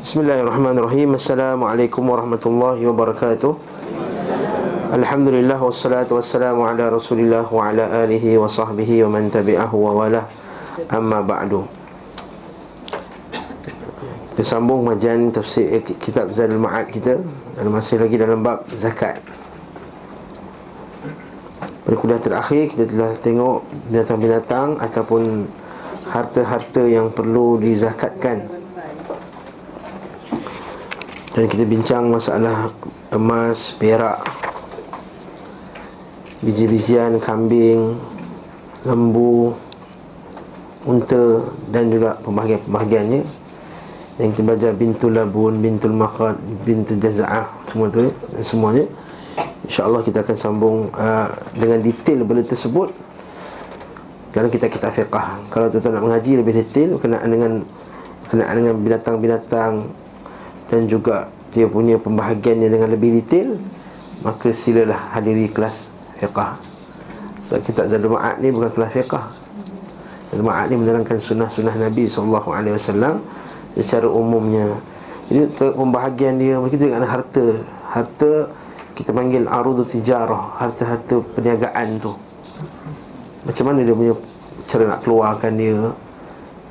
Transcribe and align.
Bismillahirrahmanirrahim. 0.00 1.12
Assalamualaikum 1.20 2.00
warahmatullahi 2.08 2.88
wabarakatuh. 2.88 3.52
Alhamdulillah 4.96 5.60
Wassalatu 5.60 6.16
wassalamu 6.16 6.64
ala 6.64 6.88
rasulillah 6.88 7.44
Wa 7.44 7.68
ala 7.68 8.08
alihi 8.08 8.40
wa 8.40 8.48
sahbihi 8.48 9.04
Wa 9.04 9.12
man 9.12 9.28
tabi'ahu 9.28 9.76
wa 9.76 9.92
wala 10.00 10.24
Amma 10.88 11.20
ba'du. 11.20 11.68
Kita 14.32 14.40
sambung 14.40 14.88
majan 14.88 15.36
tafsir 15.36 15.68
eh, 15.68 15.84
kitab 15.84 16.32
Zadul 16.32 16.64
Ma'ad 16.64 16.88
kita. 16.88 17.20
Dan 17.60 17.68
masih 17.68 18.00
lagi 18.00 18.16
dalam 18.16 18.40
bab 18.40 18.64
zakat. 18.72 19.20
Pada 21.60 21.96
kuliah 22.00 22.24
terakhir 22.24 22.72
kita 22.72 22.88
telah 22.88 23.12
tengok 23.20 23.68
Binatang-binatang 23.92 24.80
Ataupun 24.80 25.44
harta-harta 26.08 26.88
yang 26.88 27.12
perlu 27.12 27.60
dizakatkan 27.60 28.59
dan 31.30 31.44
kita 31.46 31.62
bincang 31.62 32.10
masalah 32.10 32.74
emas, 33.14 33.74
perak 33.78 34.18
Biji-bijian, 36.40 37.20
kambing, 37.20 38.00
lembu, 38.88 39.52
unta 40.88 41.44
dan 41.68 41.92
juga 41.92 42.16
pembahagian-pembahagiannya. 42.24 43.20
Yang 44.16 44.30
kita 44.32 44.42
belajar 44.48 44.72
bintul 44.72 45.12
labun, 45.20 45.60
bintul 45.60 45.92
makhad, 45.92 46.40
bintul 46.64 46.96
jaza'ah 46.96 47.44
Semua 47.68 47.92
tu 47.92 48.08
dan 48.08 48.40
semuanya. 48.40 48.84
InsyaAllah 49.68 50.00
kita 50.00 50.24
akan 50.24 50.36
sambung 50.40 50.88
uh, 50.96 51.28
dengan 51.52 51.84
detail 51.84 52.24
benda 52.24 52.40
tersebut. 52.40 52.88
Dalam 54.32 54.48
kita 54.48 54.72
kita 54.72 54.88
fiqah 54.88 55.44
Kalau 55.50 55.66
tuan-tuan 55.68 55.98
nak 55.98 56.04
mengaji 56.06 56.38
lebih 56.38 56.54
detail 56.62 56.94
Berkenaan 56.94 57.28
dengan, 57.34 57.52
berkenaan 58.22 58.54
dengan 58.62 58.74
binatang-binatang 58.78 59.72
dan 60.70 60.86
juga 60.86 61.26
dia 61.50 61.66
punya 61.66 61.98
pembahagiannya 61.98 62.70
dengan 62.70 62.88
lebih 62.94 63.20
detail 63.20 63.58
maka 64.22 64.54
silalah 64.54 65.10
hadiri 65.16 65.50
kelas 65.50 65.90
fiqah. 66.20 66.60
So, 67.42 67.56
kitab 67.58 67.88
Zadul 67.88 68.14
Ma'ad 68.14 68.38
ni 68.38 68.52
bukan 68.52 68.70
kelas 68.70 68.92
fiqah. 68.92 69.32
Zadul 70.30 70.46
Ma'ad 70.46 70.70
ni 70.70 70.76
menerangkan 70.78 71.18
sunnah-sunnah 71.18 71.74
Nabi 71.74 72.06
SAW 72.06 73.18
secara 73.74 74.06
umumnya. 74.06 74.78
Jadi 75.32 75.50
pembahagian 75.74 76.36
dia 76.36 76.60
kita 76.60 76.90
dengan 76.90 77.06
harta. 77.08 77.64
Harta 77.90 78.46
kita 78.94 79.16
panggil 79.16 79.48
arudu 79.48 79.82
tijarah 79.88 80.60
harta-harta 80.60 81.24
perniagaan 81.32 81.96
tu. 81.96 82.12
Macam 83.48 83.72
mana 83.72 83.80
dia 83.80 83.96
punya 83.96 84.14
cara 84.68 84.84
nak 84.84 85.00
keluarkan 85.00 85.52
dia 85.56 85.78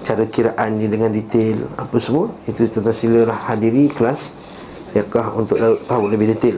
cara 0.05 0.23
kiraan 0.27 0.79
ni 0.79 0.87
dengan 0.87 1.11
detail 1.11 1.67
apa 1.75 1.97
semua 1.99 2.31
itu 2.47 2.65
tuan-tuan 2.71 2.95
silalah 2.95 3.37
hadiri 3.51 3.91
kelas 3.91 4.33
yakah 4.95 5.35
untuk 5.37 5.59
tahu 5.85 6.03
lebih 6.09 6.33
detail. 6.33 6.57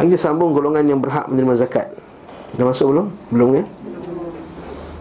Hanya 0.00 0.14
sambung 0.14 0.54
golongan 0.54 0.86
yang 0.86 1.02
berhak 1.02 1.26
menerima 1.26 1.54
zakat. 1.58 1.90
Dah 2.54 2.64
masuk 2.64 2.94
belum? 2.94 3.06
Belum 3.30 3.48
kan 3.58 3.66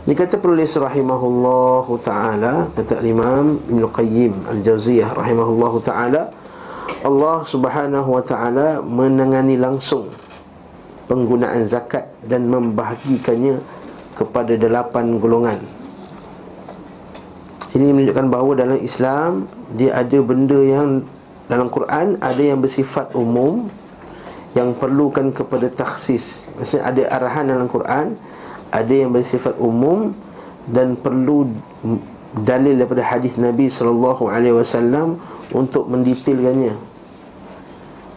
dia 0.08 0.16
kata 0.16 0.40
penulis 0.40 0.72
rahimahullahu 0.72 2.00
taala 2.00 2.72
kata 2.72 3.04
Imam 3.04 3.60
Ibn 3.68 3.92
Qayyim 3.92 4.48
Al-Jauziyah 4.56 5.12
rahimahullahu 5.12 5.84
taala 5.84 6.32
Allah 7.04 7.44
Subhanahu 7.44 8.16
wa 8.16 8.24
taala 8.24 8.80
menangani 8.80 9.60
langsung 9.60 10.08
penggunaan 11.12 11.68
zakat 11.68 12.08
dan 12.24 12.48
membahagikannya 12.48 13.60
kepada 14.16 14.56
delapan 14.56 15.20
golongan 15.20 15.60
ini 17.76 17.92
menunjukkan 17.92 18.28
bahawa 18.32 18.52
dalam 18.56 18.80
Islam 18.80 19.52
Dia 19.76 20.00
ada 20.00 20.18
benda 20.24 20.56
yang 20.56 21.04
Dalam 21.52 21.68
Quran 21.68 22.16
ada 22.24 22.40
yang 22.40 22.64
bersifat 22.64 23.12
umum 23.12 23.68
Yang 24.56 24.80
perlukan 24.80 25.36
kepada 25.36 25.68
taksis 25.68 26.48
Maksudnya 26.56 26.88
ada 26.88 27.02
arahan 27.20 27.52
dalam 27.52 27.68
Quran 27.68 28.16
Ada 28.72 28.94
yang 28.96 29.12
bersifat 29.12 29.60
umum 29.60 30.16
Dan 30.64 30.96
perlu 30.96 31.52
dalil 32.40 32.80
daripada 32.80 33.04
hadis 33.04 33.36
Nabi 33.36 33.68
SAW 33.68 34.16
Untuk 35.52 35.84
mendetailkannya. 35.92 36.76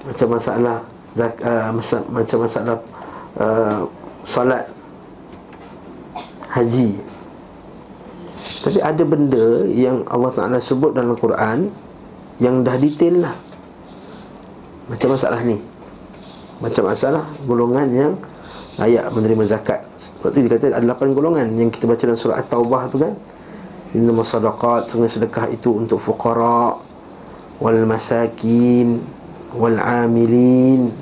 Macam 0.01 0.29
masalah 0.31 0.77
zak, 1.19 1.35
uh, 1.43 1.71
masa, 1.75 1.97
Macam 2.07 2.39
masalah 2.47 2.77
uh, 3.35 3.79
Salat 4.23 4.71
Haji 6.51 7.11
tapi 8.61 8.79
ada 8.85 9.03
benda 9.09 9.65
yang 9.73 10.05
Allah 10.05 10.33
Ta'ala 10.37 10.59
sebut 10.61 10.93
dalam 10.93 11.17
Quran 11.17 11.73
Yang 12.37 12.55
dah 12.61 12.77
detail 12.77 13.15
lah. 13.25 13.37
Macam 14.93 15.17
masalah 15.17 15.41
ni. 15.41 15.57
Macam 16.61 16.85
masalah 16.93 17.25
golongan 17.49 17.89
yang 17.89 18.13
Layak 18.77 19.09
menerima 19.17 19.45
zakat. 19.49 19.81
Sebab 19.97 20.29
tu 20.29 20.45
dia 20.45 20.53
kata 20.53 20.77
ada 20.77 20.85
8 20.85 21.17
golongan 21.17 21.49
Yang 21.57 21.81
kita 21.81 21.85
baca 21.89 22.03
dalam 22.05 22.21
surah 22.21 22.37
At-Taubah 22.45 22.83
tu 22.93 22.97
kan. 23.01 23.15
Inna 23.97 24.13
masadaqat 24.13 24.93
Sungai 24.93 25.09
sedekah 25.09 25.49
itu 25.49 25.73
untuk 25.73 25.97
fuqara 25.97 26.77
Wal 27.65 27.81
masakin 27.89 29.01
Wal 29.57 29.81
amilin 29.81 30.93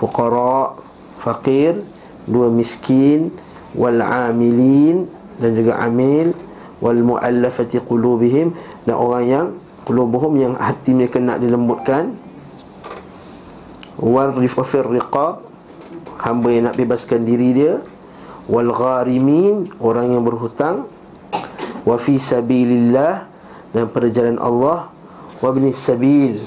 Fuqara 0.00 0.80
Faqir 1.20 1.84
Dua 2.24 2.48
miskin 2.48 3.36
Wal 3.76 4.00
amilin 4.00 5.04
Dan 5.36 5.52
juga 5.52 5.76
amil 5.84 6.45
wal 6.80 7.00
muallafati 7.00 7.80
qulubihim 7.80 8.52
dan 8.84 8.94
orang 8.96 9.24
yang 9.24 9.46
qulubuhum 9.86 10.36
yang 10.36 10.54
hati 10.58 10.92
mereka 10.92 11.22
nak 11.22 11.40
dilembutkan. 11.40 12.12
Wal 13.96 14.36
rifafir 14.36 14.84
riqab 14.84 15.40
hamba 16.20 16.48
yang 16.52 16.68
nak 16.68 16.76
bebaskan 16.76 17.24
diri 17.24 17.56
dia. 17.56 17.74
Wal 18.46 18.68
gharimin 18.70 19.72
orang 19.80 20.12
yang 20.12 20.22
berhutang. 20.26 20.84
Wa 21.86 21.96
fi 21.96 22.18
sabilillah 22.20 23.24
dan 23.72 23.88
pada 23.88 24.10
jalan 24.12 24.36
Allah. 24.36 24.92
Wa 25.40 25.52
ibn 25.52 25.68
sabil 25.72 26.40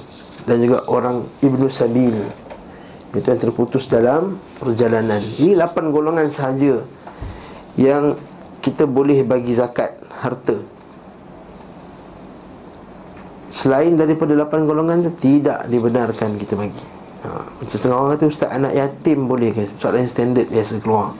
dan 0.49 0.65
juga 0.65 0.81
orang 0.89 1.25
ibnu 1.45 1.69
sabil. 1.69 2.17
Itu 3.13 3.25
yang 3.25 3.41
terputus 3.41 3.89
dalam 3.89 4.37
perjalanan. 4.61 5.21
Ini 5.37 5.57
8 5.57 5.89
golongan 5.89 6.29
sahaja 6.29 6.85
yang 7.77 8.17
kita 8.61 8.89
boleh 8.89 9.21
bagi 9.25 9.53
zakat 9.53 9.98
harta. 10.19 10.57
Selain 13.49 13.97
daripada 13.97 14.37
lapan 14.37 14.69
golongan 14.69 15.09
tu 15.09 15.11
Tidak 15.17 15.65
dibenarkan 15.67 16.37
kita 16.37 16.53
bagi. 16.53 16.85
Ha, 17.25 17.29
Macam 17.59 17.75
setengah 17.75 17.97
orang 17.97 18.11
kata 18.15 18.25
Ustaz 18.29 18.49
anak 18.53 18.77
yatim 18.77 19.25
boleh 19.25 19.49
ke? 19.51 19.65
Soalan 19.81 20.05
standard 20.05 20.47
biasa 20.53 20.77
keluar. 20.79 21.11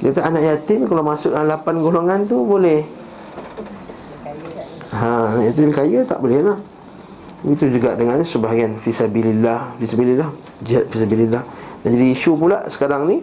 Dia 0.00 0.10
kata 0.10 0.22
anak 0.24 0.42
yatim 0.42 0.88
Kalau 0.88 1.04
masuk 1.04 1.36
dalam 1.36 1.52
lapan 1.52 1.74
golongan 1.84 2.20
tu 2.24 2.40
boleh. 2.42 2.80
Ha, 4.96 5.36
anak 5.36 5.52
yatim 5.52 5.68
kaya 5.68 6.00
tak 6.08 6.18
boleh 6.18 6.40
lah. 6.40 6.58
Itu 7.44 7.68
juga 7.68 7.92
dengan 7.92 8.22
sebahagian 8.24 8.80
Fisabilillah 8.80 9.76
Fisabilillah 9.76 10.30
Jihad 10.62 10.86
fisabilillah. 10.88 11.42
Dan 11.82 11.98
jadi 11.98 12.06
isu 12.14 12.38
pula 12.38 12.70
sekarang 12.70 13.10
ni 13.10 13.18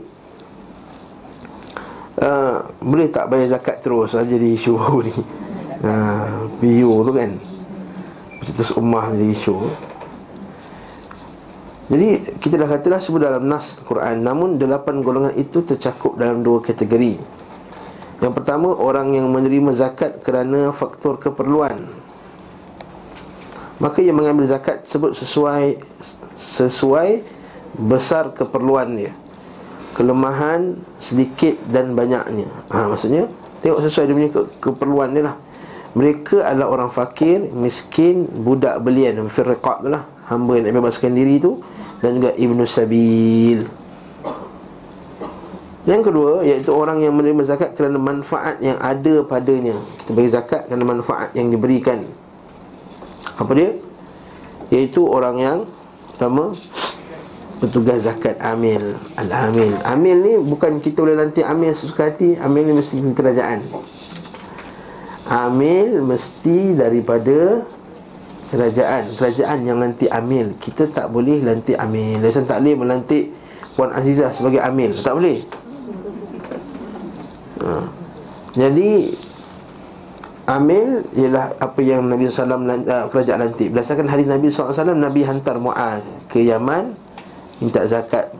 uh, 2.19 2.67
boleh 2.83 3.07
tak 3.07 3.31
bayar 3.31 3.59
zakat 3.59 3.79
terus? 3.79 4.15
Saja 4.15 4.35
di 4.35 4.55
isu 4.55 4.75
ni. 5.03 5.15
Uh, 5.79 6.51
PU 6.59 7.07
tu 7.07 7.11
kan. 7.15 7.31
Percetus 8.39 8.71
ummah 8.75 9.11
jadi 9.15 9.27
isu. 9.31 9.55
Jadi 11.89 12.37
kita 12.37 12.55
dah 12.61 12.69
katalah 12.69 13.01
sebut 13.01 13.21
dalam 13.23 13.43
nas 13.49 13.79
Quran. 13.81 14.21
Namun 14.21 14.61
delapan 14.61 15.01
golongan 15.01 15.33
itu 15.33 15.65
tercakup 15.65 16.19
dalam 16.19 16.45
dua 16.45 16.61
kategori. 16.61 17.17
Yang 18.19 18.33
pertama 18.35 18.75
orang 18.75 19.15
yang 19.15 19.31
menerima 19.31 19.71
zakat 19.71 20.19
kerana 20.21 20.75
faktor 20.75 21.17
keperluan. 21.17 21.87
Maka 23.79 24.03
yang 24.03 24.19
mengambil 24.19 24.43
zakat 24.43 24.83
sebut 24.83 25.15
sesuai 25.15 25.79
Sesuai 26.35 27.23
besar 27.79 28.35
keperluan 28.35 28.91
dia 28.95 29.15
kelemahan 29.99 30.79
sedikit 30.95 31.59
dan 31.67 31.91
banyaknya. 31.91 32.47
Ha, 32.71 32.87
Maksudnya 32.87 33.27
Tengok 33.59 33.83
sesuai 33.83 34.07
dia 34.07 34.15
punya 34.15 34.31
ke, 34.31 34.41
keperluan 34.63 35.11
dia 35.11 35.23
lah. 35.27 35.35
Mereka 35.91 36.47
adalah 36.47 36.71
orang 36.71 36.87
fakir, 36.87 37.43
miskin, 37.51 38.23
budak 38.23 38.79
belian. 38.79 39.19
Firriqab 39.27 39.83
tu 39.83 39.89
lah 39.91 40.07
Hamba 40.31 40.55
yang 40.55 40.71
nak 40.71 40.79
bebaskan 40.79 41.11
diri 41.17 41.41
tu 41.43 41.59
Dan 41.99 42.23
juga 42.23 42.31
Ibnu 42.31 42.63
Sabil. 42.63 43.59
Yang 45.83 46.01
kedua 46.07 46.45
Iaitu 46.45 46.71
orang 46.71 47.03
yang 47.03 47.17
menerima 47.17 47.41
zakat 47.43 47.75
kerana 47.75 47.99
manfaat 47.99 48.63
yang 48.63 48.79
ada 48.79 49.27
padanya. 49.27 49.75
Kita 49.75 50.15
bagi 50.15 50.31
zakat 50.31 50.61
kerana 50.71 50.85
manfaat 50.87 51.35
yang 51.35 51.51
diberikan. 51.51 51.99
Apa 53.35 53.51
dia? 53.51 53.75
Iaitu 54.71 55.03
orang 55.03 55.35
yang 55.35 55.59
Pertama 56.19 56.51
petugas 57.59 58.07
zakat 58.07 58.39
amil 58.39 58.95
al-amil. 59.19 59.75
Amil 59.83 60.17
ni 60.23 60.33
bukan 60.39 60.79
kita 60.79 61.03
boleh 61.03 61.19
nanti 61.19 61.43
amil 61.43 61.75
sesuka 61.75 62.07
hati 62.07 62.39
amil 62.39 62.63
ni 62.71 62.73
mesti 62.79 62.95
kerajaan. 63.11 63.59
Amil 65.29 65.99
mesti 66.01 66.73
daripada 66.73 67.67
kerajaan. 68.49 69.13
Kerajaan 69.13 69.59
yang 69.67 69.77
nanti 69.77 70.07
amil. 70.07 70.55
Kita 70.57 70.87
tak 70.89 71.11
boleh 71.11 71.43
lantik 71.43 71.75
amil. 71.75 72.23
Lesan 72.23 72.47
tak 72.47 72.63
boleh 72.63 72.75
melantik 72.79 73.35
puan 73.75 73.91
Azizah 73.93 74.31
sebagai 74.31 74.63
amil. 74.63 74.95
Tak 74.95 75.13
boleh. 75.13 75.39
Ha. 77.59 77.83
jadi 78.55 79.11
amil 80.47 81.03
ialah 81.11 81.59
apa 81.59 81.79
yang 81.83 82.07
Nabi 82.07 82.31
SAW 82.31 82.55
uh, 82.55 83.05
kerajaan 83.11 83.51
lantik. 83.51 83.67
Berdasarkan 83.75 84.07
hari 84.07 84.23
Nabi 84.23 84.47
SAW 84.47 84.95
Nabi 84.95 85.27
hantar 85.27 85.59
Mu'ad 85.59 86.07
ke 86.31 86.39
Yaman 86.39 87.08
minta 87.59 87.83
zakat. 87.85 88.31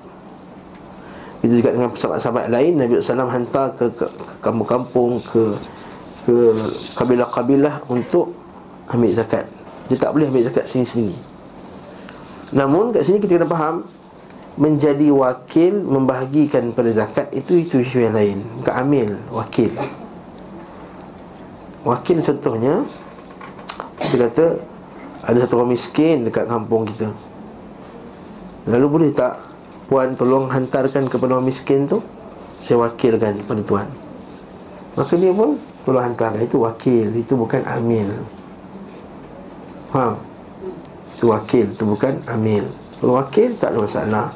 Itu 1.39 1.63
juga 1.63 1.71
dengan 1.71 1.95
sahabat-sahabat 1.95 2.51
lain 2.51 2.73
Nabi 2.75 2.99
SAW 2.99 3.31
hantar 3.31 3.71
ke, 3.79 3.85
ke, 3.95 4.05
ke 4.07 4.33
kampung-kampung 4.43 5.23
ke 5.23 5.55
ke 6.27 6.37
kabilah-kabilah 6.99 7.87
untuk 7.87 8.35
ambil 8.91 9.11
zakat. 9.15 9.47
Dia 9.87 9.97
tak 9.97 10.11
boleh 10.11 10.27
ambil 10.27 10.51
zakat 10.51 10.67
sendiri-sendiri. 10.67 11.15
Namun 12.53 12.91
kat 12.91 13.05
sini 13.05 13.21
kita 13.21 13.37
kena 13.37 13.45
faham 13.45 13.85
Menjadi 14.57 15.13
wakil 15.13 15.85
Membahagikan 15.85 16.73
pada 16.73 16.89
zakat 16.89 17.29
Itu 17.29 17.61
itu 17.61 17.77
isu 17.77 18.09
yang 18.09 18.17
lain. 18.17 18.41
Bukan 18.57 18.73
amil 18.73 19.09
Wakil. 19.29 19.69
Wakil 21.85 22.25
contohnya 22.25 22.81
Kita 24.01 24.17
kata 24.25 24.45
Ada 25.29 25.45
satu 25.45 25.61
orang 25.61 25.77
miskin 25.77 26.25
Dekat 26.25 26.49
kampung 26.49 26.89
kita 26.89 27.13
Lalu 28.67 28.87
boleh 28.89 29.11
tak 29.13 29.39
Puan 29.89 30.13
tolong 30.13 30.45
hantarkan 30.51 31.09
kepada 31.09 31.37
orang 31.37 31.49
miskin 31.49 31.89
tu? 31.89 32.03
Saya 32.59 32.85
wakilkan 32.85 33.41
pada 33.47 33.61
tuan 33.63 33.87
Maka 34.93 35.13
dia 35.15 35.31
pun 35.31 35.55
Tolong 35.87 36.03
hantarkan 36.03 36.43
Itu 36.43 36.61
wakil. 36.61 37.07
Itu 37.15 37.33
bukan 37.39 37.63
amil. 37.65 38.11
Faham? 39.89 40.21
Itu 41.17 41.33
wakil, 41.33 41.65
itu 41.67 41.83
bukan 41.83 42.21
amil. 42.29 42.63
Kalau 43.01 43.17
wakil 43.17 43.51
tak 43.57 43.73
ada 43.73 43.79
masalah. 43.81 44.27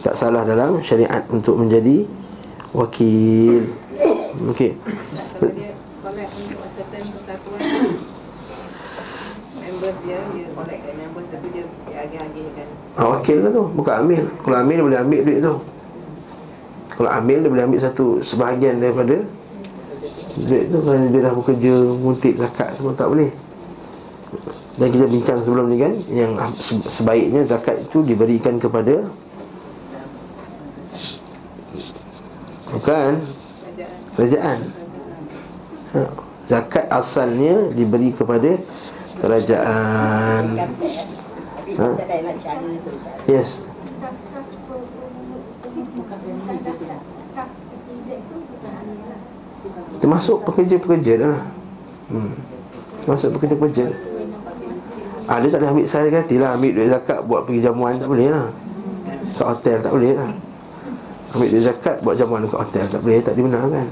Tak 0.00 0.16
salah 0.16 0.42
dalam 0.42 0.80
syariat 0.82 1.22
untuk 1.30 1.60
menjadi 1.60 2.08
wakil. 2.74 3.70
Okey 4.50 4.72
Ah, 13.00 13.16
wakil 13.16 13.40
lah 13.40 13.48
tu, 13.48 13.64
bukan 13.72 13.94
amil 14.04 14.28
Kalau 14.44 14.56
amil 14.60 14.76
dia 14.76 14.84
boleh 14.84 15.00
ambil 15.00 15.20
duit 15.24 15.40
tu. 15.40 15.54
Kalau 17.00 17.10
amil 17.16 17.38
dia 17.40 17.48
boleh 17.48 17.64
ambil 17.64 17.80
satu 17.80 18.20
Sebahagian 18.20 18.76
daripada 18.76 19.24
Duit 20.36 20.68
tu. 20.68 20.78
Kerana 20.84 21.08
dia 21.08 21.20
dah 21.24 21.32
bekerja 21.32 21.72
Muntik 21.96 22.36
zakat 22.36 22.76
semua 22.76 22.92
tak 22.92 23.08
boleh. 23.08 23.32
Dan 24.76 24.92
kita 24.92 25.08
bincang 25.08 25.40
sebelum 25.40 25.72
ni 25.72 25.80
kan 25.80 25.96
Yang 26.12 26.32
sebaiknya 26.92 27.40
zakat 27.40 27.80
itu 27.80 28.04
diberikan 28.04 28.60
kepada 28.60 29.08
Bukan? 32.70 33.12
Kerajaan. 34.20 34.58
Ha. 35.96 36.00
Zakat 36.44 36.84
asalnya 36.92 37.72
diberi 37.72 38.12
kepada 38.12 38.60
Kerajaan 39.24 40.68
ha. 41.80 41.88
Yes. 43.24 43.64
Termasuk 50.00 50.44
pekerja-pekerja 50.48 51.12
dah 51.20 51.38
hmm. 52.12 52.32
Termasuk 53.04 53.28
pekerja-pekerja. 53.36 53.84
Ha, 55.28 55.38
Dia 55.40 55.48
tak 55.52 55.58
boleh 55.62 55.72
ambil 55.72 55.86
saya 55.88 56.08
kata 56.08 56.34
lah. 56.40 56.50
Ambil 56.56 56.72
duit 56.76 56.88
zakat 56.88 57.18
buat 57.24 57.40
pergi 57.48 57.60
jamuan 57.64 57.96
Tak 57.96 58.08
boleh 58.08 58.28
lah. 58.28 58.46
Kat 59.36 59.46
hotel 59.56 59.76
tak 59.80 59.92
boleh 59.92 60.12
lah. 60.16 60.30
Ambil 61.36 61.48
duit 61.48 61.64
zakat 61.64 61.96
buat 62.04 62.14
jamuan 62.16 62.44
kat 62.48 62.60
hotel 62.60 62.84
Tak 62.88 63.00
boleh, 63.00 63.18
tak 63.20 63.34
dibenarkan 63.36 63.86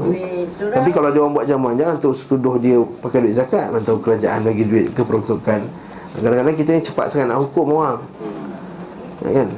hmm. 0.00 0.12
Tapi 0.50 0.90
kalau 0.90 1.08
dia 1.12 1.20
orang 1.20 1.34
buat 1.36 1.46
jamuan 1.46 1.74
Jangan 1.76 1.96
terus 2.00 2.20
tuduh 2.24 2.56
dia 2.56 2.76
pakai 3.04 3.18
duit 3.24 3.36
zakat. 3.36 3.68
Mantau 3.68 4.00
kerajaan 4.00 4.40
bagi 4.44 4.64
duit 4.64 4.86
keperuntukan 4.96 5.89
Kadang-kadang 6.18 6.56
kita 6.58 6.70
ni 6.74 6.82
cepat 6.82 7.06
sangat 7.06 7.26
nak 7.30 7.38
hukum 7.46 7.78
orang. 7.78 8.02
Ya, 9.22 9.44
Kan? 9.44 9.48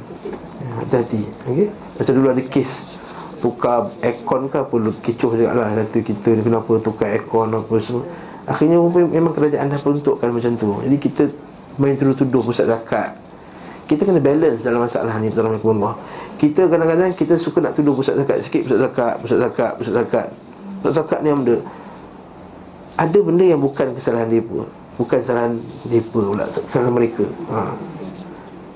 Hati-hati. 0.73 1.21
Okay? 1.49 1.67
Macam 1.97 2.13
dulu 2.17 2.27
ada 2.33 2.43
kes 2.45 2.71
Tukar 3.43 3.91
aircon 3.99 4.47
ke 4.47 4.55
apa 4.55 4.75
Kecoh 5.03 5.35
juga 5.35 5.51
lah 5.51 5.67
Nanti 5.75 5.99
kita 5.99 6.31
ni 6.31 6.41
kenapa 6.47 6.79
tukar 6.79 7.11
aircon 7.11 7.51
apa 7.51 7.75
semua. 7.81 8.05
Akhirnya 8.43 8.79
memang 8.83 9.31
kerajaan 9.31 9.71
dah 9.71 9.79
peruntukkan 9.79 10.29
macam 10.31 10.51
tu. 10.59 10.69
Jadi 10.83 10.97
kita 10.99 11.23
main 11.79 11.95
tuduh-tuduh 11.95 12.43
pusat 12.43 12.67
zakat. 12.67 13.15
Kita 13.83 14.07
kena 14.07 14.23
balance 14.23 14.63
dalam 14.63 14.83
masalah 14.83 15.15
ni 15.19 15.27
Tuan 15.31 15.59
Allah. 15.59 15.95
Kita 16.39 16.67
kadang-kadang 16.71 17.11
kita 17.15 17.35
suka 17.35 17.59
nak 17.63 17.75
tuduh 17.75 17.95
pusat 17.95 18.19
zakat 18.19 18.39
sikit 18.43 18.67
Pusat 18.67 18.79
zakat, 18.89 19.13
pusat 19.19 19.37
zakat, 19.43 19.71
pusat 19.79 19.93
zakat. 19.95 20.27
Pusat 20.83 20.93
zakat 20.99 21.19
ni 21.23 21.29
benda 21.31 21.57
Ada 22.99 23.19
benda 23.23 23.43
yang 23.47 23.59
bukan 23.63 23.87
kesalahan 23.95 24.27
mereka 24.27 24.82
Bukan 24.93 25.17
kesalahan 25.19 25.57
mereka 25.85 26.07
pula 26.13 26.45
Kesalahan 26.47 26.93
mereka. 26.93 27.25
Ha. 27.49 27.59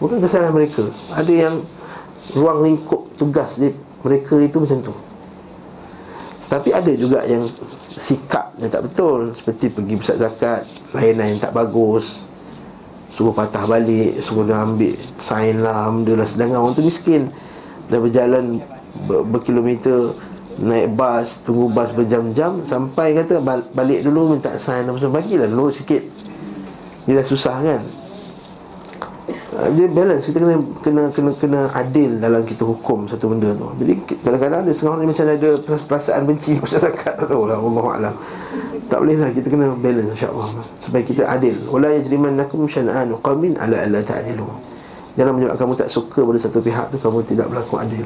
Bukan 0.02 0.18
kesalahan 0.22 0.54
mereka. 0.54 0.84
Ada 1.14 1.34
yang 1.34 1.56
ruang 2.34 2.60
lingkup 2.66 3.08
tugas 3.16 3.56
dia, 3.56 3.72
mereka 4.04 4.36
itu 4.42 4.58
macam 4.60 4.80
tu. 4.82 4.94
Tapi 6.48 6.72
ada 6.72 6.92
juga 6.96 7.28
yang 7.28 7.44
sikap 8.00 8.56
yang 8.56 8.72
tak 8.72 8.88
betul 8.88 9.36
Seperti 9.36 9.68
pergi 9.68 10.00
pusat 10.00 10.16
zakat 10.16 10.64
Layanan 10.96 11.36
yang 11.36 11.42
tak 11.44 11.52
bagus 11.52 12.24
Suruh 13.12 13.36
patah 13.36 13.68
balik 13.68 14.24
Suruh 14.24 14.48
dia 14.48 14.64
ambil 14.64 14.96
sign 15.20 15.60
lah 15.60 15.92
Alhamdulillah 15.92 16.24
Sedangkan 16.24 16.64
orang 16.64 16.72
tu 16.72 16.88
miskin. 16.88 17.28
Dah 17.92 18.00
berjalan 18.00 18.64
ber- 19.08 19.28
berkilometer 19.28 20.16
Naik 20.58 20.98
bas 20.98 21.38
Tunggu 21.46 21.70
bas 21.70 21.94
berjam-jam 21.94 22.66
Sampai 22.66 23.14
kata 23.14 23.42
balik 23.74 24.02
dulu 24.02 24.38
minta 24.38 24.54
sign 24.58 24.90
Bagilah 24.90 25.46
dulu 25.46 25.70
sikit 25.70 26.02
Dia 27.06 27.22
dah 27.22 27.26
susah 27.26 27.58
kan 27.62 27.82
Ah, 29.58 29.74
dia 29.74 29.90
balance 29.90 30.30
kita 30.30 30.38
kena 30.38 30.56
kena 30.86 31.04
kena 31.10 31.32
kena 31.34 31.62
adil 31.74 32.22
dalam 32.22 32.46
kita 32.46 32.62
hukum 32.62 33.10
satu 33.10 33.34
benda 33.34 33.58
tu. 33.58 33.66
Jadi 33.82 33.94
kadang-kadang 34.22 34.62
ada 34.62 34.70
setengah 34.70 34.94
orang 34.94 35.10
macam 35.10 35.26
ada 35.26 35.50
perasaan 35.66 36.22
benci 36.30 36.52
pasal 36.62 36.86
zakat 36.86 37.18
tak 37.18 37.26
tahu 37.26 37.50
lah 37.50 37.58
Allah 37.58 37.86
alam. 37.98 38.16
Tak 38.86 39.02
boleh 39.02 39.18
lah 39.18 39.34
kita 39.34 39.50
kena 39.50 39.74
balance 39.74 40.14
insya-Allah 40.14 40.62
supaya 40.78 41.02
kita 41.02 41.26
adil. 41.26 41.58
Wala 41.74 41.90
yajrimannakum 41.98 42.70
syan'an 42.70 43.10
qaumin 43.18 43.58
ala 43.58 43.82
alla 43.82 43.98
ta'dilu. 44.06 44.46
Jangan 45.18 45.34
menyebabkan 45.34 45.66
kamu 45.66 45.74
tak 45.74 45.90
suka 45.90 46.22
pada 46.22 46.38
satu 46.38 46.62
pihak 46.62 46.86
tu 46.94 47.02
kamu 47.02 47.26
tidak 47.26 47.50
berlaku 47.50 47.82
adil. 47.82 48.06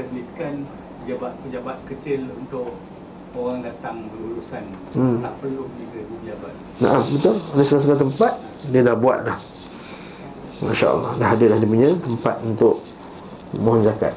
Establishkan 0.00 0.64
pejabat-pejabat 1.04 1.76
kecil 1.84 2.24
untuk 2.32 2.72
orang 3.36 3.60
datang 3.60 4.08
berurusan. 4.08 4.64
Hmm. 4.96 5.20
tak 5.20 5.36
perlu 5.44 5.68
juga 5.76 6.00
pejabat. 6.08 6.54
Nah, 6.80 7.04
betul. 7.04 7.36
Ada 7.36 7.62
setengah-setengah 7.68 8.00
tempat 8.08 8.32
dia 8.72 8.80
dah 8.80 8.96
buat 8.96 9.18
dah. 9.28 9.36
Masya 10.64 10.86
Allah 10.88 11.12
Dah 11.20 11.28
ada 11.36 11.44
dah 11.52 11.58
dia 11.60 11.68
punya 11.68 11.88
tempat 12.00 12.36
untuk 12.48 12.80
Mohon 13.60 13.92
zakat. 13.92 14.16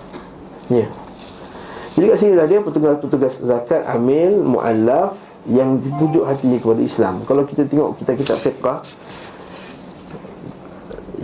Ya. 0.71 0.87
Jadi 1.99 2.05
kat 2.07 2.17
sini 2.23 2.31
dah 2.39 2.47
dia 2.47 2.59
petugas-petugas 2.63 3.43
zakat 3.43 3.83
Amil, 3.83 4.39
mu'allaf 4.39 5.19
Yang 5.51 5.83
dipujuk 5.83 6.23
hatinya 6.23 6.63
kepada 6.63 6.79
Islam. 6.79 7.15
Kalau 7.27 7.43
kita 7.43 7.67
tengok 7.67 7.99
kita 7.99 8.15
kitab 8.15 8.39
fiqah 8.39 8.79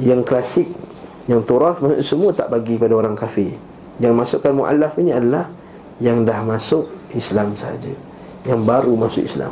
Yang 0.04 0.22
klasik 0.28 0.68
Yang 1.32 1.42
turaf 1.48 1.80
Semua 2.04 2.36
tak 2.36 2.52
bagi 2.52 2.76
pada 2.76 3.00
orang 3.00 3.16
kafir 3.16 3.69
Yang 4.00 4.14
masukkan 4.16 4.52
mu'allaf 4.56 4.96
ini 5.00 5.12
adalah 5.12 5.52
Yang 6.00 6.18
dah 6.32 6.40
masuk 6.48 6.86
Islam 7.12 7.52
saja. 7.60 7.92
Yang 8.48 8.60
baru 8.64 8.94
masuk 8.96 9.24
Islam. 9.28 9.52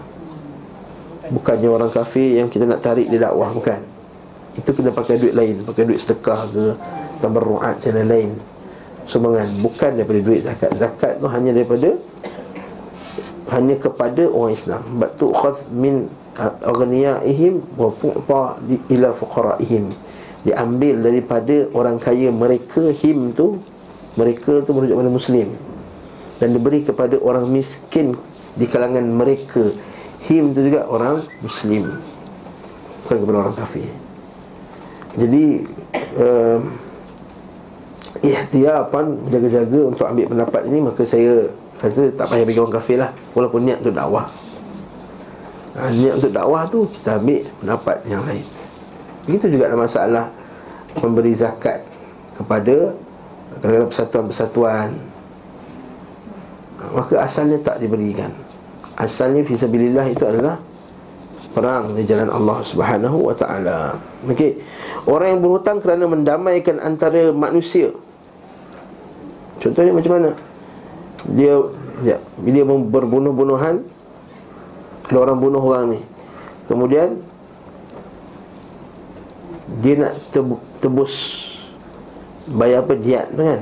Bukannya 1.27 1.67
orang 1.67 1.91
kafir 1.91 2.39
yang 2.39 2.47
kita 2.47 2.63
nak 2.63 2.79
tarik 2.79 3.11
dia 3.11 3.27
dakwah 3.27 3.51
Bukan. 3.51 3.83
Itu 4.55 4.71
kena 4.71 4.95
pakai 4.95 5.19
duit 5.19 5.35
lain. 5.35 5.61
Pakai 5.67 5.83
duit 5.83 5.99
sedekah 5.99 6.47
ke 6.49 6.65
Tabarru'at 7.19 7.83
dan 7.83 7.99
lain-lain. 7.99 8.31
Sumbangan. 9.03 9.47
Bukan 9.59 9.91
daripada 9.99 10.19
duit 10.23 10.39
zakat. 10.47 10.71
Zakat 10.79 11.19
tu 11.19 11.27
hanya 11.27 11.51
daripada 11.51 11.91
Hanya 13.51 13.75
kepada 13.75 14.23
orang 14.31 14.55
Islam. 14.55 14.81
Batu 14.95 15.35
khaz 15.35 15.67
min 15.71 16.07
Agniyaihim 16.39 17.65
Wa 17.75 17.91
tu'ta 17.99 18.55
ila 18.87 19.09
fuqaraihim. 19.11 19.91
Diambil 20.47 20.95
daripada 21.03 21.67
orang 21.75 21.99
kaya 21.99 22.31
mereka 22.31 22.87
Him 22.95 23.35
tu 23.35 23.59
Mereka 24.17 24.65
tu 24.65 24.73
merujuk 24.73 24.97
pada 24.97 25.11
Muslim. 25.13 25.47
Dan 26.37 26.53
diberi 26.53 26.81
kepada 26.85 27.17
orang 27.21 27.49
miskin 27.49 28.17
Di 28.57 28.65
kalangan 28.65 29.05
mereka. 29.05 29.69
Him 30.25 30.57
tu 30.57 30.65
juga 30.65 30.89
orang 30.89 31.21
Muslim. 31.45 32.01
Bukan 33.05 33.17
kepada 33.21 33.37
orang 33.45 33.55
kafir. 33.55 33.87
Jadi 35.17 35.65
uh, 36.17 36.59
Ihtiyapan 38.21 39.05
Jaga-jaga 39.29 39.79
untuk 39.85 40.05
ambil 40.09 40.25
pendapat 40.29 40.61
ini 40.69 40.79
Maka 40.81 41.01
saya 41.05 41.49
kata 41.77 42.09
tak 42.17 42.25
payah 42.33 42.45
bagi 42.45 42.59
orang 42.61 42.75
kafir 42.77 42.97
lah. 42.97 43.13
Walaupun 43.37 43.61
niat 43.65 43.85
tu 43.85 43.93
dakwah. 43.93 44.25
Ha, 45.77 45.93
Niat 45.93 46.17
untuk 46.17 46.33
dakwah 46.33 46.65
tu 46.65 46.89
Kita 46.89 47.21
ambil 47.21 47.45
pendapat 47.61 47.97
yang 48.09 48.21
lain. 48.25 48.45
Begitu 49.29 49.45
juga 49.53 49.69
ada 49.69 49.77
masalah 49.77 50.25
Memberi 50.97 51.37
zakat 51.37 51.85
Kepada 52.33 52.97
Kadang-kadang 53.59 53.89
persatuan-persatuan. 53.89 54.89
Maka 56.93 57.13
asalnya 57.25 57.57
tak 57.61 57.81
diberikan. 57.81 58.29
Asalnya 58.97 59.41
Fisabilillah 59.45 60.05
itu 60.09 60.25
adalah 60.25 60.61
Perang 61.57 61.97
di 61.97 62.05
jalan 62.05 62.29
Allah 62.29 62.61
subhanahu 62.61 63.17
wa 63.17 63.33
ta'ala. 63.33 63.97
Okey. 64.29 64.61
Orang 65.09 65.37
yang 65.37 65.41
berhutang 65.41 65.81
kerana 65.81 66.05
mendamaikan 66.05 66.77
antara 66.77 67.33
manusia. 67.33 67.89
Contohnya 69.57 69.89
macam 69.89 70.21
mana? 70.21 70.29
Dia 71.33 71.57
ya, 72.05 72.21
Bila 72.37 72.77
berbunuh-bunuhan 72.77 73.81
Ada 75.09 75.17
orang 75.17 75.37
bunuh 75.41 75.63
orang 75.63 75.97
ni. 75.97 75.99
Kemudian 76.69 77.17
Dia 79.81 79.97
nak 79.97 80.13
tebus 80.77 81.46
Bayar 82.51 82.83
apa 82.83 82.93
diat 82.95 83.27
kan. 83.35 83.61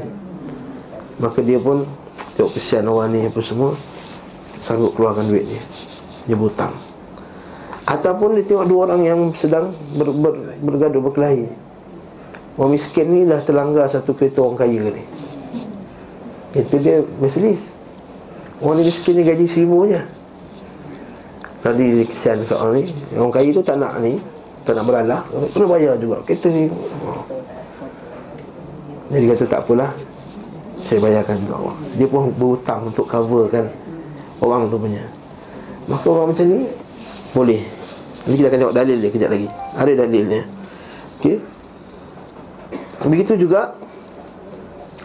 Maka 1.17 1.39
dia 1.41 1.57
pun 1.57 1.87
Tengok 2.35 2.51
kesian 2.51 2.83
orang 2.91 3.15
ni 3.15 3.23
apa 3.23 3.39
semua 3.39 3.71
Sanggup 4.59 4.91
keluarkan 4.95 5.27
duit 5.31 5.47
dia 5.47 5.61
Dia 6.27 6.35
berhutang. 6.35 6.75
Ataupun 7.85 8.33
dia 8.33 8.43
tengok 8.49 8.65
dua 8.65 8.89
orang 8.89 9.01
yang 9.05 9.19
sedang 9.37 9.69
ber, 9.93 10.09
ber, 10.09 10.33
bergaduh 10.57 11.05
berkelahi. 11.05 11.45
Orang 12.57 12.73
miskin 12.73 13.13
ni 13.13 13.29
dah 13.29 13.37
terlanggar 13.45 13.85
satu 13.85 14.17
kereta 14.17 14.41
orang 14.41 14.57
kaya 14.57 14.89
ni. 14.89 15.03
Itu 16.57 16.81
dia 16.81 17.05
Mercedes. 17.21 17.61
Orang 18.57 18.81
ni 18.81 18.89
miskin 18.89 19.21
ni 19.21 19.21
gaji 19.21 19.45
seribu 19.45 19.85
je. 19.85 20.01
Tadi 21.61 21.85
dia 22.01 22.05
kesian 22.09 22.41
dekat 22.41 22.57
orang 22.57 22.73
ni. 22.81 22.83
Orang 23.13 23.33
kaya 23.37 23.49
tu 23.53 23.61
tak 23.61 23.77
nak 23.77 24.01
ni 24.01 24.17
Tak 24.65 24.73
nak 24.81 24.85
beralah. 24.89 25.21
Kena 25.53 25.65
bayar 25.69 25.93
juga. 26.01 26.25
Kereta 26.25 26.49
ni 26.49 26.65
Jadi 29.09 29.25
kata 29.29 29.45
tak 29.45 29.61
apalah 29.65 29.93
saya 30.85 31.01
bayarkan 31.01 31.41
untuk 31.41 31.57
Allah 31.57 31.77
Dia 31.97 32.05
pun 32.05 32.29
berhutang 32.37 32.79
untuk 32.85 33.09
cover 33.09 33.49
kan 33.49 33.65
Orang 34.37 34.69
tu 34.69 34.77
punya. 34.77 35.01
Maka 35.89 36.05
orang 36.05 36.29
macam 36.29 36.45
ni 36.45 36.69
Boleh. 37.33 37.61
Nanti 38.21 38.35
kita 38.37 38.47
akan 38.53 38.59
tengok 38.61 38.77
dalil 38.77 38.97
dia 39.01 39.09
kejap 39.09 39.29
lagi. 39.33 39.47
Ada 39.73 39.91
dalilnya. 40.05 40.41
Okey? 41.17 41.41
Begitu 43.09 43.33
juga 43.49 43.73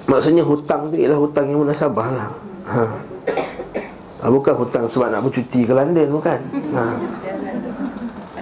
Maksudnya 0.04 0.44
hutang 0.44 0.92
tu 0.92 1.00
ialah 1.00 1.16
hutang 1.16 1.48
yang 1.48 1.64
munasabah 1.64 2.08
lah. 2.12 2.28
Ha. 2.68 2.84
ha. 4.20 4.24
Bukan 4.28 4.52
hutang 4.52 4.84
sebab 4.84 5.08
nak 5.08 5.24
bercuti 5.24 5.64
ke 5.64 5.72
London 5.72 6.08
Bukan. 6.12 6.40
Ha. 6.76 6.82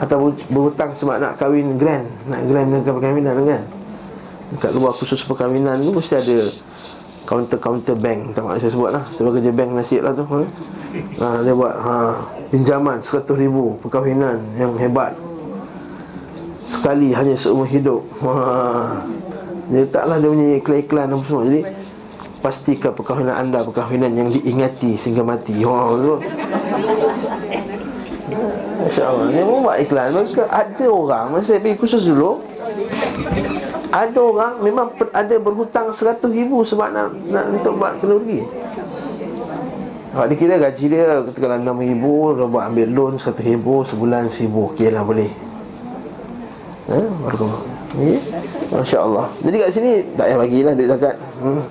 Atau 0.03 0.35
berhutang 0.51 0.91
sebab 0.91 1.23
nak 1.23 1.39
kahwin 1.39 1.79
grand 1.79 2.07
Nak 2.27 2.41
grand 2.51 2.67
dengan 2.67 2.83
perkahwinan 2.83 3.35
kan 3.47 3.63
Dekat 4.55 4.71
luar 4.73 4.97
khusus 4.97 5.21
perkahwinan 5.25 5.85
tu 5.85 5.93
Mesti 5.93 6.15
ada 6.17 6.39
counter-counter 7.29 7.97
bank 8.01 8.33
Tak 8.33 8.41
mahu 8.41 8.57
saya 8.57 8.73
sebut 8.73 8.91
lah 8.97 9.05
Sebab 9.17 9.37
kerja 9.37 9.53
bank 9.53 9.71
nasib 9.77 10.01
lah 10.01 10.17
tu 10.17 10.25
ha? 10.25 10.41
ha 11.21 11.27
dia 11.45 11.53
buat 11.53 11.75
ha, 11.77 11.95
pinjaman 12.49 12.99
100 13.05 13.29
ribu 13.37 13.77
perkahwinan 13.85 14.41
yang 14.57 14.73
hebat. 14.81 15.13
Sekali 16.69 17.13
hanya 17.13 17.37
seumur 17.37 17.69
hidup. 17.69 18.05
Ha. 18.25 18.33
Dia 19.69 19.85
taklah 19.89 20.17
dia 20.21 20.29
punya 20.33 20.47
iklan-iklan 20.61 21.07
apa 21.13 21.25
semua. 21.25 21.45
Jadi 21.49 21.63
Pastikan 22.39 22.95
perkahwinan 22.95 23.35
anda 23.35 23.67
Perkahwinan 23.67 24.15
yang 24.15 24.29
diingati 24.31 24.95
sehingga 24.95 25.27
mati. 25.27 25.59
Ha, 25.61 25.77
tu. 25.99 26.15
Masya 28.79 29.03
Allah. 29.05 29.27
Dia 29.33 29.43
pun 29.43 29.59
buat 29.65 29.77
iklan. 29.83 30.09
Mereka 30.15 30.45
ada 30.49 30.87
orang 30.87 31.27
Masa 31.35 31.57
saya 31.57 31.59
pergi 31.61 31.77
khusus 31.77 32.03
dulu 32.07 32.41
ada 33.89 34.21
orang 34.21 34.53
memang 34.61 34.93
ada 35.17 35.35
berhutang 35.41 35.93
seratus 35.97 36.29
ribu 36.29 36.61
sebab 36.65 36.93
nak, 36.93 37.07
nak 37.33 37.45
untuk 37.53 37.81
buat 37.81 37.97
kenduri 38.01 38.45
dia 40.09 40.35
kira 40.35 40.59
gaji 40.59 40.85
dia 40.91 41.23
katakanlah 41.23 41.63
enam 41.63 41.79
ribu 41.79 42.35
Dia 42.35 42.49
buat 42.49 42.65
ambil 42.73 42.89
loan 42.91 43.15
seratus 43.21 43.45
ribu 43.45 43.87
sebulan 43.87 44.27
seribu 44.33 44.73
Okey 44.75 44.91
lah 44.91 45.05
boleh 45.07 45.31
Ha? 46.89 46.97
Baru 46.97 47.53
okay. 47.93 48.17
Masya 48.73 48.99
Allah 49.05 49.29
Jadi 49.45 49.57
kat 49.61 49.71
sini 49.77 49.91
tak 50.17 50.25
payah 50.33 50.39
bagilah 50.41 50.73
duit 50.73 50.89
zakat 50.89 51.21
hmm. 51.45 51.63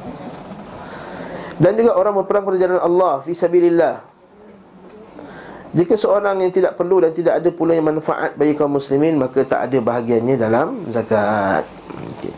Dan 1.58 1.72
juga 1.74 1.98
orang 1.98 2.14
berperang 2.22 2.46
pada 2.46 2.58
jalan 2.62 2.78
Allah 2.78 3.26
Fisabilillah 3.26 4.17
jika 5.78 5.94
seorang 5.94 6.42
yang 6.42 6.50
tidak 6.50 6.74
perlu 6.74 6.98
dan 7.06 7.14
tidak 7.14 7.38
ada 7.38 7.54
pula 7.54 7.78
yang 7.78 7.86
manfaat 7.86 8.34
bagi 8.34 8.58
kaum 8.58 8.82
muslimin 8.82 9.14
Maka 9.22 9.46
tak 9.46 9.70
ada 9.70 9.78
bahagiannya 9.78 10.34
dalam 10.34 10.90
zakat. 10.90 11.70
Okay. 12.18 12.34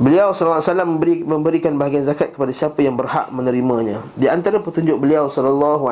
Beliau 0.00 0.32
SAW 0.32 0.64
memberi, 0.88 1.20
memberikan 1.20 1.76
bahagian 1.76 2.08
zakat 2.08 2.32
kepada 2.32 2.48
siapa 2.56 2.80
yang 2.80 2.96
berhak 2.96 3.28
menerimanya. 3.28 4.00
Di 4.16 4.32
antara 4.32 4.56
petunjuk 4.56 4.96
beliau 4.96 5.28
SAW 5.28 5.84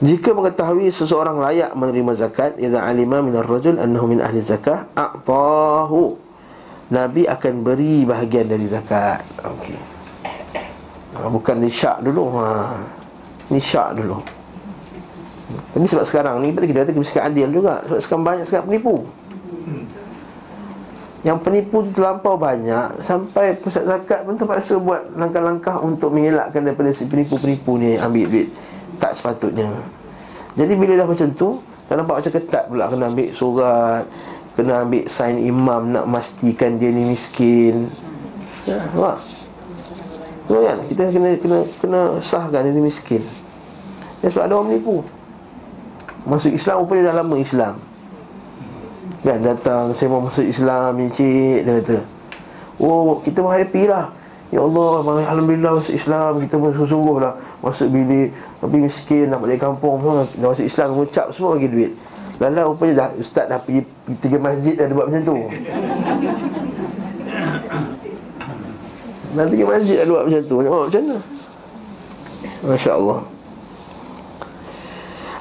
Jika 0.00 0.30
mengetahui 0.32 0.88
seseorang 0.88 1.36
layak 1.36 1.76
menerima 1.76 2.12
zakat 2.16 2.56
Iza 2.56 2.80
alima 2.80 3.20
minar 3.20 3.44
rajul 3.44 3.76
annahu 3.76 4.08
min 4.08 4.24
ahli 4.24 4.40
zakah 4.40 4.88
A'tahu 4.96 6.24
Nabi 6.88 7.28
akan 7.28 7.54
beri 7.60 8.08
bahagian 8.08 8.48
dari 8.48 8.64
zakat. 8.64 9.20
Okey 9.44 9.95
ha, 11.22 11.28
Bukan 11.32 11.56
ni 11.60 11.70
syak 11.72 12.04
dulu 12.04 12.24
ha. 12.36 12.76
Ni 13.48 13.60
syak 13.62 13.96
dulu. 13.96 14.18
Tapi 15.46 15.86
sebab 15.86 16.04
sekarang 16.04 16.42
ni 16.42 16.50
Kita 16.52 16.86
kata 16.86 16.92
kita 16.92 17.22
adil 17.24 17.48
juga. 17.50 17.80
Sebab 17.86 18.00
sekarang 18.02 18.24
banyak 18.24 18.44
sekali 18.44 18.64
penipu. 18.74 19.06
Yang 21.26 21.38
penipu 21.42 21.76
tu 21.82 21.90
terlampau 21.98 22.38
banyak 22.38 23.02
Sampai 23.02 23.58
pusat 23.58 23.82
zakat 23.82 24.22
pun 24.22 24.38
terpaksa 24.38 24.78
buat 24.78 25.02
Langkah-langkah 25.18 25.82
untuk 25.82 26.14
mengelakkan 26.14 26.62
Daripada 26.62 26.94
si 26.94 27.08
penipu-penipu 27.10 27.80
ni 27.80 27.98
Ambil 27.98 28.26
duit. 28.30 28.48
Tak 29.02 29.18
sepatutnya. 29.18 29.68
Jadi 30.54 30.72
bila 30.78 30.94
dah 31.02 31.06
macam 31.08 31.28
tu 31.34 31.58
Dah 31.86 31.94
nampak 31.98 32.22
macam 32.22 32.32
ketat 32.32 32.64
pula 32.70 32.84
Kena 32.90 33.04
ambil 33.10 33.28
surat 33.34 34.04
Kena 34.54 34.86
ambil 34.86 35.04
sign 35.10 35.36
imam 35.42 35.82
Nak 35.92 36.04
memastikan 36.08 36.80
dia 36.80 36.88
ni 36.88 37.12
miskin. 37.12 37.92
Ya, 38.66 38.82
nampak? 38.90 39.35
Betul 40.46 40.62
kan? 40.62 40.78
Kita 40.86 41.02
kena 41.10 41.30
kena 41.42 41.58
kena 41.82 42.00
sahkan 42.22 42.70
ini 42.70 42.78
miskin. 42.86 43.18
Ya, 44.22 44.30
sebab 44.30 44.46
ada 44.46 44.54
orang 44.62 44.78
menipu. 44.78 45.02
Masuk 46.22 46.54
Islam 46.54 46.86
rupanya 46.86 47.10
dah 47.10 47.26
lama 47.26 47.34
Islam. 47.34 47.74
Kan 49.26 49.42
datang 49.42 49.90
saya 49.90 50.06
mau 50.06 50.22
masuk 50.22 50.46
Islam 50.46 51.02
ni 51.02 51.10
cik 51.10 51.66
dia 51.66 51.82
kata. 51.82 51.98
Oh, 52.78 53.18
kita 53.26 53.42
pun 53.42 53.50
happy 53.50 53.90
lah. 53.90 54.14
Ya 54.54 54.62
Allah, 54.62 55.02
alhamdulillah 55.26 55.82
masuk 55.82 55.98
Islam 55.98 56.38
kita 56.46 56.54
pun 56.62 56.70
sungguh-sungguh 56.70 57.18
lah 57.18 57.34
masuk 57.58 57.90
bilik 57.90 58.30
tapi 58.62 58.78
miskin 58.78 59.26
nak 59.26 59.42
balik 59.42 59.58
kampung 59.58 59.98
semua 59.98 60.22
dah 60.22 60.46
masuk 60.54 60.62
Islam 60.70 60.94
mengucap 60.94 61.26
semua 61.34 61.58
bagi 61.58 61.66
duit. 61.66 61.90
Lala 62.38 62.70
rupanya 62.70 62.92
dah 62.94 63.08
ustaz 63.18 63.50
dah 63.50 63.58
pergi 63.58 63.82
tiga 64.22 64.38
masjid 64.38 64.78
dah 64.78 64.86
buat 64.94 65.10
macam 65.10 65.22
tu. 65.26 65.34
Nanti 69.34 69.58
pergi 69.58 69.66
masjid 69.66 69.96
ada 70.04 70.10
buat 70.12 70.24
macam 70.28 70.42
tu 70.44 70.54
Oh 70.62 70.80
macam 70.86 71.00
mana 71.02 71.18
Masya 72.62 72.92
Allah 72.94 73.18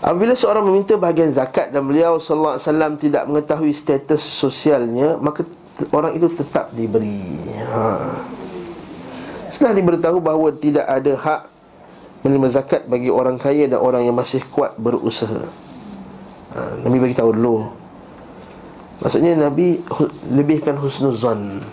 Apabila 0.06 0.38
seorang 0.38 0.70
meminta 0.70 0.94
bahagian 1.02 1.34
zakat 1.34 1.74
dan 1.74 1.82
beliau 1.82 2.22
sallallahu 2.22 2.62
alaihi 2.62 2.68
wasallam 2.70 2.94
tidak 2.94 3.24
mengetahui 3.26 3.74
status 3.74 4.22
sosialnya, 4.22 5.18
maka 5.18 5.42
orang 5.90 6.14
itu 6.14 6.30
tetap 6.30 6.70
diberi. 6.78 7.42
Ha. 7.74 8.14
Setelah 9.50 9.74
diberitahu 9.74 10.22
bahawa 10.22 10.54
tidak 10.54 10.86
ada 10.86 11.10
hak 11.18 11.42
menerima 12.22 12.48
zakat 12.54 12.86
bagi 12.86 13.10
orang 13.10 13.42
kaya 13.42 13.66
dan 13.66 13.82
orang 13.82 14.06
yang 14.06 14.14
masih 14.14 14.46
kuat 14.54 14.78
berusaha. 14.78 15.42
Ha. 16.54 16.86
Nabi 16.86 17.02
bagi 17.02 17.18
tahu 17.18 17.34
dulu. 17.34 17.66
Maksudnya 19.02 19.34
Nabi 19.34 19.82
lebihkan 20.30 20.78
husnuzan 20.78 21.66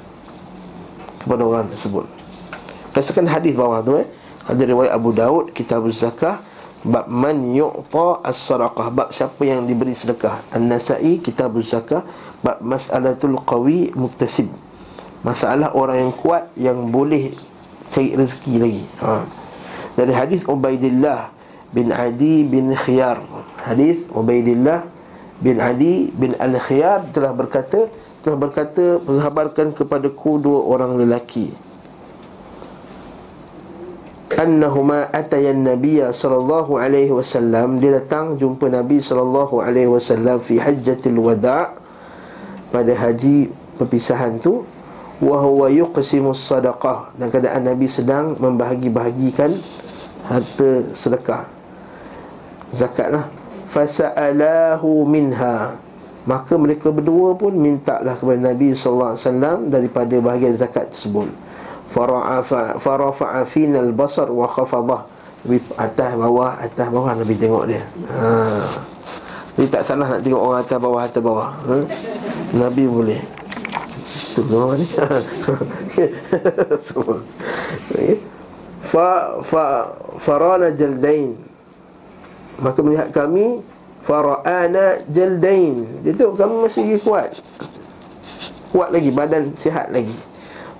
kepada 1.22 1.42
orang 1.46 1.70
tersebut. 1.70 2.04
Berdasarkan 2.92 3.30
hadis 3.30 3.56
bawah 3.56 3.80
tu 3.80 3.96
eh. 3.96 4.06
Ada 4.42 4.62
riwayat 4.66 4.92
Abu 4.92 5.14
Daud 5.14 5.54
kitab 5.54 5.86
zakah 5.94 6.42
bab 6.82 7.06
man 7.06 7.46
yu'ta 7.54 8.26
as-sadaqah 8.26 8.90
bab 8.90 9.08
siapa 9.14 9.38
yang 9.46 9.64
diberi 9.64 9.94
sedekah. 9.94 10.42
An-Nasa'i 10.50 11.22
kitab 11.22 11.54
zakah 11.62 12.02
bab 12.42 12.58
mas'alatul 12.58 13.38
qawi 13.46 13.94
muktasib. 13.94 14.50
Masalah 15.22 15.70
orang 15.78 16.10
yang 16.10 16.12
kuat 16.18 16.50
yang 16.58 16.90
boleh 16.90 17.30
cari 17.86 18.18
rezeki 18.18 18.54
lagi. 18.58 18.84
Ha. 18.98 19.22
Dari 19.94 20.10
hadis 20.10 20.42
Ubaidillah 20.42 21.30
bin 21.70 21.94
Adi 21.94 22.42
bin 22.42 22.74
Khiyar. 22.74 23.22
Hadis 23.62 24.02
Ubaidillah 24.10 24.82
bin 25.38 25.62
Adi 25.62 26.10
bin 26.10 26.34
Al-Khiyar 26.34 27.14
telah 27.14 27.30
berkata 27.30 27.86
telah 28.22 28.38
berkata 28.38 29.02
menghabarkan 29.02 29.74
kepadaku 29.74 30.38
dua 30.38 30.60
orang 30.62 30.94
lelaki. 30.94 31.50
Annahuma 34.32 35.12
atayan 35.12 35.60
nabiyya 35.60 36.10
sallallahu 36.10 36.80
alaihi 36.80 37.12
wasallam. 37.12 37.76
Dia 37.82 38.00
datang 38.00 38.40
jumpa 38.40 38.70
nabi 38.70 38.98
sallallahu 38.98 39.60
alaihi 39.60 39.90
wasallam 39.90 40.40
fi 40.40 40.56
hajjatil 40.56 41.18
wada' 41.20 41.76
pada 42.72 42.92
haji 42.96 43.52
perpisahan 43.76 44.40
tu. 44.40 44.64
Wa 45.22 45.38
huwa 45.38 45.70
yuqsimus 45.70 46.42
sadaqah 46.42 47.14
dan 47.14 47.30
keadaan 47.30 47.70
nabi 47.70 47.86
sedang 47.86 48.34
membahagi-bahagikan 48.40 49.54
harta 50.26 50.90
sedekah. 50.90 51.46
Zakat 52.74 53.14
lah 53.14 53.30
fasa'alahu 53.70 55.06
minha 55.06 55.76
maka 56.22 56.54
mereka 56.54 56.94
berdua 56.94 57.34
pun 57.34 57.50
mintalah 57.50 58.14
kepada 58.14 58.38
nabi 58.38 58.74
sallallahu 58.74 59.10
alaihi 59.14 59.26
wasallam 59.26 59.58
daripada 59.70 60.14
bahagian 60.22 60.54
zakat 60.54 60.94
tersebut. 60.94 61.28
Farafa'a 62.78 63.42
fina 63.44 63.82
al-basar 63.82 64.30
wa 64.30 64.48
khafadah 64.48 65.02
Nabi 65.42 65.58
atas 65.74 66.14
bawah 66.14 66.54
atas 66.62 66.86
bawah 66.86 67.12
Nabi 67.18 67.34
tengok 67.34 67.66
dia. 67.66 67.82
Ha. 68.14 68.62
Jadi 69.58 69.68
tak 69.68 69.82
salah 69.82 70.16
nak 70.16 70.22
tengok 70.22 70.40
orang 70.40 70.62
atas 70.62 70.78
bawah 70.78 71.02
atas 71.02 71.20
bawah. 71.20 71.50
Ha? 71.50 71.76
Nabi 72.54 72.84
boleh. 72.86 73.20
Tu 74.32 74.40
ni? 74.46 74.86
Fa 78.92 79.40
fa 79.40 79.88
farana 80.20 80.68
jaldain. 80.72 81.32
Maka 82.60 82.78
melihat 82.84 83.08
kami 83.08 83.64
Fara'ana 84.02 85.02
jaldain. 85.10 86.02
Dia 86.02 86.12
tu 86.14 86.34
kami 86.34 86.66
masih 86.66 86.82
lagi 86.86 86.98
kuat. 87.02 87.30
Kuat 88.74 88.88
lagi, 88.90 89.10
badan 89.14 89.54
sihat 89.54 89.94
lagi. 89.94 90.32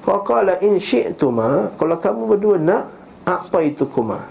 Faqala 0.03 0.59
in 0.67 0.83
syi'tuma 0.83 1.71
Kalau 1.79 1.97
kamu 1.97 2.23
berdua 2.35 2.59
nak 2.59 2.91
Apa 3.23 3.63
itu 3.63 3.87
kuma 3.87 4.27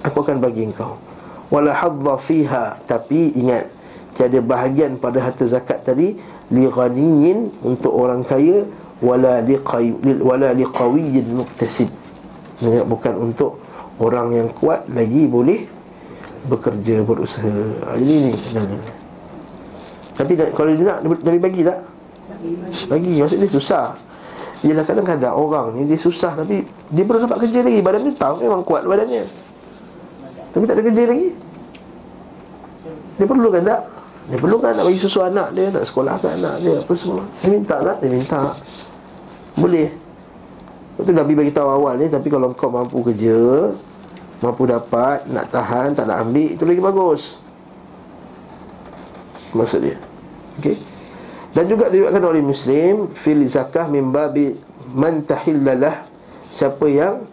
Aku 0.00 0.24
akan 0.24 0.40
bagi 0.40 0.64
engkau. 0.64 0.96
Wala 1.52 1.76
fiha. 2.16 2.80
Tapi 2.88 3.36
ingat 3.36 3.68
Tiada 4.16 4.40
bahagian 4.40 4.96
pada 4.96 5.20
harta 5.20 5.44
zakat 5.44 5.84
tadi 5.84 6.16
Li 6.52 6.64
ghaniyin 6.64 7.60
Untuk 7.60 7.92
orang 7.92 8.24
kaya 8.24 8.64
Wala 9.04 9.44
liqawiyin 10.56 11.26
muktasib 11.28 11.92
Ingat 12.64 12.84
bukan 12.88 13.14
untuk 13.20 13.60
Orang 14.00 14.32
yang 14.32 14.48
kuat 14.56 14.88
lagi 14.88 15.28
boleh 15.28 15.68
Bekerja, 16.42 17.06
berusaha 17.06 17.54
ah, 17.86 17.94
Jadi 17.94 18.14
ni 18.30 18.32
Tapi 20.18 20.32
kalau 20.54 20.74
dia 20.74 20.84
nak 20.86 20.98
Nabi 21.04 21.38
bagi 21.38 21.62
tak? 21.62 21.78
Bagi, 22.90 23.22
maksudnya 23.22 23.46
susah 23.46 23.94
Yelah 24.62 24.86
kadang-kadang 24.86 25.34
orang 25.34 25.74
ni 25.74 25.90
dia 25.90 25.98
susah 25.98 26.38
tapi 26.38 26.62
dia 26.94 27.02
perlu 27.02 27.26
dapat 27.26 27.42
kerja 27.42 27.66
lagi. 27.66 27.82
Badan 27.82 28.06
dia 28.06 28.14
tahu 28.14 28.46
memang 28.46 28.62
kuat 28.62 28.86
badannya. 28.86 29.26
Tapi 30.54 30.64
tak 30.70 30.78
ada 30.78 30.82
kerja 30.86 31.02
lagi. 31.10 31.28
Dia 33.18 33.26
perlu 33.26 33.48
kan 33.50 33.62
tak? 33.66 33.80
Dia 34.30 34.38
perlu 34.38 34.56
kan 34.62 34.78
nak 34.78 34.86
bagi 34.86 35.02
susu 35.02 35.18
anak 35.18 35.50
dia, 35.50 35.66
nak 35.66 35.82
sekolahkan 35.82 36.38
anak 36.38 36.54
dia 36.62 36.78
apa 36.78 36.92
semua. 36.94 37.26
Dia 37.42 37.48
minta 37.50 37.76
tak? 37.82 37.96
Dia 38.06 38.10
minta. 38.14 38.40
Boleh. 39.58 39.88
Itu 40.94 41.10
Nabi 41.10 41.32
bagi 41.34 41.50
tahu 41.50 41.66
awal 41.66 41.98
ni 41.98 42.06
tapi 42.06 42.30
kalau 42.30 42.54
kau 42.54 42.70
mampu 42.70 43.02
kerja, 43.02 43.34
mampu 44.42 44.66
dapat, 44.66 45.24
nak 45.30 45.48
tahan, 45.54 45.94
tak 45.94 46.10
nak 46.10 46.26
ambil, 46.26 46.48
itu 46.50 46.64
lagi 46.66 46.82
bagus. 46.82 47.22
Maksud 49.54 49.80
dia. 49.86 49.96
Okey. 50.58 50.76
Dan 51.52 51.64
juga 51.68 51.92
diriwayatkan 51.92 52.24
oleh 52.24 52.42
Muslim 52.42 53.12
fil 53.12 53.44
zakah 53.44 53.84
min 53.92 54.08
babi 54.08 54.56
man 54.96 55.20
tahillalah 55.20 56.08
siapa 56.48 56.88
yang 56.88 57.28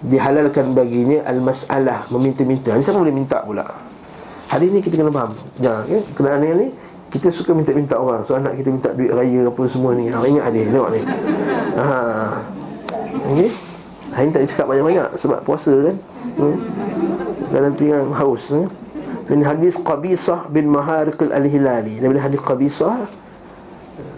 dihalalkan 0.00 0.72
baginya 0.72 1.20
al-mas'alah 1.28 2.08
meminta-minta. 2.08 2.72
Ini 2.72 2.80
siapa 2.80 3.04
boleh 3.04 3.12
minta 3.12 3.44
pula? 3.44 3.68
Hari 4.48 4.72
ini 4.72 4.80
kita 4.80 4.96
kena 4.96 5.12
faham. 5.12 5.36
Jangan 5.60 5.84
ya, 5.86 6.00
kenaan 6.16 6.40
ni 6.40 6.72
kita 7.12 7.28
suka 7.28 7.52
minta-minta 7.52 8.00
orang. 8.00 8.24
So 8.24 8.32
anak 8.34 8.56
kita 8.56 8.72
minta 8.72 8.90
duit 8.96 9.12
raya 9.12 9.46
apa 9.46 9.62
semua 9.68 9.92
ni. 9.92 10.08
Ha, 10.08 10.24
ingat 10.24 10.44
ada 10.48 10.58
tengok 10.58 10.90
ni. 10.96 11.00
Ha. 11.76 11.86
Okey. 13.28 13.69
Hari 14.10 14.26
ni 14.26 14.32
tak 14.34 14.42
cakap 14.50 14.66
banyak-banyak 14.70 15.08
sebab 15.18 15.38
puasa 15.46 15.70
kan. 15.70 15.96
Hmm. 16.38 16.56
Dan 17.50 17.60
nanti 17.70 17.84
yang 17.90 18.10
haus. 18.14 18.50
Hmm. 18.50 18.66
Min 19.30 19.46
hadis 19.46 19.78
Qabisah 19.78 20.50
bin 20.50 20.66
Mahariq 20.66 21.22
al-Hilali. 21.30 22.02
Dari 22.02 22.18
hadis 22.18 22.42
Qabisah 22.42 23.20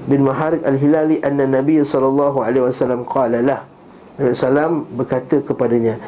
bin 0.07 0.27
Maharik 0.27 0.67
Al-Hilali 0.67 1.23
anna 1.23 1.47
Nabi 1.47 1.79
wasallam 1.79 3.07
qala 3.07 3.39
lah 3.39 3.61
Nabi 4.19 4.35
sallam 4.35 4.85
berkata 4.99 5.41
kepadanya 5.47 5.99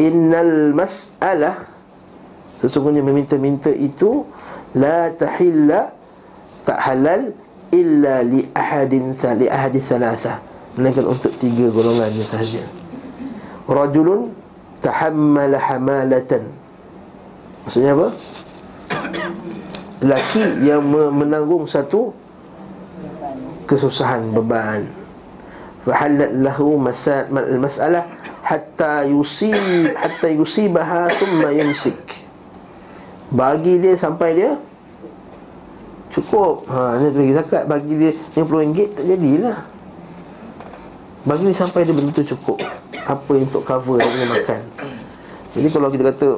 innal 0.00 0.72
mas'alah 0.72 1.68
sesungguhnya 2.56 3.04
meminta-minta 3.04 3.68
itu 3.68 4.24
la 4.72 5.12
tahilla 5.12 5.92
tak 6.64 6.78
halal 6.80 7.36
illa 7.68 8.24
li 8.24 8.48
ahadin 8.56 9.12
li 9.36 9.46
ahadi 9.48 9.80
thalatha 9.84 10.40
melainkan 10.80 11.04
untuk 11.04 11.32
tiga 11.36 11.68
golongan 11.68 12.08
sahaja 12.24 12.64
rajulun 13.66 14.30
tahammala 14.82 15.58
hamalatan. 15.58 16.42
Maksudnya 17.62 17.94
apa? 17.94 18.08
Laki 20.02 20.66
yang 20.66 20.82
menanggung 20.90 21.70
satu 21.70 22.10
kesusahan 23.70 24.34
beban. 24.34 24.90
Fahallat 25.86 26.30
lahu 26.34 26.78
masal 26.78 27.26
masalah 27.58 28.06
hatta 28.42 29.06
yusib 29.06 29.94
hatta 29.94 30.30
yusibaha 30.30 31.10
thumma 31.14 31.54
yumsik. 31.54 32.26
Bagi 33.30 33.78
dia 33.78 33.94
sampai 33.94 34.34
dia 34.34 34.58
cukup. 36.10 36.66
Ha 36.66 36.98
ni 36.98 37.06
bagi 37.14 37.34
zakat. 37.38 37.62
Bagi 37.70 37.94
dia 37.94 38.12
RM50 38.34 38.78
tak 38.98 39.04
jadilah 39.06 39.58
bagi 41.22 41.42
dia 41.46 41.56
sampai 41.56 41.86
dia 41.86 41.94
betul 41.94 42.26
cukup. 42.36 42.58
Apa 43.02 43.30
yang 43.34 43.50
untuk 43.50 43.62
cover 43.66 43.98
dia 44.02 44.26
makan. 44.26 44.60
Jadi 45.52 45.68
kalau 45.68 45.88
kita 45.92 46.02
kata 46.14 46.28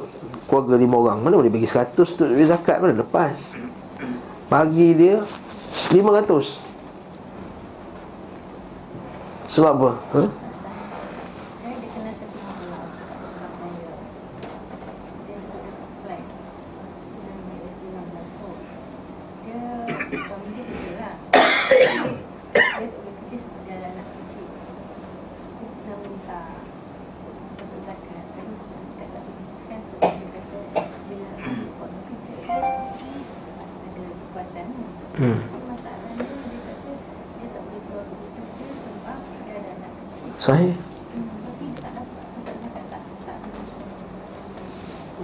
keluarga 0.45 0.75
lima 0.77 0.95
orang 1.01 1.17
mana 1.25 1.41
boleh 1.41 1.49
bagi 1.49 1.65
100 1.65 1.95
untuk 1.95 2.27
zakat? 2.45 2.77
Mana 2.83 2.93
lepas? 2.97 3.57
Bagi 4.45 4.93
dia 4.93 5.25
500 5.89 6.65
sebab 9.45 9.71
apa? 9.79 9.91
Ha? 10.17 10.21
Sahih 40.45 40.77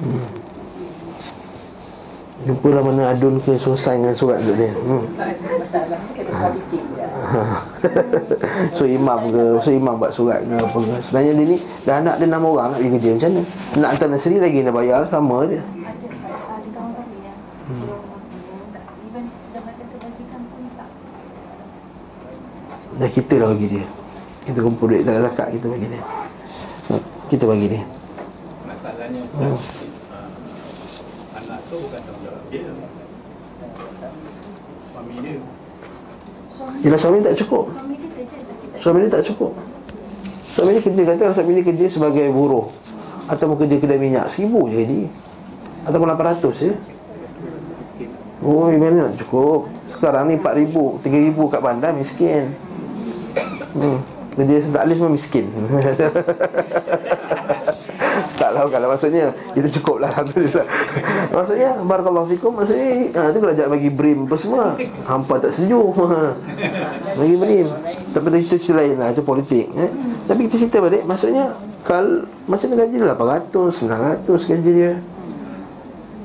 hmm. 0.02 0.26
Jumpalah 2.42 2.82
mana 2.82 3.14
adun 3.14 3.38
ke 3.38 3.54
selesai 3.54 4.02
dengan 4.02 4.18
surat 4.18 4.42
tu 4.42 4.50
dia 4.58 4.74
hmm. 4.74 5.06
so 8.76 8.90
imam 8.90 9.30
ke 9.30 9.62
So 9.62 9.70
imam 9.70 10.02
buat 10.02 10.10
surat 10.10 10.42
ke 10.42 10.58
apa 10.58 10.74
ke 10.74 10.98
Sebenarnya 11.06 11.38
dia 11.38 11.46
ni 11.54 11.58
Dah 11.86 12.02
anak 12.02 12.18
dia 12.18 12.26
enam 12.26 12.50
orang 12.50 12.74
nak 12.74 12.82
pergi 12.82 12.98
kerja 12.98 13.10
macam 13.14 13.30
mana 13.30 13.42
Nak 13.78 13.90
hantar 13.94 14.08
nasri 14.10 14.42
lagi 14.42 14.66
nak 14.66 14.74
bayar 14.74 15.06
sama 15.06 15.46
je 15.46 15.62
hmm. 17.70 17.90
Dah 22.98 23.10
kita 23.14 23.38
lah 23.38 23.54
bagi 23.54 23.70
dia 23.70 24.01
kita 24.42 24.60
kumpul 24.66 24.90
duit 24.90 25.06
zakat 25.06 25.22
zakat 25.30 25.48
kita 25.54 25.66
bagi 25.70 25.88
dia. 25.88 26.02
Kita 27.30 27.44
bagi 27.46 27.68
dia. 27.70 27.84
Masalahnya 28.66 29.22
hmm. 29.38 29.58
anak 31.38 31.60
tu 31.70 31.78
bukan 31.78 32.00
tanggungjawab 32.02 32.44
dia. 32.50 32.66
Suami 34.90 35.16
dia. 35.22 35.38
Yelah 36.82 37.00
suami 37.00 37.18
tak 37.22 37.38
cukup. 37.38 37.66
Suami 38.82 38.98
dia 39.06 39.12
tak 39.14 39.26
cukup. 39.30 39.54
Suami 40.58 40.70
dia 40.74 40.82
kerja 40.82 41.02
kata 41.14 41.38
suami 41.38 41.52
dia 41.62 41.66
kerja 41.70 41.86
sebagai 41.86 42.26
buruh. 42.34 42.66
Ataupun 43.30 43.62
kerja 43.62 43.78
kedai 43.78 44.02
minyak 44.02 44.26
Seribu 44.26 44.66
je 44.74 44.82
gaji. 44.82 45.02
Ataupun 45.86 46.10
800 46.18 46.66
je. 46.66 46.74
Oh 48.42 48.74
mana 48.74 49.06
nak 49.06 49.22
cukup? 49.22 49.70
Sekarang 49.94 50.26
ni 50.26 50.34
4 50.34 50.66
ribu 50.66 50.98
3 50.98 51.30
ribu 51.30 51.46
kat 51.46 51.62
bandar 51.62 51.94
miskin. 51.94 52.50
Hmm 53.78 54.21
Kerja 54.32 54.56
taklim 54.72 54.96
semua 54.96 55.12
miskin. 55.12 55.46
Tak 58.42 58.58
tahu 58.58 58.68
kalau 58.74 58.88
maksudnya 58.90 59.30
Kita 59.54 59.70
cukup 59.80 60.02
lah 60.02 60.10
Alhamdulillah. 60.12 60.66
Maksudnya 61.30 61.70
Barakallahu 61.86 62.28
fikum 62.34 62.52
Maksudnya 62.58 62.90
ha, 63.16 63.30
Itu 63.30 63.38
kalau 63.38 63.54
bagi 63.54 63.90
brim 63.94 64.26
apa 64.26 64.36
semua 64.36 64.66
Hampa 65.06 65.38
tak 65.38 65.54
setuju. 65.54 65.80
Bagi 67.22 67.36
brim. 67.38 67.68
Tapi 68.12 68.26
itu 68.42 68.58
cerita 68.58 68.82
lain 68.82 68.96
lah 68.98 69.14
Itu 69.14 69.22
politik 69.22 69.70
eh? 69.78 69.92
Tapi 70.26 70.50
kita 70.50 70.56
cerita 70.58 70.78
balik 70.82 71.06
Maksudnya 71.06 71.54
Kalau 71.86 72.26
Macam 72.50 72.68
gaji 72.74 72.96
dia? 72.98 73.08
800 73.14 74.26
900 74.26 74.52
gaji 74.52 74.70
dia. 74.74 74.94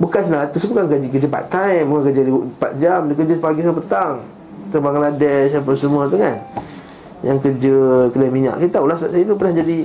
Bukan 0.01 0.21
900 0.33 0.71
Bukan 0.73 0.85
gaji 0.89 1.07
kerja 1.13 1.29
part 1.29 1.47
time 1.53 1.85
Bukan 1.85 2.03
kerja 2.11 2.23
4 2.25 2.83
jam 2.83 3.01
Dia 3.07 3.15
kerja 3.15 3.35
pagi 3.37 3.61
sampai 3.61 3.83
petang. 3.85 4.15
Ke 4.73 4.77
Bangladesh 4.81 5.53
Apa 5.53 5.71
semua 5.77 6.09
tu 6.09 6.17
kan 6.17 6.41
Yang 7.25 7.39
kerja 7.49 7.75
Kedai 8.13 8.29
minyak. 8.29 8.61
Kita 8.61 8.83
tahulah 8.83 8.97
sebab 8.99 9.11
saya 9.13 9.23
dulu 9.25 9.37
pernah 9.41 9.55
jadi 9.63 9.79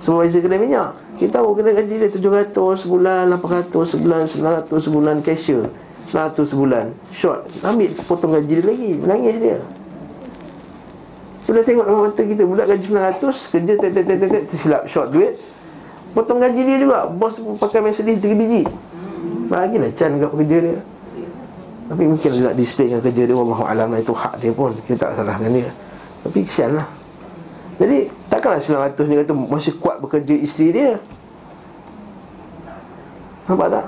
Supervisor 0.00 0.40
kedai 0.40 0.56
minyak. 0.56 0.96
Kita 1.20 1.44
tahu 1.44 1.52
kena 1.60 1.76
gaji 1.76 1.94
dia 2.00 2.08
700 2.08 2.56
sebulan 2.56 3.28
800 3.36 3.68
sebulan 3.68 4.20
900 4.24 4.72
sebulan 4.72 5.16
Cashier. 5.20 5.68
100 6.08 6.40
sebulan. 6.40 6.88
Short. 7.12 7.44
Ambil 7.60 7.92
potong 8.08 8.32
gaji 8.32 8.48
dia 8.48 8.64
lagi. 8.64 8.90
Menangis 8.96 9.36
dia. 9.36 9.58
Sudah 11.44 11.60
tengok 11.60 11.84
dalam 11.84 12.00
mata 12.08 12.22
kita 12.24 12.42
Budak 12.48 12.66
gaji 12.68 12.84
900 12.88 13.52
Kerja 13.52 13.72
tek 13.76 13.90
tek 13.92 14.04
tek 14.08 14.16
tek 14.16 14.28
tek 14.32 14.42
Tersilap. 14.48 14.82
Short 14.88 15.12
duit. 15.12 15.36
Potong 16.16 16.40
gaji 16.40 16.60
dia 16.64 16.76
juga. 16.80 17.04
Bos 17.04 17.36
pakai 17.60 17.84
Mercedes 17.84 18.24
3 18.24 18.40
biji. 18.40 18.64
Bagilah 19.52 19.92
can 19.92 20.16
kat 20.16 20.32
kerja 20.32 20.58
dia. 20.64 20.78
Tapi 21.92 22.02
mungkin 22.08 22.28
dia 22.32 22.42
nak 22.48 22.56
display 22.56 22.88
dengan 22.88 23.04
kerja 23.04 23.22
dia. 23.28 23.36
Wallahualam 23.36 24.00
itu 24.00 24.16
hak 24.16 24.40
dia 24.40 24.52
pun. 24.56 24.72
Kita 24.88 25.12
tak 25.12 25.20
salahkan 25.20 25.52
dia 25.52 25.68
Tapi 26.24 26.38
kesian 26.44 26.76
lah. 26.76 26.88
Jadi 27.80 28.12
takkanlah 28.28 28.60
900 28.60 29.08
ni 29.08 29.16
kata 29.24 29.32
masih 29.32 29.72
kuat 29.80 29.96
bekerja 30.04 30.36
isteri 30.36 30.68
dia. 30.76 31.00
Nampak 33.48 33.72
tak? 33.72 33.86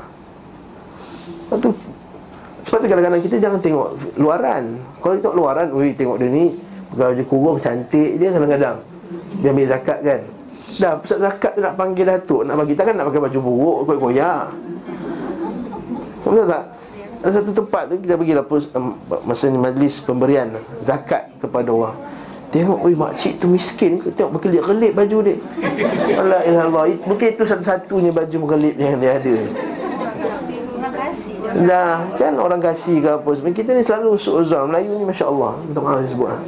Lepas 1.46 1.58
tu 1.60 1.70
Sebab 2.62 2.78
tu 2.80 2.86
kadang-kadang 2.88 3.22
kita 3.22 3.36
jangan 3.36 3.60
tengok 3.60 3.88
luaran. 4.16 4.64
Kalau 4.98 5.12
kita 5.12 5.22
tengok 5.28 5.38
luaran 5.38 5.66
Ui 5.76 5.92
tengok 5.92 6.16
dia 6.18 6.28
ni 6.32 6.44
Pegawai 6.92 7.14
je 7.20 7.24
kurung 7.28 7.58
cantik 7.60 8.10
je 8.16 8.26
kadang-kadang. 8.32 8.76
Dia 9.44 9.48
ambil 9.52 9.66
zakat 9.68 9.98
kan. 10.00 10.20
Dah 10.80 10.92
pusat 10.96 11.18
zakat 11.20 11.52
tu 11.52 11.60
nak 11.60 11.76
panggil 11.76 12.08
datuk 12.08 12.48
Nak 12.48 12.56
bagi 12.56 12.72
takkan 12.72 12.96
nak 12.96 13.12
pakai 13.12 13.22
baju 13.28 13.38
buruk 13.44 13.78
Koyak-koyak. 13.92 14.44
Betul 16.24 16.46
tak? 16.48 16.64
Ada 17.22 17.30
satu 17.38 17.50
tempat 17.54 17.82
tu 17.92 17.94
kita 18.00 18.14
pergi 18.16 18.34
lapus 18.34 18.72
um, 18.72 18.96
Masa 19.28 19.52
ni 19.52 19.60
majlis 19.60 20.00
pemberian 20.00 20.48
Zakat 20.80 21.28
kepada 21.38 21.68
orang 21.68 22.12
Tengok, 22.52 22.84
oi 22.84 22.92
makcik 22.92 23.40
tu 23.40 23.48
miskin 23.48 23.96
ke? 23.96 24.12
Tengok 24.12 24.36
berkelip-kelip 24.36 24.92
baju 24.92 25.16
dia. 25.24 25.36
Allah 26.20 26.44
ilallah. 26.44 26.84
Mungkin 27.08 27.26
itu 27.32 27.48
satu-satunya 27.48 28.12
baju 28.12 28.36
berkelip 28.44 28.76
yang 28.76 29.00
dia 29.00 29.16
ada. 29.16 29.36
Dah, 31.52 32.08
kan 32.16 32.32
orang 32.40 32.60
kasih 32.64 33.04
ke 33.04 33.10
apa 33.12 33.28
Sebenarnya 33.36 33.58
kita 33.60 33.70
ni 33.76 33.82
selalu 33.84 34.16
su'uzam 34.16 34.72
Melayu 34.72 34.96
ni 34.96 35.04
Masya 35.04 35.28
Allah 35.28 35.52
Minta 35.68 35.80
maaf 35.84 36.00
sebut 36.08 36.28
lah 36.32 36.40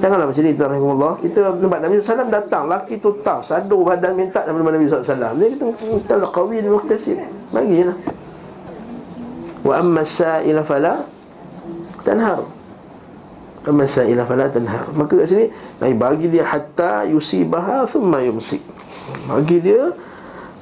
Janganlah 0.00 0.26
macam 0.32 0.42
ni 0.42 0.52
Tuan 0.56 0.68
Rahimullah. 0.72 1.12
Kita 1.20 1.40
nampak 1.60 1.78
Nabi 1.84 2.00
SAW 2.00 2.32
datang. 2.32 2.64
Laki 2.72 2.96
tu 2.96 3.20
taf 3.20 3.44
Sadu 3.44 3.84
badan 3.84 4.16
minta 4.16 4.42
Daripada 4.42 4.80
Nabi 4.80 4.88
SAW 4.88 5.36
Dia 5.36 5.46
kata 5.54 5.64
Minta 5.86 6.14
lah 6.16 6.30
kawin 6.32 6.64
Muktasib. 6.72 7.20
Bagilah. 7.52 7.96
Wa 9.60 9.74
amma 9.78 10.02
sa'ila 10.02 10.64
fala 10.64 11.04
Tanhar 12.02 12.59
Masa'ilah 13.60 14.24
fala 14.24 14.48
tanhar 14.48 14.88
Maka 14.96 15.20
kat 15.20 15.28
sini 15.28 15.46
Nabi 15.76 15.92
bagi 15.92 16.26
dia 16.32 16.48
hatta 16.48 17.04
yusibaha 17.04 17.84
thumma 17.84 18.24
yumsik. 18.24 18.64
Bagi 19.28 19.60
dia 19.60 19.92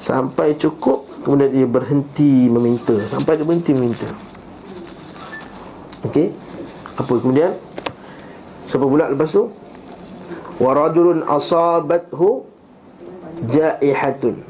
Sampai 0.02 0.58
cukup 0.58 1.06
Kemudian 1.22 1.50
dia 1.50 1.66
berhenti 1.66 2.50
meminta. 2.50 2.94
Sampai 3.06 3.38
dia 3.38 3.46
berhenti 3.46 3.70
meminta. 3.74 4.06
Okey? 6.06 6.34
Apa 6.98 7.12
kemudian? 7.22 7.54
Siapa 8.66 8.86
pula 8.86 9.10
lepas 9.10 9.30
tu? 9.30 9.46
Waradulun 10.58 11.22
asabathu 11.22 12.42
Ja'ihatun 13.46 14.42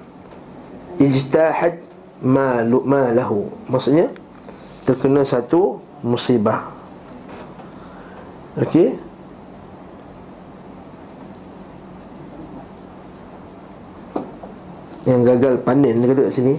Ijtahad 0.96 1.84
ma, 2.24 2.64
ma 2.64 3.12
lahu 3.12 3.52
Maksudnya 3.68 4.08
Terkena 4.88 5.20
satu 5.28 5.84
musibah 6.00 6.77
Okey. 8.58 8.98
Yang 15.06 15.20
gagal 15.24 15.54
panen 15.62 16.02
dia 16.02 16.06
kata 16.10 16.22
kat 16.26 16.34
sini. 16.34 16.54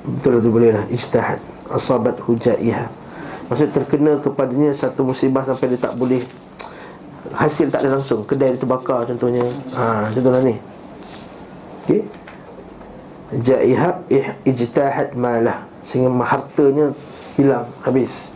Betul 0.00 0.30
lah 0.36 0.40
tu 0.40 0.50
boleh 0.54 0.70
lah. 0.70 0.84
Ijtihad. 0.88 1.42
Asabat 1.70 2.18
hujaiha 2.26 2.90
Maksud 3.46 3.70
terkena 3.70 4.18
kepadanya 4.18 4.74
Satu 4.74 5.06
musibah 5.06 5.46
sampai 5.46 5.70
dia 5.70 5.78
tak 5.78 5.94
boleh 5.94 6.18
Hasil 7.30 7.70
tak 7.70 7.86
ada 7.86 7.94
langsung. 7.94 8.26
Kedai 8.26 8.58
dia 8.58 8.58
terbakar 8.58 9.06
contohnya. 9.06 9.46
Ha, 9.70 10.10
Contohnya 10.10 10.50
ni 10.50 10.69
Okey. 11.90 12.06
Jaiha 13.30 14.02
ijtahad 14.46 15.14
malah 15.18 15.66
sehingga 15.82 16.10
hartanya 16.22 16.94
hilang 17.34 17.66
habis. 17.82 18.34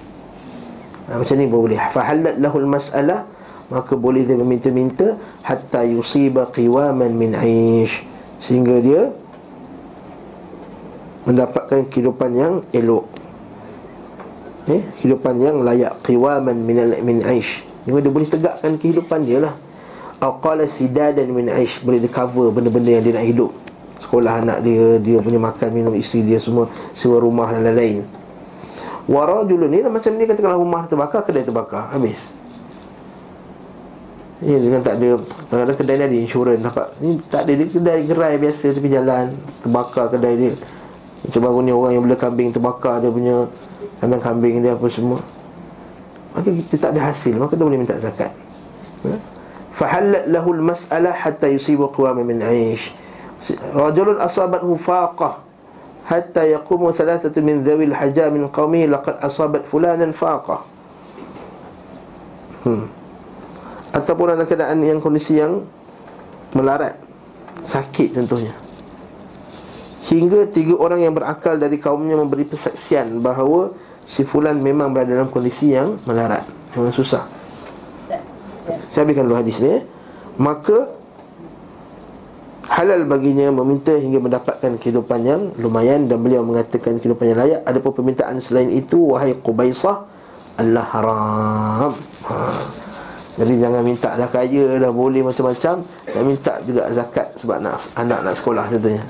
Ha, 1.07 1.19
macam 1.19 1.35
ni 1.39 1.47
boleh. 1.47 1.79
Fahallat 1.91 2.39
lahul 2.43 2.67
mas'alah 2.67 3.27
maka 3.71 3.95
boleh 3.95 4.27
dia 4.27 4.39
meminta-minta 4.39 5.19
hatta 5.43 5.87
yusiba 5.87 6.47
qiwaman 6.51 7.11
min 7.15 7.33
aish 7.35 8.07
sehingga 8.39 8.77
dia 8.79 9.03
mendapatkan 11.27 11.87
kehidupan 11.91 12.31
yang 12.35 12.55
elok. 12.71 13.07
Eh, 14.71 14.83
kehidupan 14.99 15.43
yang 15.43 15.63
layak 15.63 15.95
qiwaman 16.07 16.59
min 16.59 16.77
min 17.03 17.19
aish. 17.23 17.67
Dia 17.87 17.99
boleh 17.99 18.31
tegakkan 18.31 18.79
kehidupan 18.79 19.27
dia 19.27 19.43
lah. 19.43 19.55
Aqala 20.25 20.65
sidadan 20.65 21.29
min 21.29 21.53
aish. 21.53 21.85
Boleh 21.85 22.01
di 22.01 22.09
cover 22.09 22.49
benda-benda 22.49 22.97
yang 22.97 23.05
dia 23.05 23.13
nak 23.21 23.27
hidup. 23.29 23.53
Sekolah 24.01 24.43
anak 24.43 24.59
dia 24.67 24.99
Dia 24.99 25.23
punya 25.23 25.39
makan, 25.39 25.69
minum 25.71 25.95
isteri 25.95 26.27
dia 26.27 26.43
semua 26.43 26.67
Sewa 26.97 27.21
rumah 27.23 27.49
dan 27.53 27.63
lain-lain. 27.63 28.03
Warajulun 29.05 29.69
ni 29.69 29.85
macam 29.85 30.11
ni 30.17 30.25
kata 30.25 30.41
kalau 30.41 30.65
rumah 30.65 30.89
terbakar 30.89 31.23
Kedai 31.23 31.45
terbakar, 31.45 31.93
habis. 31.93 32.33
Ini 34.43 34.61
dengan 34.61 34.81
tak 34.83 34.99
ada 35.01 35.21
Kadang-kadang 35.21 35.79
kedai 35.79 35.95
ni 35.97 36.05
ada 36.05 36.17
insurans. 36.17 36.61
Dapat 36.61 36.87
Ni 37.01 37.11
tak 37.29 37.49
ada, 37.49 37.53
dia 37.53 37.67
kedai 37.69 37.99
gerai 38.09 38.35
biasa 38.41 38.65
tepi 38.73 38.89
jalan. 38.91 39.27
Terbakar 39.61 40.07
kedai 40.11 40.35
dia. 40.37 40.53
Macam 41.25 41.41
baru 41.41 41.59
ni 41.65 41.73
orang 41.73 41.93
yang 41.97 42.03
bela 42.05 42.17
kambing 42.17 42.49
terbakar 42.53 43.01
Dia 43.01 43.13
punya 43.13 43.49
kandang 44.01 44.21
kambing 44.25 44.61
dia 44.61 44.73
apa 44.73 44.87
semua. 44.89 45.21
Maka 46.35 46.51
kita 46.51 46.77
tak 46.77 46.91
ada 46.99 47.13
hasil 47.13 47.39
Maka 47.39 47.55
dia 47.55 47.65
boleh 47.65 47.79
minta 47.79 47.95
zakat. 47.97 48.33
Ha? 49.05 49.34
Fahallat 49.75 50.31
lahul 50.31 50.63
mas'alah 50.63 51.11
hatta 51.11 51.51
yusibu 51.51 51.91
qawama 51.91 52.23
min 52.23 52.39
aish. 52.39 52.95
Rajulun 53.75 54.23
asabatuhu 54.23 54.79
faqah 54.81 55.43
Hatta 56.05 56.45
yakumu 56.45 56.93
salatatu 56.93 57.41
min 57.45 57.65
dhawil 57.65 57.93
hajah 57.93 58.33
min 58.33 58.49
qawmi 58.49 58.89
Laqad 58.89 59.21
asabat 59.25 59.65
fulanan 59.69 60.13
faqah. 60.15 60.63
Hmm. 62.65 62.89
Ataupun 63.93 64.37
ada 64.37 64.45
keadaan 64.49 64.81
yang 64.85 65.01
kondisi 65.01 65.41
yang 65.41 65.65
Melarat 66.55 66.97
Sakit 67.65 68.15
contohnya. 68.15 68.53
Hingga 70.05 70.53
tiga 70.53 70.77
orang 70.77 71.01
yang 71.01 71.17
berakal 71.17 71.57
dari 71.57 71.81
kaumnya 71.81 72.15
memberi 72.15 72.45
persaksian 72.45 73.25
bahawa 73.25 73.73
Si 74.05 74.21
Fulan 74.21 74.61
memang 74.61 74.93
berada 74.93 75.17
dalam 75.17 75.33
kondisi 75.33 75.73
yang 75.73 75.97
melarat 76.05 76.45
Memang 76.77 76.93
susah 76.93 77.25
saya 78.65 79.05
habiskan 79.05 79.29
dulu 79.29 79.37
hadis 79.37 79.61
ni 79.61 79.85
Maka 80.41 80.89
Halal 82.65 83.05
baginya 83.05 83.53
meminta 83.53 83.93
hingga 83.93 84.25
mendapatkan 84.25 84.81
kehidupan 84.81 85.21
yang 85.21 85.53
lumayan 85.61 86.09
Dan 86.09 86.25
beliau 86.25 86.41
mengatakan 86.41 86.97
kehidupan 86.97 87.35
yang 87.35 87.39
layak. 87.45 87.61
Ada 87.69 87.79
pun 87.85 87.93
permintaan 87.93 88.41
selain 88.41 88.73
itu 88.73 89.13
Wahai 89.13 89.37
Qubaisah 89.37 90.17
Allah 90.55 90.87
haram. 90.87 91.93
Ha. 92.31 92.37
Jadi 93.35 93.59
jangan 93.59 93.83
minta 93.83 94.15
dah 94.15 94.31
kaya 94.31 94.81
Dah 94.81 94.93
boleh 94.95 95.21
macam-macam. 95.21 95.85
Dan 96.09 96.23
minta 96.25 96.53
juga 96.65 96.89
zakat 96.89 97.37
Sebab 97.37 97.59
nak, 97.61 97.85
anak 98.01 98.25
nak 98.25 98.35
sekolah 98.39 98.65
contohnya. 98.73 99.05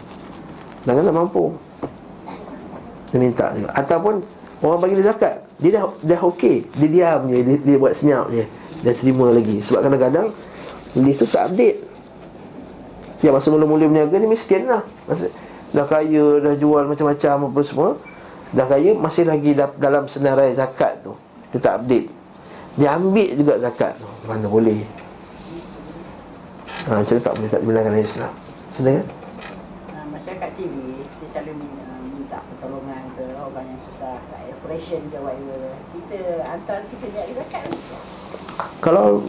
Jangan 0.82 1.02
nak 1.06 1.14
mampu. 1.14 1.44
Dia 3.14 3.18
minta 3.22 3.46
juga. 3.54 3.70
Ataupun 3.76 4.18
Orang 4.64 4.80
bagi 4.80 4.96
dia 4.96 5.12
zakat 5.12 5.44
Dia 5.60 5.70
dah, 5.78 5.84
dah 6.02 6.20
okey. 6.26 6.64
Dia 6.80 6.88
diam 6.90 7.20
je 7.30 7.38
dia, 7.44 7.56
dia 7.60 7.76
buat 7.78 7.94
senyap 7.94 8.32
je 8.34 8.63
dia 8.84 8.92
terima 8.92 9.32
lagi. 9.32 9.64
Sebab 9.64 9.80
kadang-kadang 9.88 10.28
List 10.94 11.18
tu 11.18 11.26
tak 11.26 11.50
update. 11.50 11.82
Ya 13.18 13.34
masa 13.34 13.50
mula-mula 13.50 13.90
berniaga 13.90 14.14
ni 14.14 14.30
miskin 14.30 14.70
lah. 14.70 14.86
Masa, 15.10 15.26
dah 15.74 15.88
kaya, 15.88 16.38
dah 16.38 16.54
jual 16.54 16.86
macam-macam 16.86 17.50
apa 17.50 17.60
semua 17.66 17.90
Dah 18.54 18.70
kaya, 18.70 18.94
masih 18.94 19.26
lagi 19.26 19.58
dalam 19.58 20.06
senarai 20.06 20.54
zakat 20.54 21.02
tu. 21.02 21.18
Dia 21.50 21.58
tak 21.58 21.82
update. 21.82 22.06
Dia 22.78 22.94
ambil 22.94 23.34
juga 23.34 23.58
zakat 23.58 23.98
tu. 23.98 24.06
Mana 24.30 24.46
boleh. 24.46 24.86
Ha, 26.86 27.02
Macam 27.02 27.16
tak 27.18 27.34
boleh, 27.34 27.50
tak 27.50 27.62
dalam 27.66 27.98
Islam. 27.98 28.30
Macam 28.30 28.82
mana? 28.86 28.94
Kan? 28.94 29.06
Uh, 29.90 30.06
masyarakat 30.14 30.50
TV 30.54 30.74
Kita 31.00 31.24
selalu 31.32 31.52
minta, 31.64 31.86
minta 32.06 32.38
pertolongan 32.54 33.02
ke 33.16 33.24
orang 33.40 33.66
yang 33.72 33.80
susah 33.80 34.20
Like 34.30 34.54
operation 34.62 35.00
ke 35.10 35.18
whatever. 35.18 35.74
Kita 35.90 36.18
hantar 36.46 36.78
kita 36.86 37.06
niat 37.10 37.26
zakat 37.34 37.64
Kalau 38.80 39.22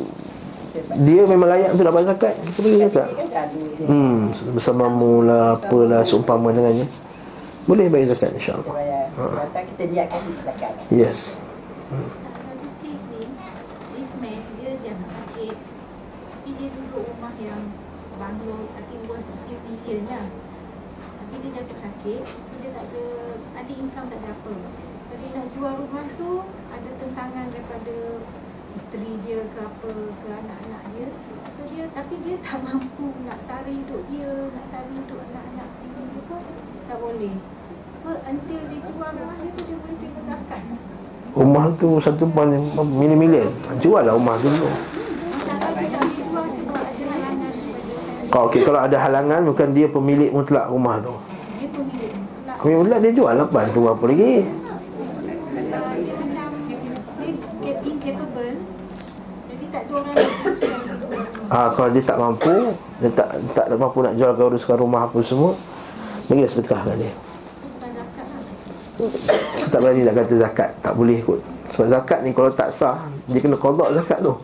dia 0.99 1.23
memang 1.23 1.47
layak 1.47 1.71
untuk 1.71 1.88
dapat 1.88 2.03
zakat 2.03 2.33
Kita 2.35 2.59
bagi 2.59 2.79
zakat. 2.83 3.07
Dia 3.15 3.25
dia 3.79 3.85
Hmm, 3.88 4.19
bersamamu 4.51 5.23
lah, 5.23 5.55
apalah, 5.55 6.03
seumpama 6.03 6.51
dengannya. 6.51 6.88
Boleh 7.65 7.88
bagi 7.88 8.11
zakat 8.11 8.35
Kita 8.35 8.39
insyaAllah 8.39 8.73
bayar. 8.75 9.05
Ha. 9.15 9.63
Kita 9.63 9.83
niatkan 9.88 10.21
zakat. 10.43 10.71
Yes. 10.91 11.39
Dia 14.65 14.73
jangan 14.91 15.07
sakit. 15.07 15.55
Tapi 16.35 16.49
dia 16.51 16.69
lah. 20.09 20.25
Tapi 21.15 21.33
dia 21.41 21.49
jatuh 21.57 21.79
sakit, 21.79 22.21
so 22.25 22.53
dia 22.61 22.69
tak 22.71 22.85
ada, 22.85 23.03
ada 23.57 23.71
income 23.73 24.07
tak 24.13 24.19
ada 24.21 24.29
apa. 24.29 24.53
Jadi 25.09 25.25
nak 25.33 25.45
jual 25.57 25.73
rumah 25.73 26.05
tu, 26.15 26.31
ada 26.69 26.89
tentangan 27.01 27.45
daripada 27.49 27.95
isteri 28.75 29.11
dia 29.23 29.39
ke 29.55 29.59
apa, 29.63 29.91
ke 29.91 30.27
anak-anak 30.29 30.83
dia. 30.93 31.07
So 31.55 31.61
dia, 31.71 31.88
tapi 31.95 32.15
dia 32.27 32.35
tak 32.43 32.59
mampu 32.61 33.07
nak 33.23 33.39
sara 33.47 33.71
hidup 33.71 34.03
dia, 34.11 34.31
nak 34.51 34.65
sara 34.67 34.91
hidup 34.91 35.19
anak-anak 35.31 35.69
dia 35.81 36.21
pun 36.27 36.41
tak 36.85 36.97
boleh. 36.99 37.35
So 38.05 38.09
until 38.21 38.61
dia 38.69 38.79
jual 38.85 39.11
rumah 39.17 39.35
dia 39.41 39.49
tu, 39.49 39.61
dia 39.65 39.75
boleh 39.81 39.95
terima 39.97 40.21
zakat. 40.29 40.61
Rumah 41.35 41.65
tu 41.75 41.99
satu 41.99 42.23
pun 42.31 42.47
milion-milion 42.95 43.51
Jual 43.83 44.07
lah 44.07 44.15
rumah 44.15 44.39
tu 44.39 44.47
dulu. 44.47 44.71
Dia 44.71 45.51
Kalau, 48.31 48.51
okay, 48.51 48.61
kalau 48.63 48.79
ada 48.83 48.95
halangan 48.99 49.43
Bukan 49.43 49.75
dia 49.75 49.88
pemilik 49.91 50.31
mutlak 50.31 50.71
rumah 50.71 51.03
tu. 51.03 51.11
Dia 51.59 51.67
pemilik 51.75 52.15
mutlak. 52.15 52.55
Pemilik 52.63 52.79
mutlak 52.79 52.99
dia 53.03 53.11
jual 53.11 53.35
apa 53.35 53.59
tu 53.75 53.81
apa 53.83 54.05
lagi 54.07 54.33
Uh, 55.75 55.91
dia 55.99 56.13
macam 56.15 56.47
dia 56.71 57.35
get 57.59 57.77
incapable. 57.83 58.57
Jadi 59.51 59.65
tak 59.73 59.81
ada 59.85 59.91
orang 59.91 60.15
yang 60.15 60.31
teruskan 60.39 60.79
hidup. 60.88 61.44
Ha, 61.55 61.71
Kalau 61.71 61.89
dia 61.95 62.03
tak 62.03 62.17
mampu 62.19 62.75
Dia 62.99 63.09
tak 63.15 63.27
tak 63.55 63.65
mampu 63.79 64.03
nak 64.03 64.13
jual 64.19 64.35
uruskan 64.35 64.75
rumah 64.75 65.07
apa 65.07 65.19
semua 65.23 65.55
Bagi 66.27 66.43
dia 66.43 66.51
bukan 66.51 67.89
zakat 67.95 68.25
lah. 68.27 68.43
Saya 69.55 69.69
tak 69.71 69.79
berani 69.79 70.01
nak 70.03 70.15
kata 70.19 70.33
zakat 70.35 70.69
Tak 70.83 70.93
boleh 70.99 71.19
kot. 71.23 71.39
Sebab 71.71 71.87
zakat 71.87 72.19
ni 72.27 72.35
kalau 72.35 72.51
tak 72.51 72.69
sah 72.75 73.07
Dia 73.31 73.39
kena 73.39 73.55
kodok 73.55 73.95
zakat 73.95 74.19
tu. 74.19 74.35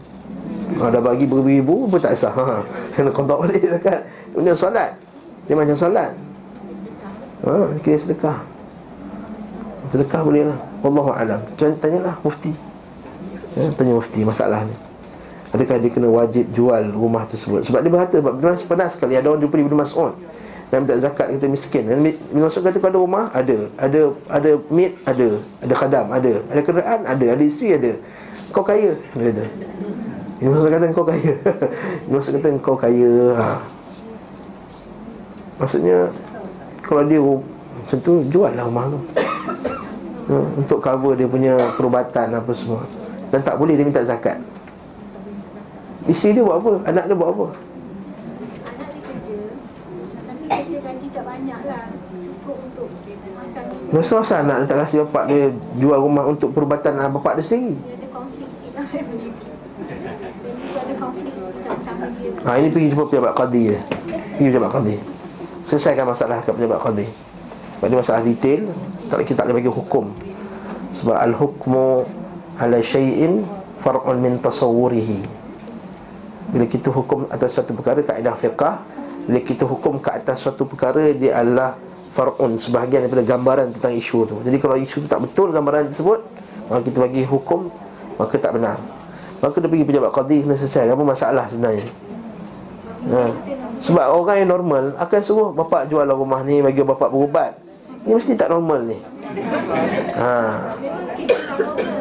Ha, 0.79 0.87
Dah 0.87 1.01
bagi 1.03 1.27
beribu-ribu 1.27 1.91
pun 1.91 1.99
tak 1.99 2.15
sah. 2.15 2.31
Ha, 2.31 2.63
Kena 2.95 3.11
kodok 3.11 3.45
balik 3.45 3.61
zakat. 3.61 4.07
Kemudian 4.31 4.55
solat. 4.55 4.95
Dia 5.45 5.53
macam 5.53 5.75
solat. 5.77 6.09
Ha, 7.45 7.53
Kira 7.83 7.97
sedekah. 7.99 8.39
Sedekah 9.91 10.21
boleh 10.23 10.43
lah. 10.47 10.59
Wallahu'alam 10.81 11.39
Tanyalah 11.59 12.15
mufti. 12.25 12.55
Ya, 13.53 13.67
Tanya 13.75 13.93
mufti 13.93 14.23
masalah 14.25 14.63
ni 14.65 14.90
Adakah 15.51 15.83
dia 15.83 15.91
kena 15.91 16.07
wajib 16.07 16.47
jual 16.55 16.83
rumah 16.95 17.27
tersebut? 17.27 17.67
Sebab 17.67 17.83
dia 17.83 17.91
berkata 17.91 18.15
Sebab 18.23 18.33
pernah, 18.39 18.55
pernah 18.55 18.87
sekali 18.87 19.19
Ada 19.19 19.27
orang 19.27 19.41
jumpa 19.43 19.55
Ibn 19.59 19.75
Mas'ud. 19.83 20.13
Dan 20.71 20.87
minta 20.87 20.95
zakat 20.95 21.27
Kita 21.35 21.47
miskin. 21.51 21.83
Dan 21.91 22.07
Ibn 22.07 22.39
Mas'ud 22.47 22.63
kata 22.63 22.79
Kalau 22.79 22.91
ada 22.95 22.99
rumah 23.03 23.25
Ada. 23.35 23.57
Ada 23.75 24.01
ada 24.31 24.51
maid 24.71 24.95
Ada. 25.03 25.29
Ada 25.59 25.73
khadam 25.75 26.05
Ada. 26.07 26.33
Ada 26.47 26.61
kenderaan 26.63 26.99
Ada. 27.03 27.25
Ada 27.35 27.43
isteri 27.43 27.75
Ada. 27.75 27.93
Kau 28.55 28.63
kaya. 28.63 28.95
Dia 28.95 29.23
kata. 29.27 29.45
Ibn 30.39 30.49
Mas'ud 30.55 30.71
kata 30.71 30.85
kau 30.95 31.05
kaya. 31.05 31.33
Ibn 32.07 32.15
Mas'ud 32.15 32.33
kata 32.39 32.47
kau 32.63 32.77
kaya. 32.79 33.11
Ha. 33.35 33.47
Maksudnya 35.59 35.97
Kalau 36.79 37.03
dia 37.03 37.19
Macam 37.19 37.97
tu 37.99 38.23
Jual 38.31 38.55
lah 38.55 38.63
rumah 38.63 38.87
tu. 38.87 38.99
Ha, 40.21 40.37
Untuk 40.55 40.79
cover 40.79 41.17
dia 41.17 41.27
punya 41.27 41.75
Perubatan 41.75 42.31
apa 42.31 42.55
semua. 42.55 42.87
Dan 43.35 43.43
tak 43.43 43.59
boleh 43.59 43.75
dia 43.75 43.83
minta 43.83 43.99
zakat 43.99 44.39
Isteri 46.09 46.41
dia 46.41 46.43
buat 46.45 46.57
apa? 46.57 46.71
Anak 46.89 47.03
dia 47.05 47.15
buat 47.17 47.29
apa? 47.29 47.45
Anak 48.65 48.87
dia 48.89 49.01
kerja. 49.05 49.37
Tapi 50.25 50.43
kerja 50.49 50.77
gaji 50.81 51.07
tak 51.13 51.23
banyak 51.29 51.59
lah. 51.69 51.83
Cukup 52.09 52.57
untuk 52.57 52.87
makan 52.89 53.63
minum. 53.69 53.93
Masa 53.93 54.11
masa 54.17 54.33
anak 54.41 54.57
tak 54.65 54.77
kasi 54.81 54.95
bapak 55.05 55.23
dia 55.29 55.53
Jual 55.77 55.99
rumah 56.01 56.25
untuk 56.25 56.49
perubatan 56.57 56.97
anak 56.97 57.21
bapak 57.21 57.37
dia 57.37 57.45
sendiri 57.45 57.77
lah. 57.77 58.17
Ha, 62.41 62.57
ini 62.57 62.73
pergi 62.73 62.89
jumpa 62.91 63.05
pejabat 63.05 63.33
qadi 63.37 63.61
dia 63.69 63.79
Pergi 64.35 64.49
pejabat 64.49 64.71
qadi 64.73 64.95
Selesaikan 65.69 66.05
masalah 66.09 66.41
kat 66.41 66.53
pejabat 66.57 66.79
qadi 66.81 67.07
Sebab 67.77 67.87
dia 67.87 67.97
masalah 68.01 68.21
detail 68.25 68.61
tak, 69.07 69.17
Kita 69.23 69.37
tak 69.37 69.45
boleh 69.49 69.57
bagi 69.61 69.71
hukum 69.71 70.05
Sebab 70.91 71.15
al-hukmu 71.15 72.03
ala 72.57 72.77
syai'in 72.81 73.45
far'un 73.81 74.17
min 74.17 74.37
tasawwurihi 74.41 75.41
Bila 76.49 76.65
kita 76.65 76.89
hukum 76.89 77.29
atas 77.29 77.61
satu 77.61 77.77
perkara 77.77 78.01
kaedah 78.01 78.33
fiqah 78.33 78.81
Bila 79.29 79.39
kita 79.45 79.69
hukum 79.69 80.01
ke 80.01 80.09
atas 80.09 80.41
suatu 80.41 80.65
perkara 80.65 81.13
Dia 81.13 81.37
adalah 81.45 81.77
far'un 82.11 82.57
Sebahagian 82.57 83.05
daripada 83.05 83.21
gambaran 83.21 83.77
tentang 83.77 83.93
isu 83.93 84.17
tu. 84.25 84.37
Jadi 84.41 84.57
kalau 84.57 84.75
isu 84.75 85.05
tu 85.05 85.07
tak 85.07 85.21
betul 85.21 85.53
gambaran 85.53 85.93
tersebut 85.93 86.19
Maka 86.67 86.81
kita 86.81 86.97
bagi 87.05 87.21
hukum 87.23 87.69
Maka 88.17 88.35
tak 88.41 88.57
benar. 88.57 88.81
Maka 89.41 89.57
dia 89.61 89.69
pergi 89.69 89.85
pejabat 89.85 90.11
qadi 90.11 90.37
Kena 90.43 90.55
selesai. 90.57 90.89
Apa 90.89 91.03
masalah 91.05 91.45
sebenarnya? 91.47 91.85
Ha. 93.01 93.21
Sebab 93.81 94.05
orang 94.13 94.37
yang 94.45 94.49
normal 94.53 94.83
Akan 94.97 95.21
suruh 95.25 95.49
bapak 95.53 95.89
jual 95.89 96.05
rumah 96.05 96.41
ni 96.45 96.61
Bagi 96.61 96.81
bapak 96.81 97.09
berubat. 97.09 97.57
Ini 98.01 98.17
mesti 98.17 98.33
tak 98.33 98.49
normal 98.49 98.81
ni. 98.89 98.97
Ha. 100.17 100.33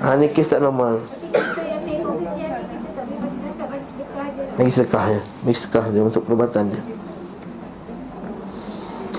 ha, 0.00 0.16
Ni 0.16 0.26
kes 0.32 0.48
tak 0.50 0.64
normal 0.64 0.98
Kita 1.30 1.62
yang 1.62 1.82
tengok 1.84 2.14
kesian 2.24 2.50
ni, 2.56 2.74
kita 2.74 2.88
tak 2.96 3.04
boleh 3.06 3.18
bagi 3.20 3.38
zakat, 3.44 3.68
bagi 3.70 4.49
Bagi 4.60 4.76
sedekah 4.76 5.04
je 5.08 5.20
Bagi 5.40 5.56
sedekah 5.56 5.84
je 5.88 6.00
untuk 6.04 6.22
perubatan 6.28 6.68
dia. 6.68 6.82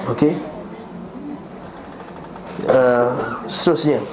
Okey? 0.06 0.38
Uh, 2.70 3.10
Seterusnya. 3.50 4.06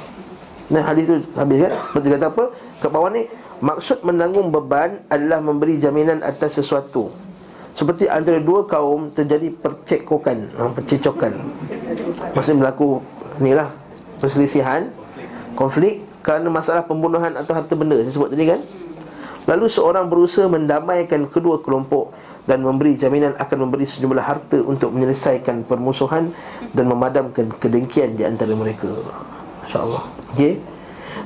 Nah 0.73 0.81
hadis 0.89 1.05
tu 1.05 1.21
habis 1.37 1.69
kan? 1.69 1.73
Tu 2.01 2.09
kata 2.09 2.33
apa? 2.33 2.45
Kat 2.81 2.89
bawah 2.89 3.13
ni 3.13 3.29
Maksud 3.61 4.09
menanggung 4.09 4.49
beban 4.49 5.05
adalah 5.13 5.45
memberi 5.45 5.77
jaminan 5.77 6.25
atas 6.25 6.57
sesuatu. 6.57 7.13
Seperti 7.77 8.09
antara 8.09 8.41
dua 8.41 8.65
kaum 8.65 9.13
terjadi 9.13 9.53
percekokan 9.53 10.49
ha, 10.57 10.73
Percecokan. 10.73 11.33
Maksudnya 12.33 12.59
berlaku 12.65 13.05
ni 13.45 13.53
lah 13.53 13.69
Perselisihan 14.17 14.89
Konflik 15.53 16.01
Kerana 16.25 16.49
masalah 16.49 16.89
pembunuhan 16.89 17.37
atau 17.37 17.53
harta 17.53 17.77
benda. 17.77 18.01
Saya 18.01 18.17
sebut 18.17 18.33
tadi 18.33 18.49
kan 18.49 18.65
Lalu 19.49 19.67
seorang 19.73 20.13
berusaha 20.13 20.45
mendamaikan 20.45 21.25
kedua 21.25 21.65
kelompok 21.65 22.13
dan 22.45 22.61
memberi 22.61 23.01
jaminan 23.01 23.33
akan 23.41 23.65
memberi 23.65 23.89
sejumlah 23.89 24.21
harta 24.21 24.61
untuk 24.61 24.93
menyelesaikan 24.93 25.65
permusuhan 25.65 26.37
dan 26.77 26.85
memadamkan 26.85 27.49
kedengkian 27.57 28.13
di 28.13 28.29
antara 28.29 28.53
mereka. 28.53 28.93
Masya-Allah. 29.65 30.05
Okey. 30.37 30.61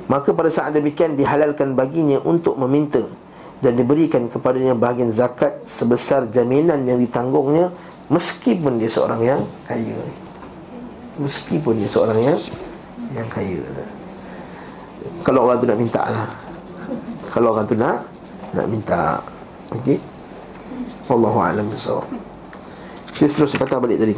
Maka 0.06 0.30
pada 0.34 0.50
saat 0.54 0.70
demikian 0.74 1.18
dihalalkan 1.18 1.74
baginya 1.74 2.22
untuk 2.22 2.54
meminta 2.62 3.02
dan 3.62 3.74
diberikan 3.74 4.26
kepadanya 4.30 4.74
bahagian 4.74 5.10
zakat 5.10 5.62
sebesar 5.66 6.26
jaminan 6.30 6.82
yang 6.86 6.98
ditanggungnya 6.98 7.70
meskipun 8.10 8.78
dia 8.82 8.90
seorang 8.90 9.20
yang 9.22 9.40
kaya. 9.66 9.98
Meskipun 11.18 11.74
dia 11.78 11.90
seorang 11.90 12.18
yang 12.18 12.38
yang 13.14 13.28
kaya. 13.30 13.62
Kalau 15.22 15.46
orang 15.46 15.58
tu 15.58 15.66
nak 15.66 15.78
minta 15.78 16.02
lah 16.02 16.30
Kalau 17.30 17.54
orang 17.54 17.66
tu 17.66 17.74
nak 17.78 18.11
Nak 18.52 18.66
minta 18.68 19.20
Okey 19.72 19.98
Wallahu 21.10 21.38
a'lam 21.42 21.66
bishawab. 21.68 22.06
Kita 23.12 23.28
terus 23.28 23.52
patah 23.58 23.76
balik 23.76 24.00
tadi. 24.00 24.16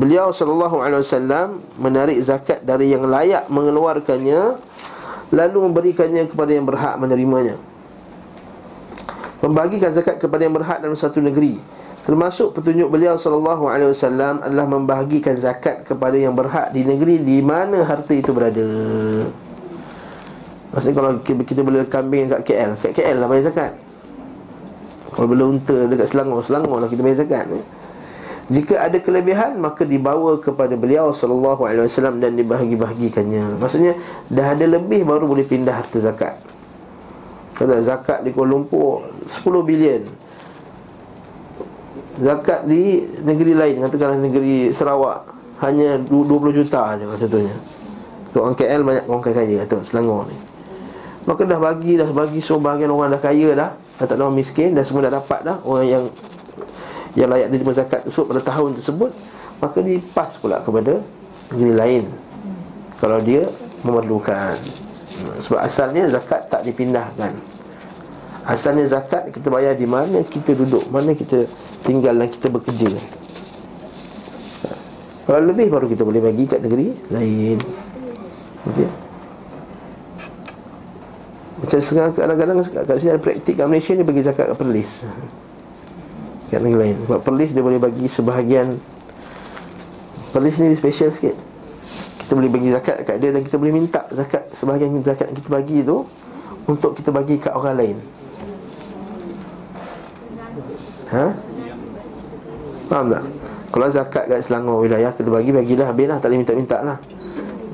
Beliau 0.00 0.32
sallallahu 0.32 0.80
alaihi 0.80 1.04
wasallam 1.04 1.60
menarik 1.76 2.16
zakat 2.22 2.64
dari 2.64 2.88
yang 2.94 3.04
layak 3.04 3.50
mengeluarkannya 3.52 4.56
lalu 5.34 5.58
memberikannya 5.68 6.24
kepada 6.30 6.50
yang 6.54 6.64
berhak 6.64 6.96
menerimanya. 6.96 7.60
Membagikan 9.44 9.92
zakat 9.92 10.16
kepada 10.16 10.46
yang 10.46 10.56
berhak 10.56 10.80
dalam 10.80 10.96
satu 10.96 11.20
negeri 11.20 11.60
Termasuk 12.00 12.56
petunjuk 12.56 12.88
beliau 12.88 13.20
sallallahu 13.20 13.68
alaihi 13.68 13.92
wasallam 13.92 14.40
adalah 14.40 14.64
membahagikan 14.64 15.36
zakat 15.36 15.84
kepada 15.84 16.16
yang 16.16 16.32
berhak 16.32 16.72
di 16.72 16.80
negeri 16.80 17.20
di 17.20 17.44
mana 17.44 17.84
harta 17.84 18.16
itu 18.16 18.32
berada. 18.32 18.66
Maksudnya 20.70 20.94
kalau 20.94 21.10
kita, 21.18 21.42
kita 21.42 21.60
beli 21.66 21.82
kambing 21.90 22.30
kat 22.30 22.40
KL, 22.46 22.70
kat 22.78 22.92
KL 22.94 23.16
lah 23.18 23.26
bayar 23.26 23.50
zakat. 23.50 23.72
Kalau 25.10 25.26
beli 25.26 25.42
unta 25.42 25.74
dekat 25.90 26.06
Selangor, 26.14 26.46
Selangor 26.46 26.78
lah 26.78 26.86
kita 26.86 27.02
bayar 27.02 27.18
zakat. 27.26 27.50
Jika 28.50 28.82
ada 28.82 28.98
kelebihan 28.98 29.62
maka 29.62 29.86
dibawa 29.86 30.34
kepada 30.42 30.74
beliau 30.74 31.14
sallallahu 31.14 31.70
alaihi 31.70 31.86
wasallam 31.86 32.18
dan 32.18 32.34
dibahagi-bahagikannya. 32.34 33.62
Maksudnya 33.62 33.94
dah 34.26 34.58
ada 34.58 34.66
lebih 34.66 35.06
baru 35.06 35.30
boleh 35.30 35.46
pindah 35.46 35.70
harta 35.70 36.02
zakat. 36.02 36.34
Kalau 37.54 37.78
zakat 37.78 38.26
di 38.26 38.34
Kuala 38.34 38.58
Lumpur 38.58 39.06
10 39.30 39.62
bilion. 39.62 40.02
Zakat 42.18 42.66
di 42.66 43.06
negeri 43.22 43.54
lain 43.54 43.86
katakanlah 43.86 44.18
negeri 44.18 44.74
Sarawak 44.74 45.30
hanya 45.62 46.02
20 46.02 46.50
juta 46.50 46.98
aja 46.98 47.06
contohnya. 47.06 47.54
Orang 48.34 48.54
KL 48.58 48.82
banyak 48.82 49.04
orang 49.06 49.22
kaya 49.22 49.62
tu 49.66 49.78
Selangor 49.86 50.26
ni. 50.26 50.49
Maka 51.30 51.46
dah 51.46 51.62
bagi 51.62 51.94
dah 51.94 52.10
bagi 52.10 52.42
sebahagian 52.42 52.90
orang 52.90 53.14
dah 53.14 53.22
kaya 53.22 53.54
dah, 53.54 53.70
dah 53.70 54.02
tak 54.02 54.18
ada 54.18 54.26
orang 54.26 54.42
miskin 54.42 54.74
dah 54.74 54.82
semua 54.82 55.06
dah 55.06 55.14
dapat 55.14 55.46
dah 55.46 55.62
orang 55.62 55.86
yang 55.86 56.04
yang 57.14 57.30
layak 57.30 57.54
diterima 57.54 57.70
zakat 57.70 58.02
tersebut 58.02 58.34
pada 58.34 58.42
tahun 58.50 58.74
tersebut 58.74 59.10
maka 59.62 59.78
dipas 59.78 60.34
pula 60.42 60.58
kepada 60.58 60.98
negeri 61.54 61.72
lain. 61.78 62.02
Kalau 62.98 63.22
dia 63.22 63.46
memerlukan. 63.86 64.58
Sebab 65.46 65.62
asalnya 65.62 66.10
zakat 66.10 66.50
tak 66.50 66.66
dipindahkan. 66.66 67.38
Asalnya 68.42 68.90
zakat 68.90 69.30
kita 69.30 69.54
bayar 69.54 69.78
di 69.78 69.86
mana 69.86 70.26
kita 70.26 70.50
duduk 70.58 70.82
mana 70.90 71.14
kita 71.14 71.46
tinggal 71.86 72.18
dan 72.18 72.26
kita 72.26 72.50
bekerja. 72.50 72.90
Kalau 75.30 75.40
lebih 75.46 75.70
baru 75.70 75.86
kita 75.86 76.02
boleh 76.02 76.18
bagi 76.18 76.50
kat 76.50 76.58
negeri 76.58 76.90
lain. 77.14 77.58
Okey 78.66 79.09
macam 81.60 81.78
sekarang 81.84 82.12
kadang-kadang 82.16 82.56
kat 82.64 82.96
sini 82.96 83.10
ada 83.12 83.20
praktik 83.20 83.54
kat 83.60 83.66
Malaysia 83.68 83.92
ni 83.92 84.04
bagi 84.04 84.24
zakat 84.24 84.48
kat 84.48 84.56
Perlis. 84.56 85.04
Kat 86.48 86.60
negeri 86.64 86.80
lain. 86.80 86.96
Sebab 87.04 87.20
Perlis 87.20 87.50
dia 87.52 87.60
boleh 87.60 87.76
bagi 87.76 88.06
sebahagian. 88.08 88.80
Perlis 90.32 90.56
ni 90.56 90.72
special 90.72 91.12
sikit. 91.12 91.36
Kita 92.24 92.32
boleh 92.38 92.48
bagi 92.48 92.70
zakat 92.70 93.02
kat 93.02 93.18
dia 93.18 93.34
Dan 93.34 93.42
kita 93.42 93.58
boleh 93.58 93.74
minta 93.74 94.06
zakat 94.14 94.46
Sebahagian 94.54 95.02
zakat 95.02 95.34
yang 95.34 95.38
kita 95.42 95.50
bagi 95.50 95.82
tu 95.82 96.06
Untuk 96.70 96.94
kita 96.94 97.10
bagi 97.10 97.42
kat 97.42 97.50
orang 97.50 97.74
lain. 97.74 97.96
Ha? 101.10 101.26
Faham 102.86 103.06
tak? 103.10 103.24
Kalau 103.74 103.86
zakat 103.90 104.24
kat 104.30 104.40
Selangor 104.46 104.86
wilayah 104.86 105.10
Kita 105.10 105.26
bagi, 105.26 105.50
bagilah 105.50 105.90
habis 105.90 106.06
lah 106.06 106.22
Tak 106.22 106.30
boleh 106.30 106.40
minta-minta 106.46 106.78
lah. 106.86 107.02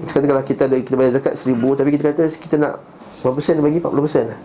Sekarang 0.08 0.32
kalau 0.32 0.42
kita 0.48 0.72
ada 0.72 0.76
kita 0.80 0.96
bayar 0.96 1.12
zakat 1.20 1.36
seribu 1.36 1.76
Tapi 1.76 1.92
kita 1.92 2.16
kata 2.16 2.24
kita 2.32 2.56
nak 2.56 2.95
Berapa 3.22 3.34
persen 3.36 3.60
bagi? 3.60 3.78
40 3.80 4.06
persen 4.06 4.24
lah 4.28 4.40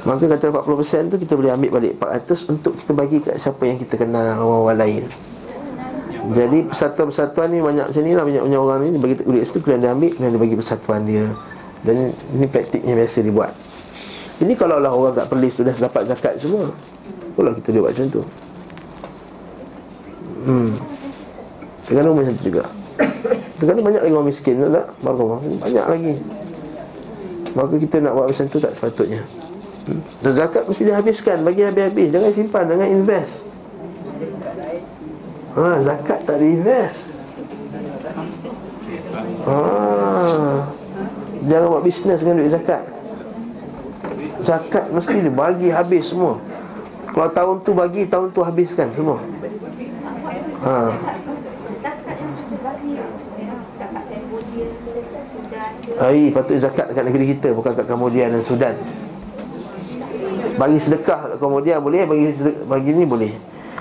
Maka 0.00 0.24
kata 0.32 0.44
40% 0.48 1.12
tu 1.12 1.16
kita 1.20 1.32
boleh 1.36 1.52
ambil 1.52 1.70
balik 1.76 1.92
400 2.00 2.52
untuk 2.52 2.72
kita 2.80 2.92
bagi 2.96 3.20
kat 3.20 3.36
siapa 3.36 3.62
yang 3.68 3.76
kita 3.76 4.00
kenal 4.00 4.24
orang-orang 4.40 4.78
lain. 4.80 5.04
Jadi 6.30 6.58
persatuan-persatuan 6.68 7.48
ni 7.52 7.60
banyak 7.60 7.84
macam 7.92 8.02
ni 8.04 8.12
lah 8.16 8.24
banyak, 8.24 8.42
banyak 8.48 8.60
orang 8.60 8.78
ni 8.86 8.96
bagi 8.96 9.14
duit 9.20 9.44
situ 9.44 9.60
kemudian 9.60 9.80
dia 9.84 9.90
ambil 9.92 10.10
kemudian 10.16 10.32
dia 10.32 10.40
bagi 10.40 10.56
persatuan 10.56 11.00
dia. 11.04 11.24
Dan 11.84 12.16
ini 12.36 12.46
praktiknya 12.48 12.92
biasa 12.96 13.18
dibuat. 13.24 13.52
Ini 14.40 14.52
kalau 14.56 14.80
lah 14.80 14.92
orang 14.92 15.16
kat 15.16 15.26
Perlis 15.28 15.52
sudah 15.60 15.76
dapat 15.76 16.08
zakat 16.08 16.40
semua. 16.40 16.72
Kalau 17.36 17.50
kita 17.56 17.68
dia 17.68 17.80
buat 17.84 17.92
macam 17.92 18.06
tu. 18.08 18.22
Hmm. 20.48 20.72
Terengganu 21.84 22.16
macam 22.16 22.32
tu 22.40 22.44
juga. 22.48 22.64
Terengganu 23.60 23.80
banyak 23.84 24.02
lagi 24.04 24.14
orang 24.16 24.28
miskin 24.28 24.54
tak? 24.64 24.86
Baru 25.04 25.36
banyak 25.60 25.84
lagi. 25.84 26.14
Maka 27.54 27.74
kita 27.78 27.96
nak 27.98 28.12
buat 28.14 28.26
macam 28.30 28.46
tu 28.46 28.58
tak 28.62 28.72
sepatutnya. 28.72 29.22
Dan 30.22 30.32
zakat 30.36 30.64
mesti 30.68 30.82
dihabiskan. 30.86 31.42
Bagi 31.42 31.66
habis-habis. 31.66 32.08
Jangan 32.14 32.30
simpan 32.30 32.64
Jangan 32.70 32.88
invest. 32.88 33.50
Ha, 35.50 35.82
Zakat 35.82 36.22
tak 36.22 36.38
diinvest. 36.38 37.10
Ha, 39.50 39.56
Jangan 41.40 41.66
buat 41.74 41.82
bisnes 41.82 42.22
dengan 42.22 42.36
duit 42.38 42.52
zakat. 42.54 42.82
Zakat 44.38 44.94
mesti 44.94 45.16
dibagi 45.26 45.68
habis 45.74 46.14
semua. 46.14 46.38
Kalau 47.10 47.28
tahun 47.34 47.56
tu 47.66 47.74
bagi 47.74 48.06
Tahun 48.06 48.30
tu 48.30 48.46
habiskan 48.46 48.94
semua. 48.94 49.18
Ha. 50.62 50.94
Ai, 56.00 56.32
patut 56.32 56.56
zakat 56.56 56.88
dekat 56.88 57.04
negeri 57.12 57.36
kita 57.36 57.52
Bukan 57.52 57.76
kat 57.76 57.84
Kemudian 57.84 58.32
dan 58.32 58.40
Sudan. 58.40 58.72
Bagi 60.56 60.76
sedekah 60.76 61.40
kemudian 61.40 61.80
boleh 61.80 62.04
bagi 62.04 62.36
bagi 62.68 62.92
ni 62.92 63.08
boleh. 63.08 63.32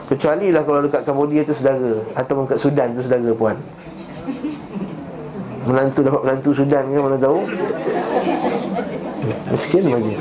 Kecuali 0.07 0.47
lah 0.47 0.63
kalau 0.63 0.79
dekat 0.79 1.03
Cambodia 1.03 1.43
tu 1.43 1.51
saudara 1.51 2.07
ataupun 2.15 2.47
kat 2.47 2.55
Sudan 2.55 2.95
tu 2.95 3.03
saudara 3.03 3.35
puan. 3.35 3.59
Menantu 5.67 5.99
dapat 6.07 6.21
menantu 6.23 6.55
Sudan 6.55 6.87
ke 6.87 6.99
mana 7.03 7.19
tahu? 7.19 7.43
Miskin 9.51 9.91
bagi. 9.91 10.15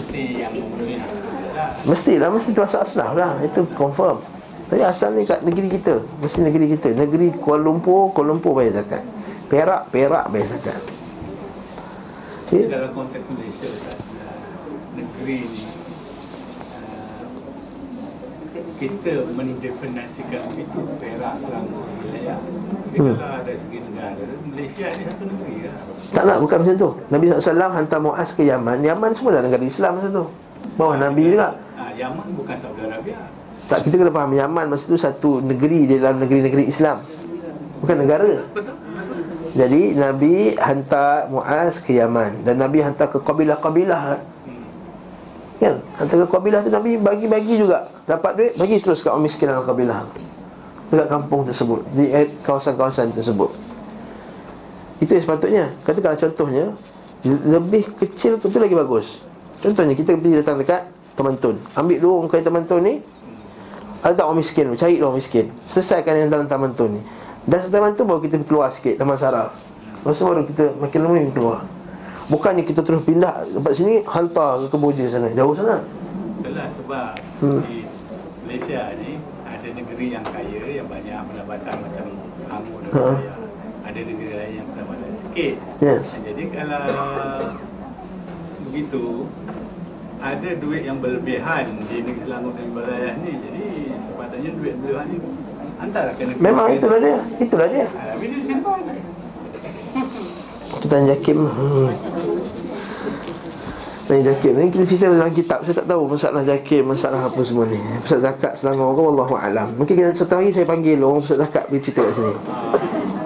Mestilah, 1.87 2.27
mesti 2.27 2.51
termasuk 2.51 2.83
asnaf 2.83 3.15
lah. 3.15 3.39
Itu 3.47 3.63
confirm. 3.79 4.19
Tapi 4.67 4.83
asal 4.83 5.15
ni 5.15 5.23
kat 5.31 5.47
negeri 5.47 5.79
kita. 5.79 6.03
Mesti 6.19 6.43
negeri 6.43 6.75
kita. 6.75 6.91
Negeri 6.91 7.39
Kuala 7.39 7.71
Lumpur 7.71 8.11
Kuala 8.11 8.35
Lumpur 8.35 8.59
bayar 8.59 8.83
zakat. 8.83 9.07
Perak, 9.47 9.95
Perak 9.95 10.27
bayar 10.27 10.59
zakat 10.59 10.98
okay. 12.49 12.65
Dalam 12.73 12.91
konteks 12.97 13.25
Malaysia 13.37 13.69
Negeri 14.97 15.39
ni 15.45 15.63
kita 18.79 19.27
mendefinisikan 19.35 20.45
itu 20.55 20.81
Perak 21.03 21.35
Selangor 21.43 21.87
wilayah. 21.99 22.39
Hmm. 22.95 23.15
kalau 23.19 23.39
ada 23.43 23.53
segi 23.59 23.79
negara, 23.83 24.23
Malaysia 24.47 24.87
ni 24.95 25.03
satu 25.03 25.25
negeri 25.27 25.57
lah. 25.67 25.77
Tak 26.15 26.23
nak, 26.25 26.39
bukan 26.39 26.57
macam 26.63 26.75
tu. 26.79 26.91
Nabi 27.11 27.25
SAW 27.35 27.75
hantar 27.75 27.99
Muaz 27.99 28.31
ke 28.39 28.43
Yaman. 28.47 28.79
Yaman 28.87 29.11
semua 29.19 29.31
dah 29.39 29.43
negara 29.43 29.63
Islam 29.67 29.93
masa 29.99 30.09
tu. 30.15 30.25
Bawah 30.79 30.95
ha, 30.95 31.03
Nabi 31.11 31.23
juga. 31.27 31.49
Ha, 31.75 31.83
Yaman 31.99 32.27
bukan 32.39 32.57
Saudi 32.59 32.81
Arabia. 32.87 33.19
Tak, 33.67 33.79
kita 33.85 33.95
kena 33.99 34.13
faham. 34.15 34.33
Yaman 34.33 34.65
masa 34.71 34.85
tu 34.87 34.97
satu 34.97 35.31
negeri 35.43 35.81
di 35.91 35.95
dalam 35.99 36.23
negeri-negeri 36.23 36.65
Islam. 36.71 37.03
Bukan 37.83 37.97
negara. 37.99 38.47
Betul. 38.55 38.75
Jadi 39.59 39.99
Nabi 39.99 40.55
hantar 40.55 41.27
Muaz 41.27 41.83
ke 41.83 41.99
Yaman. 41.99 42.47
Dan 42.47 42.63
Nabi 42.63 42.79
hantar 42.79 43.11
ke 43.11 43.19
kabilah-kabilah. 43.19 44.23
Kan? 45.59 45.83
Antara 45.99 46.23
kabilah 46.31 46.63
tu 46.63 46.71
Nabi 46.71 46.95
bagi-bagi 46.95 47.59
juga. 47.59 47.91
Dapat 48.07 48.33
duit, 48.39 48.53
bagi 48.55 48.79
terus 48.79 49.03
kat 49.03 49.11
orang 49.11 49.27
miskin 49.27 49.51
dalam 49.51 49.67
kabilah. 49.67 50.07
Dekat 50.89 51.05
kampung 51.13 51.45
tersebut 51.45 51.85
Di 51.93 52.09
eh, 52.09 52.31
kawasan-kawasan 52.47 53.13
tersebut. 53.13 53.51
Itu 55.03 55.11
yang 55.19 55.25
sepatutnya. 55.27 55.65
Kata 55.83 55.99
kalau 56.01 56.17
contohnya 56.17 56.65
Lebih 57.27 57.99
kecil 57.99 58.39
pun 58.39 58.49
tu 58.55 58.63
lagi 58.63 58.79
bagus. 58.79 59.19
Contohnya 59.59 59.99
kita 59.99 60.15
pergi 60.15 60.39
datang 60.39 60.63
dekat 60.63 60.87
Teman 61.19 61.35
Tun 61.35 61.59
Ambil 61.75 61.99
dulu 61.99 62.23
orang 62.23 62.31
kaya 62.31 62.47
Teman 62.47 62.63
Tun 62.63 62.79
ni 62.79 63.03
Ada 64.07 64.23
tak 64.23 64.25
orang 64.31 64.39
miskin 64.39 64.71
Cari 64.79 65.03
orang 65.03 65.19
miskin. 65.19 65.51
Selesaikan 65.67 66.15
yang 66.15 66.31
dalam 66.31 66.47
Teman 66.47 66.73
Tun 66.79 66.95
ni 66.95 67.03
Dan 67.49 67.59
setelah 67.65 67.97
Tun 67.97 68.05
baru 68.05 68.21
kita 68.21 68.37
keluar 68.45 68.69
sikit 68.69 69.01
Taman 69.01 69.17
Sarah 69.17 69.49
Lepas 70.05 70.21
baru 70.21 70.45
kita 70.45 70.77
makin 70.77 71.01
lama 71.01 71.19
keluar 71.33 71.61
Bukannya 72.29 72.61
kita 72.61 72.85
terus 72.85 73.01
pindah 73.09 73.49
tempat 73.49 73.73
sini 73.73 74.05
hantar 74.05 74.61
ke 74.61 74.67
Kemboja 74.69 75.09
sana. 75.09 75.33
Jauh 75.33 75.57
sana. 75.57 75.81
Itulah 76.45 76.69
sebab 76.77 77.13
hmm. 77.41 77.61
di 77.65 77.77
Malaysia 78.45 78.93
ni 79.01 79.17
ada 79.49 79.69
negeri 79.73 80.07
yang 80.13 80.25
kaya 80.29 80.61
yang 80.69 80.89
banyak 80.93 81.17
pendapatan 81.25 81.75
macam 81.81 82.07
Anggur 82.53 82.81
dan 82.85 82.93
ha. 82.93 83.13
Ada 83.89 84.01
negeri 84.05 84.29
lain 84.37 84.53
yang 84.61 84.69
pendapatan 84.69 85.11
sikit. 85.25 85.55
Yes. 85.81 86.05
Jadi 86.21 86.43
kalau 86.53 86.85
begitu 88.69 89.05
ada 90.21 90.51
duit 90.53 90.83
yang 90.85 91.01
berlebihan 91.01 91.65
di 91.89 91.97
negeri 92.05 92.29
Selangor 92.29 92.53
dan 92.61 92.69
Balayah 92.77 93.15
ni. 93.25 93.33
Jadi 93.41 93.65
sepatutnya 94.05 94.51
duit 94.53 94.75
berlebihan 94.85 95.07
ni 95.09 95.17
hantar 95.79 96.05
ke 96.19 96.23
negeri. 96.27 96.43
Memang 96.43 96.67
itulah 96.75 96.99
dia. 96.99 97.19
Itulah 97.39 97.69
dia. 97.71 97.87
Simpan. 98.45 98.81
Kita 100.79 100.87
tanya 100.95 101.17
Jakim 101.17 101.43
hmm. 101.43 101.91
Tanya 104.07 104.23
Jakim 104.31 104.53
Ini 104.55 104.69
kita 104.71 104.85
cerita 104.87 105.05
dalam 105.11 105.33
kitab 105.35 105.59
Saya 105.67 105.75
tak 105.83 105.89
tahu 105.91 106.03
masalah 106.07 106.43
Jakim 106.47 106.83
Masalah 106.87 107.21
apa 107.27 107.41
semua 107.43 107.67
ni 107.67 107.81
Pusat 108.07 108.21
zakat 108.23 108.53
Selangor 108.61 108.95
ke 108.95 109.03
Wallahualam 109.03 109.69
Mungkin 109.75 109.95
kita 109.99 110.15
satu 110.15 110.39
hari 110.39 110.55
saya 110.55 110.69
panggil 110.69 111.03
Orang 111.03 111.25
pusat 111.25 111.43
zakat 111.43 111.67
Bagi 111.67 111.83
cerita 111.83 112.07
kat 112.07 112.15
sini 112.15 112.35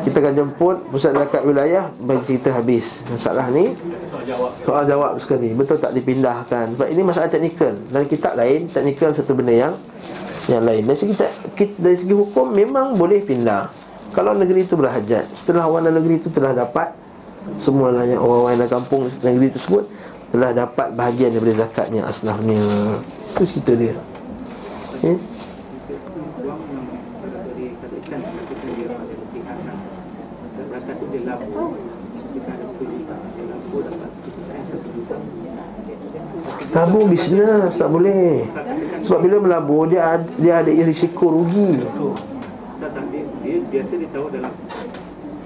Kita 0.08 0.16
akan 0.24 0.32
jemput 0.32 0.76
Pusat 0.88 1.12
zakat 1.20 1.42
wilayah 1.44 1.84
Bagi 2.00 2.22
cerita 2.24 2.48
habis 2.56 3.04
Masalah 3.12 3.46
ni 3.52 3.76
Soal 4.64 4.82
jawab 4.88 5.20
sekali 5.20 5.52
Betul 5.52 5.76
tak 5.76 5.92
dipindahkan 5.92 6.72
Sebab 6.72 6.88
ini 6.88 7.02
masalah 7.04 7.28
teknikal 7.28 7.76
Dalam 7.92 8.08
kitab 8.08 8.32
lain 8.38 8.64
Teknikal 8.70 9.12
satu 9.12 9.36
benda 9.36 9.52
yang 9.52 9.74
Yang 10.50 10.62
lain 10.62 10.82
Dari 10.86 10.98
segi, 10.98 11.14
dari 11.78 11.96
segi 11.96 12.14
hukum 12.14 12.50
Memang 12.50 12.98
boleh 12.98 13.22
pindah 13.22 13.70
Kalau 14.14 14.34
negeri 14.34 14.66
itu 14.66 14.74
berhajat 14.74 15.30
Setelah 15.34 15.68
warna 15.70 15.94
negeri 15.94 16.18
itu 16.18 16.28
telah 16.32 16.54
dapat 16.56 17.02
semua 17.58 17.90
yang 18.06 18.22
orang-orang 18.22 18.54
dalam 18.54 18.70
kampung 18.70 19.10
negeri 19.18 19.50
tersebut 19.50 19.82
telah 20.30 20.54
dapat 20.54 20.94
bahagian 20.94 21.34
daripada 21.34 21.66
zakatnya 21.66 22.06
asnafnya 22.06 22.62
itu 23.34 23.42
cerita 23.50 23.72
dia 23.74 23.98
okay? 24.94 25.18
satu 30.82 31.04
dia 31.14 31.22
lampu 31.22 31.64
Jika 32.32 32.50
ada 32.58 32.64
10 32.64 32.90
juta 32.90 33.16
Dia 33.38 33.44
lampu 33.46 33.76
dapat 33.86 34.08
10 34.10 34.42
sen 34.42 34.60
1 34.66 34.96
juta 34.98 35.16
Labur 36.72 37.04
bisnes 37.04 37.76
tak 37.76 37.88
boleh. 37.92 38.48
Sebab 39.02 39.18
bila 39.18 39.36
melabur 39.42 39.90
dia 39.90 40.16
ada, 40.16 40.26
dia 40.38 40.62
ada 40.62 40.70
risiko 40.70 41.34
rugi. 41.34 41.82
Betul 41.82 42.14
Tak 42.78 42.90
tak 42.94 43.04
dia, 43.10 43.58
biasa 43.66 43.92
dia 43.98 44.08
tahu 44.14 44.26
dalam 44.30 44.52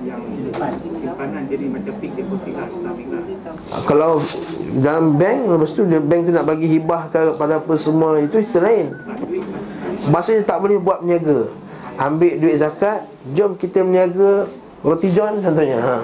yang 0.06 0.22
simpanan 0.94 1.42
jadi 1.50 1.66
macam 1.66 1.92
fixed 1.98 2.14
deposit 2.14 2.54
lah 2.54 2.70
Islamic 2.70 3.06
lah 3.10 3.22
Kalau 3.90 4.22
dalam 4.78 5.18
bank 5.18 5.50
lepas 5.50 5.70
tu 5.74 5.82
dia 5.82 5.98
bank 5.98 6.30
tu 6.30 6.32
nak 6.36 6.46
bagi 6.46 6.70
hibah 6.70 7.10
kepada 7.10 7.58
apa 7.58 7.74
semua 7.74 8.22
itu 8.22 8.38
cerita 8.38 8.62
lain. 8.62 8.94
Maksudnya 10.06 10.46
tak 10.46 10.62
boleh 10.62 10.78
buat 10.78 11.02
berniaga. 11.02 11.50
Ambil 11.96 12.38
duit 12.38 12.60
zakat, 12.60 13.08
jom 13.34 13.58
kita 13.58 13.82
berniaga 13.82 14.46
roti 14.84 15.08
john 15.10 15.42
contohnya. 15.42 15.78
Ha. 15.82 15.96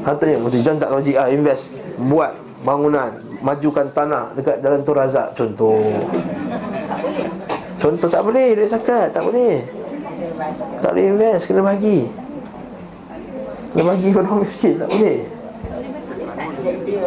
Contohnya 0.00 0.36
roti 0.42 0.58
john 0.64 0.76
tak 0.80 0.90
logik 0.90 1.14
ah 1.14 1.28
invest 1.30 1.70
buat 2.00 2.34
bangunan, 2.66 3.14
majukan 3.40 3.88
tanah 3.92 4.36
dekat 4.36 4.60
jalan 4.60 4.80
Tun 4.84 4.96
Razak 4.96 5.28
contoh. 5.36 5.80
Contoh 7.80 8.08
tak 8.12 8.22
boleh 8.22 8.52
duit 8.60 8.68
zakat, 8.68 9.08
tak 9.08 9.24
boleh. 9.24 9.64
Tak 10.84 10.92
boleh 10.92 11.04
invest, 11.16 11.48
kena 11.48 11.64
bagi. 11.64 12.08
Kena 13.72 13.84
bagi 13.88 14.08
pada 14.12 14.28
orang 14.28 14.40
miskin, 14.44 14.74
tak 14.76 14.88
boleh. 14.92 15.18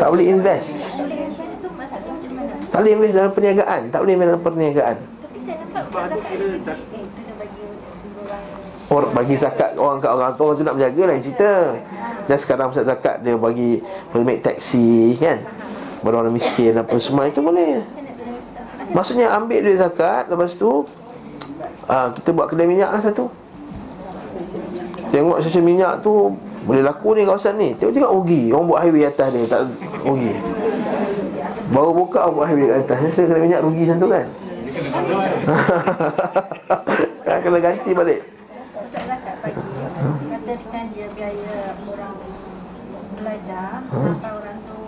Tak 0.01 0.07
boleh 0.09 0.25
invest. 0.25 0.97
Tu? 0.97 1.13
Tak 2.73 2.77
boleh 2.81 2.91
invest 2.97 3.13
dalam 3.13 3.31
perniagaan, 3.37 3.81
tak 3.93 3.99
boleh 4.01 4.13
invest 4.17 4.29
dalam 4.33 4.43
perniagaan. 4.43 4.97
Orang 8.93 9.13
bagi 9.13 9.35
zakat 9.37 9.73
orang 9.73 9.97
kat 9.97 10.11
orang 10.13 10.37
tu 10.37 10.41
orang 10.45 10.57
tu 10.57 10.65
nak 10.65 10.75
berjaga 10.77 11.01
lain 11.09 11.21
cerita. 11.21 11.53
Dan 12.23 12.37
sekarang 12.37 12.69
pusat 12.73 12.85
zakat 12.89 13.21
dia 13.21 13.37
bagi 13.37 13.81
permit 14.09 14.41
taksi 14.41 15.17
kan. 15.21 15.37
Bagi 16.03 16.15
orang 16.19 16.35
miskin 16.35 16.75
apa 16.75 16.95
semua 16.99 17.25
itu 17.31 17.39
boleh. 17.39 17.79
Maksudnya 18.91 19.31
ambil 19.33 19.63
duit 19.63 19.79
zakat 19.79 20.27
lepas 20.27 20.53
tu 20.59 20.83
ah, 21.87 22.11
kita 22.11 22.35
buat 22.35 22.51
kedai 22.51 22.67
minyak 22.67 22.91
lah 22.91 22.99
satu. 22.99 23.31
Tengok 25.09 25.39
sesi 25.39 25.63
minyak 25.63 26.03
tu 26.03 26.35
boleh 26.67 26.83
laku 26.83 27.15
ni 27.15 27.23
kawasan 27.23 27.55
ni. 27.55 27.71
Tengok-tengok 27.79 28.11
rugi. 28.11 28.51
Orang 28.51 28.67
buat 28.67 28.83
highway 28.83 29.07
atas 29.07 29.31
ni 29.31 29.47
tak 29.47 29.65
rugi. 30.03 30.35
Baru 31.71 31.95
buka 31.95 32.27
orang 32.27 32.35
buat 32.35 32.47
highway 32.51 32.67
kat 32.67 32.77
atas. 32.83 32.97
Saya 33.15 33.25
kedai 33.31 33.41
minyak 33.41 33.61
rugi 33.63 33.87
macam 33.87 33.97
tu 34.03 34.07
kan. 34.11 34.27
kan 37.25 37.37
kena 37.39 37.59
ganti 37.63 37.91
balik. 37.95 38.19
pusat 38.93 39.09
zakat 39.09 39.35
pagi 39.41 39.57
kata 40.29 40.53
dengan 40.53 40.85
dia 40.93 41.07
biaya 41.17 41.57
orang 41.87 42.17
belajar 43.17 43.81
sampai 43.89 44.31
orang 44.37 44.57
tu 44.69 44.79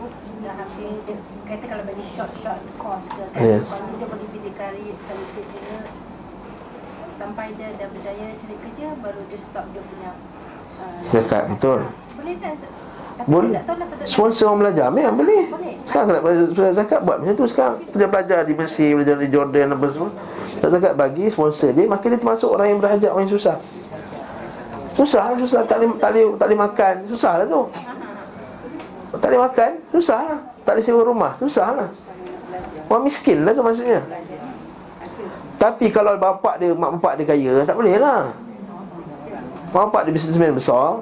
dah 0.46 0.56
habis 0.62 0.94
dia 1.10 1.18
kata 1.56 1.66
kalau 1.72 1.84
bagi 1.88 2.04
short 2.04 2.32
short 2.36 2.62
course 2.76 3.08
ke 3.08 3.24
kan 3.32 3.40
Yes. 3.40 3.64
sebab 3.72 3.96
dia 3.96 4.08
boleh 4.12 4.28
pilih 4.36 4.54
kari 4.60 4.86
cari 5.08 5.26
kerja 5.32 5.76
sampai 7.16 7.56
dia 7.56 7.72
dah 7.80 7.88
berjaya 7.88 8.28
cari 8.36 8.56
kerja 8.60 8.86
baru 9.00 9.22
dia 9.32 9.40
stop 9.40 9.66
dia 9.72 9.82
punya 9.88 10.12
uh, 10.84 11.00
Zakat, 11.08 11.44
betul. 11.48 11.80
boleh 12.20 12.36
kan 12.44 12.54
tapi 13.16 13.32
Boleh. 13.32 13.56
tak 13.56 13.64
tahu 13.64 13.78
lah 13.80 13.88
Sponsor 14.04 14.46
orang 14.52 14.60
belajar 14.68 14.88
memang 14.92 15.16
boleh. 15.16 15.48
Boleh. 15.48 15.80
Sekarang 15.88 16.20
nak 16.20 16.22
belajar 16.28 16.76
zakat 16.76 17.00
buat 17.00 17.24
macam 17.24 17.36
tu 17.40 17.48
sekarang. 17.48 17.80
Dia 17.96 18.08
belajar 18.12 18.40
di 18.44 18.52
Mesir, 18.52 18.92
belajar 18.92 19.16
di 19.16 19.28
Jordan 19.32 19.72
apa 19.72 19.88
semua. 19.88 20.12
Tak 20.60 20.70
zakat 20.76 20.94
bagi 21.00 21.32
sponsor 21.32 21.72
dia, 21.72 21.88
maka 21.88 22.12
dia 22.12 22.20
termasuk 22.20 22.52
orang 22.52 22.76
yang 22.76 22.80
berhajat, 22.84 23.08
orang 23.16 23.24
yang 23.24 23.32
susah. 23.40 23.56
Susah 24.92 25.32
lah, 25.32 25.38
susah 25.40 25.64
tak 25.64 25.80
boleh, 25.80 25.96
tak 25.96 26.10
boleh, 26.12 26.26
tak 26.36 26.46
boleh 26.52 26.60
makan. 26.60 26.96
Susah 27.08 27.32
lah 27.40 27.46
tu. 27.48 27.62
Tak 29.16 29.28
boleh 29.32 29.42
makan, 29.48 29.70
susah 29.96 30.20
lah. 30.28 30.40
Tak 30.66 30.76
boleh 30.76 30.84
sewa 30.84 31.02
rumah, 31.06 31.32
susah 31.38 31.68
lah. 31.78 31.90
Orang 32.90 33.06
miskin 33.06 33.46
lah 33.46 33.54
tu 33.54 33.62
maksudnya. 33.62 34.02
Tapi 35.62 35.94
kalau 35.94 36.18
bapak 36.18 36.58
dia, 36.60 36.74
mak 36.74 36.98
bapak 37.00 37.22
dia 37.22 37.26
kaya, 37.30 37.54
tak 37.64 37.78
boleh 37.78 37.96
lah. 38.02 38.34
Mak 39.72 39.82
bapak 39.90 40.10
dia 40.10 40.12
bisnesmen 40.18 40.58
besar, 40.58 41.00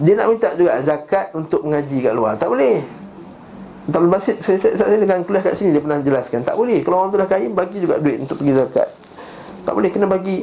dia 0.00 0.12
nak 0.16 0.26
minta 0.32 0.52
juga 0.56 0.76
zakat 0.80 1.32
untuk 1.32 1.64
mengaji 1.64 2.04
kat 2.04 2.12
luar 2.12 2.36
Tak 2.36 2.52
boleh 2.52 2.84
boleh 3.86 4.10
basit 4.12 4.42
saya, 4.42 4.58
saya 4.60 4.98
dengan 4.98 5.22
kuliah 5.24 5.40
kat 5.40 5.56
sini 5.56 5.72
Dia 5.72 5.80
pernah 5.80 6.02
jelaskan 6.02 6.42
Tak 6.42 6.58
boleh 6.58 6.82
Kalau 6.82 7.00
orang 7.00 7.10
tu 7.14 7.22
dah 7.22 7.24
kaya 7.30 7.46
Bagi 7.46 7.78
juga 7.80 8.02
duit 8.02 8.18
untuk 8.18 8.42
pergi 8.42 8.58
zakat 8.58 8.90
Tak 9.62 9.72
boleh 9.72 9.88
Kena 9.94 10.10
bagi 10.10 10.42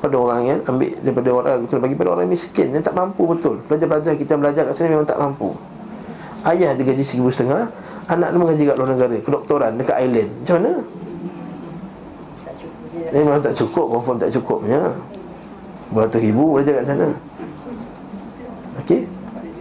pada 0.00 0.16
orang 0.16 0.40
yang 0.48 0.58
ambil 0.64 0.96
daripada 1.04 1.28
orang 1.28 1.56
kena 1.68 1.80
bagi 1.84 1.96
pada 2.00 2.08
orang 2.16 2.24
miskin 2.24 2.72
yang 2.72 2.80
tak 2.80 2.96
mampu 2.96 3.28
betul. 3.28 3.60
Pelajar-pelajar 3.68 4.16
kita 4.16 4.32
belajar 4.40 4.62
kat 4.64 4.74
sini 4.74 4.96
memang 4.96 5.04
tak 5.04 5.20
mampu. 5.20 5.52
Ayah 6.40 6.72
dia 6.72 6.84
gaji 6.88 7.04
seribu 7.04 7.28
setengah, 7.28 7.68
anak 8.08 8.32
dia 8.32 8.38
mengaji 8.40 8.62
kat 8.64 8.76
luar 8.80 8.90
negara, 8.96 9.16
kedoktoran 9.20 9.76
dekat 9.76 9.96
island. 10.00 10.30
Macam 10.40 10.54
mana? 10.56 10.72
Tak 12.40 12.54
cukup 12.56 12.84
dia 12.88 13.20
Memang 13.20 13.40
tak 13.44 13.54
cukup, 13.56 13.86
confirm 13.92 14.16
tak 14.16 14.30
cukupnya. 14.32 14.80
Beratus 15.90 16.22
ribu 16.22 16.44
belajar 16.56 16.80
kat 16.80 16.84
sana. 16.86 17.08
Okey? 18.80 19.04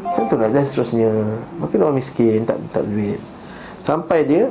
Macam 0.05 0.23
tu 0.29 0.35
lah 0.39 0.49
dan 0.49 0.63
seterusnya. 0.63 1.11
Makin 1.59 1.77
orang 1.83 1.97
miskin, 1.97 2.47
tak 2.47 2.57
tak 2.71 2.85
duit. 2.87 3.19
Sampai 3.83 4.23
dia 4.23 4.47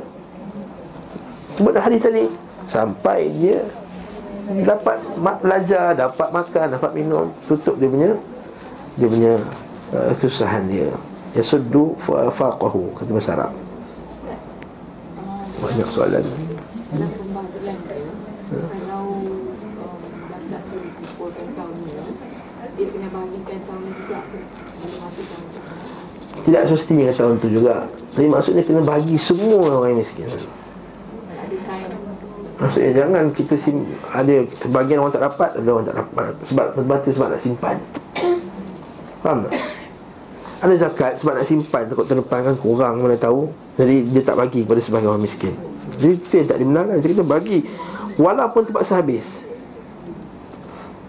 sebut 1.49 1.73
dah 1.73 1.81
hadis 1.81 2.03
tadi. 2.03 2.29
Sampai 2.69 3.33
dia 3.33 3.65
dapat 4.65 5.01
belajar, 5.41 5.97
dapat 5.97 6.29
makan, 6.29 6.65
dapat 6.77 6.91
minum, 6.93 7.25
tutup 7.49 7.79
dia 7.81 7.89
punya 7.89 8.11
dia 8.99 9.07
punya 9.07 9.33
uh, 9.95 10.13
kesusahan 10.19 10.67
dia. 10.69 10.89
Yasuddu 11.37 11.93
fa- 12.01 12.31
faqahu 12.33 12.93
kata 12.97 13.11
bahasa 13.13 13.31
Arab. 13.37 13.53
Banyak 15.59 15.89
soalan. 15.91 16.23
ni 16.23 16.49
Tidak 26.39 26.61
semestinya 26.65 27.11
tahun 27.13 27.35
tu 27.37 27.47
juga 27.51 27.85
Tapi 28.15 28.25
maksudnya 28.25 28.63
kena 28.63 28.81
bagi 28.81 29.19
semua 29.19 29.83
orang 29.83 29.99
miskin 29.99 30.25
Maksudnya 32.59 32.91
jangan 32.95 33.23
kita 33.35 33.53
sim 33.59 33.85
Ada 34.09 34.47
sebagian 34.63 35.03
orang 35.03 35.13
tak 35.13 35.23
dapat 35.29 35.49
Ada 35.59 35.69
orang 35.69 35.85
tak 35.85 35.97
dapat 35.99 36.33
Sebab 36.47 36.65
betul 36.87 37.11
sebab 37.13 37.27
nak 37.35 37.41
simpan 37.43 37.77
Faham 39.21 39.45
tak? 39.45 39.68
Ada 40.59 40.75
zakat 40.75 41.23
sebab 41.23 41.39
nak 41.39 41.47
simpan 41.47 41.87
Takut 41.87 42.03
terdepan 42.03 42.43
kan 42.43 42.55
kurang 42.59 42.99
mana 42.99 43.15
tahu. 43.15 43.47
Jadi 43.79 44.11
dia 44.11 44.21
tak 44.23 44.35
bagi 44.35 44.67
kepada 44.67 44.83
sebagian 44.83 45.15
orang 45.15 45.23
miskin. 45.23 45.55
Jadi 45.95 46.13
itu 46.19 46.35
yang 46.35 46.47
tak 46.51 46.59
dibenarkan. 46.59 46.95
Jadi 46.99 47.11
kita 47.15 47.25
bagi 47.25 47.59
Walaupun 48.19 48.67
terpaksa 48.67 48.99
habis 48.99 49.39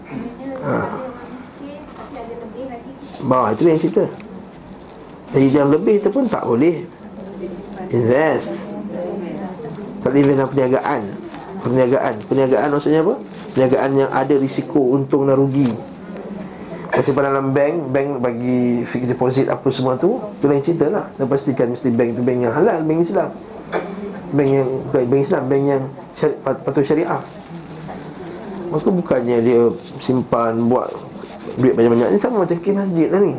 Maknanya 0.07 0.55
ada 0.55 0.95
orang 1.03 1.27
miskin 1.35 1.79
tapi 1.91 2.15
ada 2.15 2.33
lebih 2.39 2.63
lagi. 2.71 2.91
Bah, 3.27 3.47
itu 3.51 3.61
yang 3.67 3.79
cerita. 3.79 4.05
Jadi 5.31 5.47
yang 5.51 5.69
lebih 5.71 5.95
tu 5.99 6.09
pun 6.11 6.23
tak 6.27 6.43
boleh 6.47 6.87
Invest. 7.91 8.71
Tak 9.99 10.09
boleh 10.15 10.21
invest 10.23 10.37
dalam 10.39 10.51
perniagaan. 10.55 11.01
Perniagaan. 11.59 12.13
Perniagaan 12.25 12.67
maksudnya 12.71 13.03
apa? 13.03 13.15
Perniagaan 13.51 13.89
yang 13.99 14.09
ada 14.15 14.33
risiko 14.39 14.95
untung 14.95 15.27
dan 15.27 15.35
rugi 15.35 15.90
Kalau 16.91 17.03
simpan 17.03 17.23
dalam 17.31 17.55
bank 17.55 17.75
Bank 17.89 18.07
bagi 18.19 18.83
fixed 18.83 19.15
deposit 19.15 19.47
apa 19.47 19.67
semua 19.71 19.95
tu 19.95 20.19
Tu 20.43 20.45
lain 20.45 20.59
cerita 20.59 20.91
lah 20.91 21.07
Dan 21.15 21.25
pastikan 21.31 21.71
mesti 21.71 21.87
bank 21.87 22.19
tu 22.19 22.21
bank 22.21 22.39
yang 22.43 22.53
halal 22.53 22.83
Bank 22.83 22.99
Islam 22.99 23.29
Bank 24.35 24.49
yang 24.51 24.67
Bukan 24.91 25.01
bank 25.07 25.21
Islam 25.23 25.43
Bank 25.47 25.63
yang 25.63 25.83
syari, 26.19 26.35
pat- 26.43 26.61
patut 26.67 26.83
syariah 26.83 27.21
Maka 28.71 28.87
bukannya 28.87 29.37
dia 29.43 29.61
simpan 29.99 30.67
buat 30.71 30.87
duit 31.59 31.75
banyak-banyak 31.75 32.15
ni 32.15 32.17
sama 32.21 32.47
macam 32.47 32.55
kes 32.55 32.71
masjid 32.71 33.11
lah 33.11 33.19
ni. 33.19 33.35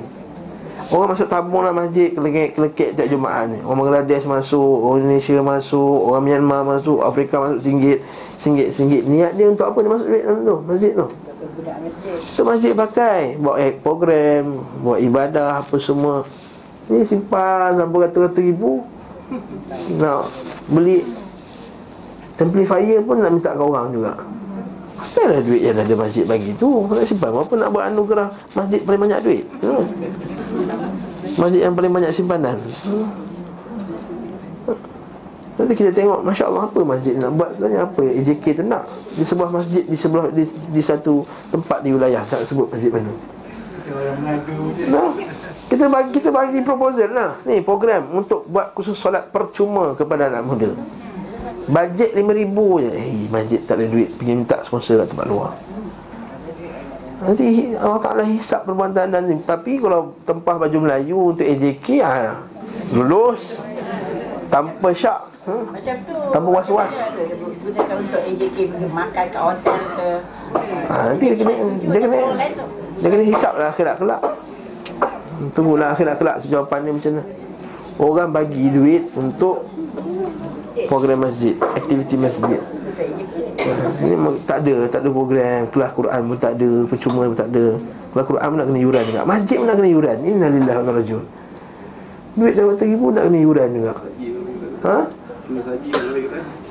Orang 0.93 1.09
masuk 1.09 1.25
tabung 1.25 1.65
dalam 1.65 1.79
masjid 1.81 2.13
kelekek-kelekek 2.13 2.93
tiap 2.93 3.09
Jumaat 3.09 3.49
ni. 3.49 3.57
Orang 3.65 3.89
Bangladesh 3.89 4.29
masuk, 4.29 4.61
orang 4.61 5.09
Indonesia 5.09 5.41
masuk, 5.41 5.97
orang 6.13 6.23
Myanmar 6.29 6.61
masuk, 6.69 7.01
Afrika 7.01 7.41
masuk 7.41 7.65
singgit, 7.65 8.05
singgit, 8.37 8.69
singgit. 8.77 9.09
Niat 9.09 9.33
dia 9.33 9.49
untuk 9.49 9.65
apa 9.65 9.81
dia 9.81 9.89
masuk 9.89 10.07
duit 10.13 10.23
dalam 10.29 10.41
tu, 10.45 10.57
masjid 10.69 10.93
tu? 10.93 11.07
Budak 11.53 11.77
masjid. 11.85 12.17
Tu 12.17 12.43
masjid 12.43 12.73
pakai 12.73 13.37
Buat 13.37 13.57
eh, 13.61 13.73
program 13.77 14.65
Buat 14.81 14.99
ibadah 15.05 15.61
Apa 15.61 15.77
semua. 15.77 16.25
Ni 16.89 17.05
simpan 17.05 17.77
Sampai 17.77 18.09
ratus-ratus 18.09 18.43
ribu. 18.43 18.83
Nak 20.01 20.29
beli 20.73 21.05
Amplifier 22.43 22.99
pun 23.07 23.23
nak 23.23 23.39
minta 23.39 23.55
ke 23.55 23.63
orang 23.63 23.95
juga. 23.95 24.19
Pakailah 24.99 25.47
duit 25.47 25.63
yang 25.63 25.79
ada 25.79 25.95
masjid 25.95 26.27
bagi 26.27 26.51
tu? 26.59 26.91
Nak 26.91 27.07
simpan 27.07 27.31
apa 27.31 27.55
nak 27.55 27.71
buat 27.71 27.87
anugerah 27.87 28.29
Masjid 28.59 28.83
paling 28.83 28.99
banyak 28.99 29.21
duit 29.23 29.45
hmm. 29.63 29.85
Masjid 31.41 31.71
yang 31.71 31.79
paling 31.79 31.95
banyak 31.95 32.11
simpanan. 32.11 32.59
hmm. 32.59 33.32
Nanti 35.53 35.73
kita 35.77 35.93
tengok 35.93 36.25
Masya 36.25 36.49
Allah 36.49 36.65
apa 36.65 36.81
masjid 36.81 37.13
nak 37.21 37.31
buat 37.37 37.53
sebenarnya 37.53 37.81
Apa 37.85 38.01
yang 38.09 38.15
AJK 38.25 38.45
tu 38.57 38.65
nak 38.65 38.85
Di 39.13 39.25
sebuah 39.25 39.49
masjid 39.53 39.85
Di 39.85 39.97
sebelah 40.01 40.33
di, 40.33 40.45
di 40.49 40.83
satu 40.83 41.29
tempat 41.53 41.85
di 41.85 41.93
wilayah 41.93 42.25
Tak 42.25 42.49
sebut 42.49 42.73
masjid 42.73 42.89
mana. 42.89 43.13
Nah, 44.89 45.11
kita 45.69 45.89
bagi 45.89 46.11
kita 46.15 46.29
bagi 46.29 46.61
proposal 46.61 47.11
lah. 47.17 47.33
Ni 47.49 47.65
program 47.65 48.13
untuk 48.13 48.45
buat 48.45 48.77
khusus 48.77 48.93
solat 48.93 49.33
percuma 49.33 49.97
kepada 49.97 50.29
anak 50.29 50.43
muda. 50.45 50.71
Bajet 51.67 52.13
RM5,000 52.13 52.59
je. 52.85 52.91
Eh, 52.93 53.27
masjid 53.33 53.61
tak 53.65 53.81
ada 53.81 53.87
duit 53.89 54.13
pergi 54.15 54.33
minta 54.37 54.61
sponsor 54.61 55.03
kat 55.03 55.09
tempat 55.17 55.27
luar. 55.27 55.53
Nanti 57.23 57.73
Allah 57.79 58.03
Ta'ala 58.03 58.27
hisap 58.27 58.67
perbuatan 58.67 59.15
ni 59.31 59.39
Tapi 59.47 59.79
kalau 59.79 60.19
tempah 60.27 60.59
baju 60.59 60.79
Melayu 60.83 61.31
untuk 61.31 61.47
AJK 61.47 62.03
ha, 62.03 62.35
Lulus 62.91 63.63
Tanpa 64.51 64.91
syak 64.91 65.32
ha? 65.47 65.55
Macam 65.71 65.95
tu. 66.07 66.17
Tanpa 66.31 66.49
was-was. 66.51 66.95
Gunakan 67.63 67.97
untuk 68.03 68.21
AJK 68.23 68.59
pergi 68.71 68.89
makan 68.91 69.25
kat 69.31 69.43
hotel 69.43 69.81
ke. 69.97 70.11
Ha, 70.93 70.97
Nanti 71.13 71.25
dia 71.33 71.37
kena 71.41 71.55
Dia 71.81 71.99
kena 72.05 72.17
Dia 73.01 73.09
kena 73.09 73.25
hisap 73.25 73.53
lah 73.57 73.73
akhirat 73.73 73.97
kelak 73.97 74.21
Tunggulah 75.57 75.97
akhirat 75.97 76.21
kelak 76.21 76.37
Jawapan 76.45 76.85
dia 76.85 76.93
macam 76.93 77.13
mana. 77.17 77.25
Orang 77.97 78.29
bagi 78.37 78.69
duit 78.69 79.09
untuk 79.17 79.65
Program 80.89 81.25
masjid 81.25 81.57
Aktiviti 81.57 82.21
masjid. 82.21 82.61
AJK 82.93 83.37
Ini 84.05 84.15
tak 84.45 84.67
ada, 84.67 84.77
tak 84.91 85.01
ada 85.07 85.09
program. 85.09 85.61
Kelas 85.73 85.91
Quran 85.97 86.21
pun 86.29 86.37
tak 86.37 86.53
ada, 86.59 86.71
percuma 86.85 87.25
pun 87.31 87.39
tak 87.39 87.49
ada. 87.55 87.67
Kelas 88.13 88.27
Quran 88.29 88.47
pun 88.53 88.57
nak 88.59 88.67
kena 88.69 88.81
yuran 88.83 89.03
juga. 89.09 89.21
Masjid 89.25 89.57
pun 89.57 89.67
nak 89.71 89.77
kena 89.81 89.91
yuran. 89.91 90.17
Ini 90.21 90.37
nalillah 90.37 90.75
wa 90.83 90.93
rajul 90.93 91.23
Duit 92.33 92.53
dah 92.57 92.65
ribu 92.65 93.07
nak 93.13 93.23
kena 93.29 93.39
yuran 93.41 93.69
juga. 93.73 93.93
Ha? 94.83 94.97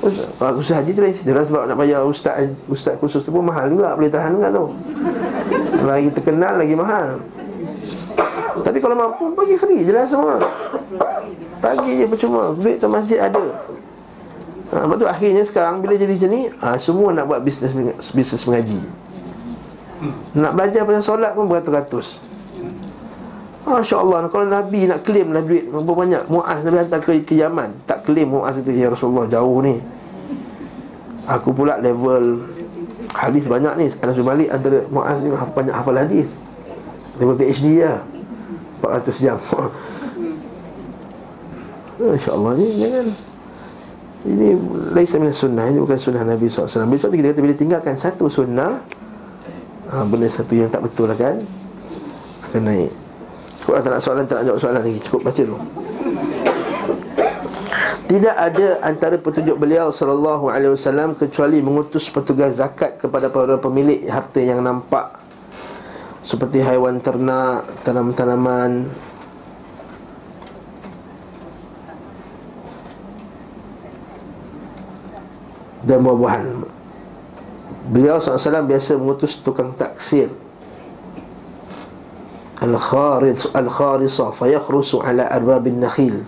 Ustaz, 0.02 0.28
Khusus 0.56 0.72
haji 0.72 0.92
tu 0.96 1.02
lain 1.04 1.12
cerita 1.12 1.32
lah 1.36 1.44
Sebab 1.44 1.62
nak 1.68 1.76
bayar 1.76 2.08
ustaz 2.08 2.48
Ustaz 2.72 2.96
khusus 3.04 3.20
tu 3.20 3.30
pun 3.36 3.44
mahal 3.44 3.68
juga 3.68 3.92
Boleh 4.00 4.08
tahan 4.08 4.40
juga 4.40 4.48
tu. 4.48 4.66
Lagi 5.84 6.08
terkenal 6.16 6.56
lagi 6.56 6.72
mahal. 6.72 7.20
Tapi 8.64 8.78
kalau 8.80 8.96
mampu 8.96 9.36
Bagi 9.36 9.60
free 9.60 9.84
je 9.84 9.92
lah 9.92 10.08
semua. 10.08 10.40
Bagi 11.60 12.00
je 12.00 12.06
percuma 12.08 12.56
Duit 12.56 12.80
tu 12.80 12.88
masjid 12.88 13.20
ada. 13.20 13.44
Ha, 14.72 14.88
Lepas 14.88 14.96
tu 15.04 15.08
akhirnya 15.08 15.44
sekarang 15.44 15.84
Bila 15.84 16.00
jadi 16.00 16.16
macam 16.16 16.32
ni 16.32 16.42
ha, 16.64 16.80
Semua 16.80 17.12
nak 17.12 17.28
buat 17.28 17.44
bisnes 17.44 17.76
Bisnes 18.16 18.44
mengaji. 18.48 18.80
Nak 20.32 20.52
belajar 20.56 20.88
pasal 20.88 21.04
solat 21.04 21.36
pun 21.36 21.52
beratus-ratus 21.52 22.31
Masya 23.62 24.02
Allah 24.02 24.26
Kalau 24.30 24.46
Nabi 24.50 24.90
nak 24.90 25.06
claim 25.06 25.30
lah 25.30 25.46
duit 25.46 25.70
Berapa 25.70 25.94
banyak? 25.94 26.34
Mu'az 26.34 26.66
Nabi 26.66 26.78
hantar 26.82 27.00
ke, 27.06 27.22
ke 27.22 27.38
Yaman. 27.38 27.70
Tak 27.86 28.10
claim 28.10 28.34
Mu'az 28.34 28.58
itu 28.58 28.74
Ya 28.74 28.90
Rasulullah 28.90 29.30
jauh 29.30 29.62
ni. 29.62 29.78
Aku 31.30 31.54
pula 31.54 31.78
level 31.78 32.42
Hadis 33.14 33.46
banyak 33.46 33.74
ni. 33.78 33.86
Anas 34.02 34.18
bin 34.18 34.26
Malik 34.26 34.50
antara 34.50 34.82
Mu'az 34.90 35.22
ni 35.22 35.30
Banyak 35.30 35.76
hafal 35.78 36.02
hadis. 36.02 36.26
Level 37.22 37.38
PhD 37.38 37.86
lah. 37.86 38.02
400 38.82 39.22
jam. 39.22 39.38
Masya 42.02 42.34
Allah 42.34 42.52
ni 42.58 42.68
Jangan. 42.82 43.08
Ini 44.22 44.54
Laisa 44.94 45.18
minas 45.18 45.38
sunnah 45.38 45.66
Ini 45.70 45.82
bukan 45.82 45.98
sunnah 45.98 46.22
Nabi 46.22 46.46
SAW 46.46 46.70
Sebab 46.70 46.94
tu 46.98 47.10
kita 47.10 47.34
kata 47.34 47.42
Bila 47.42 47.54
tinggalkan 47.58 47.98
satu 47.98 48.30
sunnah 48.30 48.78
ha, 49.90 50.06
Benda 50.06 50.30
satu 50.30 50.54
yang 50.54 50.70
tak 50.70 50.86
betul 50.86 51.10
lah 51.10 51.18
kan 51.18 51.42
Akan 52.46 52.70
naik 52.70 52.94
Cukup 53.72 53.88
tak 53.88 53.96
nak 53.96 54.04
soalan 54.04 54.28
Tak 54.28 54.36
nak 54.36 54.46
jawab 54.52 54.60
soalan 54.60 54.82
lagi. 54.84 55.00
Cukup 55.00 55.22
baca 55.24 55.42
dulu. 55.48 55.60
Tidak 58.12 58.36
ada 58.36 58.68
antara 58.84 59.16
petunjuk 59.16 59.56
beliau 59.56 59.88
sallallahu 59.96 60.52
alaihi 60.52 60.76
wasallam 60.76 61.16
kecuali 61.16 61.64
mengutus 61.64 62.12
petugas 62.12 62.60
zakat 62.60 63.00
kepada 63.00 63.32
para 63.32 63.56
pemilik 63.56 64.04
harta 64.12 64.44
yang 64.44 64.60
nampak 64.60 65.16
seperti 66.20 66.60
haiwan 66.60 67.00
ternak, 67.00 67.64
tanam-tanaman. 67.88 68.92
Dan 75.88 76.04
buah-buahan. 76.04 76.68
Beliau 77.96 78.20
SAW 78.20 78.68
biasa 78.68 79.00
mengutus 79.00 79.40
tukang 79.40 79.72
taksir 79.72 80.51
Al-Kharis 82.62 83.50
Al-Kharisa 83.52 84.30
Fayakhrusu 84.30 85.02
ala 85.02 85.26
arbabin 85.28 85.82
nakhil. 85.82 86.22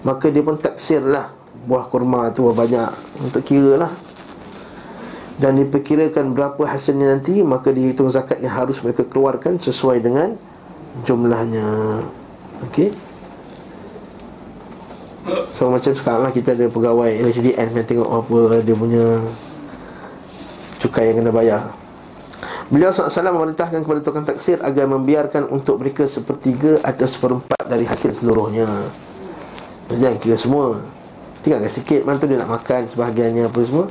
Maka 0.00 0.32
dia 0.32 0.40
pun 0.40 0.56
taksirlah 0.56 1.36
Buah 1.68 1.84
kurma 1.92 2.32
tu 2.32 2.48
banyak 2.48 2.88
Untuk 3.20 3.44
kira 3.44 3.76
lah 3.76 3.92
Dan 5.36 5.60
diperkirakan 5.60 6.32
berapa 6.32 6.64
hasilnya 6.64 7.20
nanti 7.20 7.44
Maka 7.44 7.68
dihitung 7.68 8.08
zakat 8.08 8.40
yang 8.40 8.56
harus 8.56 8.80
mereka 8.80 9.04
keluarkan 9.04 9.60
Sesuai 9.60 10.00
dengan 10.00 10.40
jumlahnya. 11.04 12.00
Okey. 12.66 12.90
So 15.52 15.68
macam 15.68 15.92
sekarang 15.94 16.22
lah 16.26 16.32
kita 16.34 16.56
ada 16.56 16.66
pegawai 16.66 17.12
LHDN 17.22 17.76
kan 17.76 17.84
tengok 17.84 18.08
apa 18.08 18.64
dia 18.64 18.74
punya 18.74 19.06
Cukai 20.80 21.12
yang 21.12 21.22
kena 21.22 21.30
bayar 21.30 21.79
Beliau 22.70 22.94
SAW 22.94 23.34
memerintahkan 23.34 23.82
kepada 23.82 24.00
tukang 24.00 24.22
taksir 24.22 24.62
Agar 24.62 24.86
membiarkan 24.86 25.50
untuk 25.50 25.82
mereka 25.82 26.06
sepertiga 26.06 26.78
Atau 26.86 27.10
seperempat 27.10 27.66
dari 27.66 27.82
hasil 27.82 28.14
seluruhnya. 28.14 28.66
Jangan 29.90 30.18
kira 30.22 30.38
semua 30.38 30.78
Tinggalkan 31.42 31.66
sikit 31.66 32.06
Mana 32.06 32.22
tu 32.22 32.30
dia 32.30 32.38
nak 32.38 32.62
makan 32.62 32.86
Sebahagiannya 32.86 33.50
apa 33.50 33.60
semua. 33.66 33.90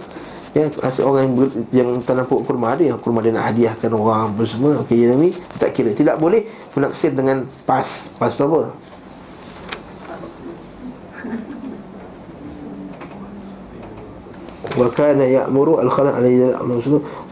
Yang 0.57 0.81
hasil 0.81 1.03
orang 1.05 1.21
yang, 1.21 1.33
ber, 1.37 1.47
yang 1.69 1.89
tanam 2.01 2.25
pokok 2.25 2.43
kurma 2.49 2.73
ada 2.73 2.81
yang 2.81 2.97
kurma 2.97 3.21
dia 3.21 3.29
nak 3.29 3.53
hadiahkan 3.53 3.91
orang 3.93 4.33
apa 4.33 4.43
semua. 4.49 4.81
Okey 4.81 5.05
yang 5.05 5.21
ni 5.21 5.29
tak 5.61 5.77
kira. 5.77 5.93
Tidak 5.93 6.17
boleh 6.17 6.41
menaksir 6.73 7.13
dengan 7.13 7.45
pas. 7.69 7.85
Pas 8.17 8.33
tu 8.33 8.41
apa 8.49 8.73
wa 14.79 14.87
kana 14.87 15.27
ya'muru 15.27 15.83
al-khalaq 15.83 16.15
alayhi 16.15 16.55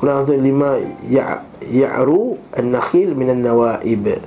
Quran 0.04 0.28
tu 0.28 0.36
lima 0.36 0.76
ya 1.08 1.40
ya'ru 1.64 2.36
an-nakhil 2.52 3.16
min 3.16 3.32
an-nawaib. 3.32 4.20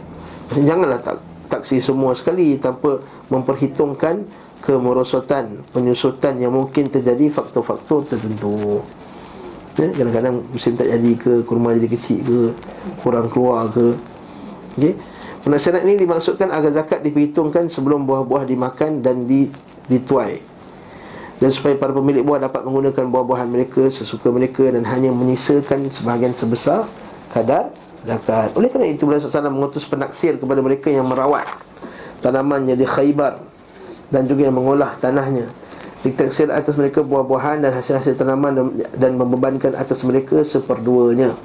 Janganlah 0.56 0.98
tak 1.04 1.20
taksi 1.52 1.84
semua 1.84 2.16
sekali 2.16 2.56
tanpa 2.56 3.04
memperhitungkan 3.28 4.24
kemerosotan 4.64 5.60
penyusutan 5.68 6.40
yang 6.40 6.56
mungkin 6.56 6.88
terjadi 6.88 7.28
faktor-faktor 7.28 8.08
tertentu. 8.08 8.80
Ya, 9.76 9.92
kadang-kadang 9.92 10.44
musim 10.50 10.74
tak 10.74 10.90
jadi 10.90 11.12
ke 11.16 11.32
kurma 11.44 11.76
jadi 11.76 11.88
kecil 11.92 12.18
ke 12.24 12.40
kurang 13.04 13.28
keluar 13.28 13.68
ke. 13.70 13.94
Okey. 14.80 14.96
Penasihat 15.40 15.80
ini 15.88 15.96
dimaksudkan 15.96 16.52
agar 16.52 16.68
zakat 16.68 17.00
diperhitungkan 17.00 17.68
sebelum 17.68 18.04
buah-buah 18.04 18.44
dimakan 18.44 19.00
dan 19.00 19.24
dituai 19.88 20.49
dan 21.41 21.49
supaya 21.49 21.72
para 21.80 21.97
pemilik 21.97 22.20
buah 22.20 22.45
dapat 22.45 22.68
menggunakan 22.68 23.09
buah-buahan 23.09 23.49
mereka 23.49 23.88
sesuka 23.88 24.28
mereka 24.28 24.68
dan 24.68 24.84
hanya 24.84 25.09
menyisakan 25.09 25.88
sebahagian 25.88 26.36
sebesar 26.36 26.84
kadar 27.32 27.72
zakat. 28.05 28.53
Oleh 28.61 28.68
kerana 28.68 28.93
itu 28.93 29.09
Rasulullah 29.09 29.49
SAW 29.49 29.57
mengutus 29.57 29.88
penaksir 29.88 30.36
kepada 30.36 30.61
mereka 30.61 30.93
yang 30.93 31.09
merawat 31.09 31.49
tanamannya 32.20 32.76
di 32.76 32.84
Khaybar 32.84 33.41
dan 34.12 34.28
juga 34.28 34.53
yang 34.53 34.57
mengolah 34.61 35.01
tanahnya. 35.01 35.49
Ditaksir 36.05 36.53
atas 36.53 36.76
mereka 36.76 37.01
buah-buahan 37.01 37.64
dan 37.64 37.72
hasil-hasil 37.72 38.20
tanaman 38.20 38.72
dan, 38.97 39.16
membebankan 39.16 39.76
atas 39.76 40.05
mereka 40.05 40.45
seperduanya. 40.45 41.36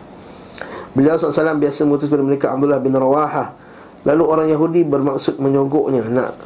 Beliau 0.95 1.19
SAW 1.19 1.59
biasa 1.59 1.83
mengutus 1.83 2.07
kepada 2.07 2.23
mereka 2.23 2.45
Abdullah 2.55 2.79
bin 2.79 2.95
Rawaha. 2.95 3.51
Lalu 4.07 4.23
orang 4.23 4.47
Yahudi 4.47 4.87
bermaksud 4.87 5.43
menyogoknya 5.43 6.07
nak 6.07 6.37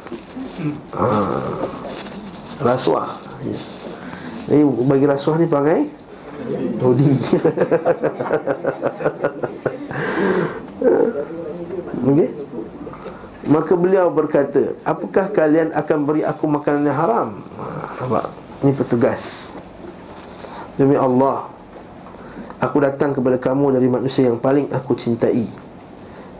ha, 0.96 1.06
rasuah 2.58 3.29
ya. 3.44 3.56
Jadi 4.50 4.62
bagi 4.66 5.06
rasuah 5.06 5.36
ni 5.38 5.46
perangai? 5.46 5.86
Yahudi 6.80 7.06
Okey. 12.00 12.32
Maka 13.50 13.72
beliau 13.76 14.08
berkata 14.08 14.72
Apakah 14.86 15.28
kalian 15.28 15.74
akan 15.76 15.98
beri 16.08 16.24
aku 16.24 16.48
makanan 16.48 16.88
yang 16.88 16.96
haram? 16.96 17.28
Nampak? 18.00 18.32
Ini 18.64 18.72
petugas. 18.72 19.52
Demi 20.80 20.96
Allah 20.96 21.44
Aku 22.60 22.80
datang 22.80 23.16
kepada 23.16 23.40
kamu 23.40 23.76
dari 23.76 23.88
manusia 23.88 24.28
yang 24.28 24.36
paling 24.36 24.68
aku 24.72 24.92
cintai. 24.92 25.48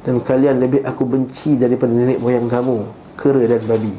Dan 0.01 0.21
kalian 0.21 0.61
lebih 0.61 0.81
aku 0.85 1.05
benci 1.05 1.57
daripada 1.61 1.93
nenek 1.93 2.21
moyang 2.21 2.49
kamu 2.49 2.85
Kera 3.21 3.45
dan 3.45 3.61
babi. 3.69 3.93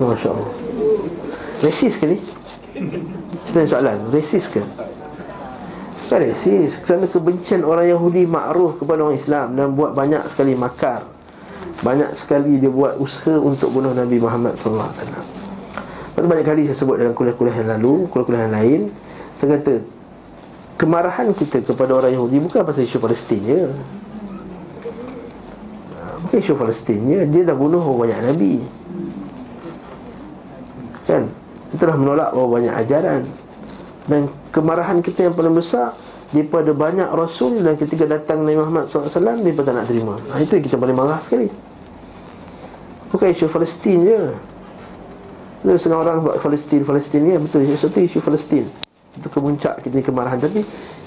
Masya 0.00 0.32
Allah 0.32 0.61
Resis 1.62 1.94
ke 1.94 2.10
ni? 2.10 2.18
Kita 3.46 3.50
tanya 3.54 3.68
soalan 3.70 3.96
Resis 4.10 4.50
ke? 4.50 4.58
Bukan 6.12 6.28
resis 6.28 6.82
Kerana 6.84 7.08
kebencian 7.08 7.62
orang 7.64 7.88
Yahudi 7.88 8.28
Ma'ruf 8.28 8.76
kepada 8.76 9.00
orang 9.06 9.16
Islam 9.16 9.56
Dan 9.56 9.72
buat 9.72 9.96
banyak 9.96 10.28
sekali 10.28 10.52
makar. 10.52 11.08
Banyak 11.80 12.12
sekali 12.12 12.60
dia 12.60 12.68
buat 12.68 12.98
usaha 12.98 13.38
Untuk 13.38 13.72
bunuh 13.72 13.94
Nabi 13.94 14.20
Muhammad 14.20 14.58
SAW 14.58 14.92
Lepas 14.92 16.24
banyak 16.28 16.44
kali 16.44 16.68
saya 16.68 16.76
sebut 16.76 17.00
Dalam 17.00 17.16
kuliah-kuliah 17.16 17.64
yang 17.64 17.70
lalu 17.78 18.10
Kuliah-kuliah 18.12 18.42
yang 18.44 18.54
lain 18.54 18.80
Saya 19.38 19.56
kata 19.56 19.80
Kemarahan 20.76 21.30
kita 21.32 21.62
kepada 21.62 21.94
orang 21.96 22.12
Yahudi 22.12 22.42
Bukan 22.42 22.60
pasal 22.60 22.84
isu 22.84 22.98
Palestin 22.98 23.40
je. 23.46 23.60
Bukan 26.26 26.36
isu 26.42 26.58
Palestin 26.58 27.00
je 27.06 27.20
Dia 27.30 27.42
dah 27.46 27.56
bunuh 27.56 27.80
banyak 27.80 28.18
Nabi. 28.18 28.60
Kan 31.08 31.41
Dah 31.72 31.96
menolak 31.96 32.36
berapa 32.36 32.48
banyak 32.48 32.74
ajaran. 32.84 33.22
Dan 34.04 34.28
kemarahan 34.50 34.98
kita 34.98 35.30
yang 35.30 35.34
paling 35.38 35.54
besar 35.54 35.94
Daripada 36.32 36.74
banyak 36.74 37.06
Rasul 37.14 37.62
Dan 37.62 37.78
ketika 37.78 38.02
datang 38.02 38.42
Nabi 38.42 38.58
Muhammad 38.58 38.90
SAW 38.90 39.06
pun 39.38 39.62
tak 39.62 39.74
nak 39.76 39.86
terima. 39.86 40.16
Ha, 40.32 40.42
Itu 40.42 40.58
yang 40.58 40.64
kita 40.64 40.76
paling 40.80 40.96
marah 40.96 41.20
sekali. 41.20 41.46
Bukan 43.12 43.28
isu 43.28 43.46
Palestin 43.52 43.98
je. 44.02 44.20
Ada 45.62 45.78
setengah 45.78 46.00
orang 46.02 46.16
buat 46.26 46.36
Palestin 46.42 46.82
Palestin 46.82 47.22
ya 47.22 47.38
betul 47.38 47.62
Isu 47.62 47.86
itu 47.92 47.98
isu 48.08 48.18
Palestin. 48.24 48.64
Itu 49.14 49.28
kemuncak 49.28 49.84
kita 49.84 50.00
kemarahan. 50.00 50.40
Tapi 50.40 50.64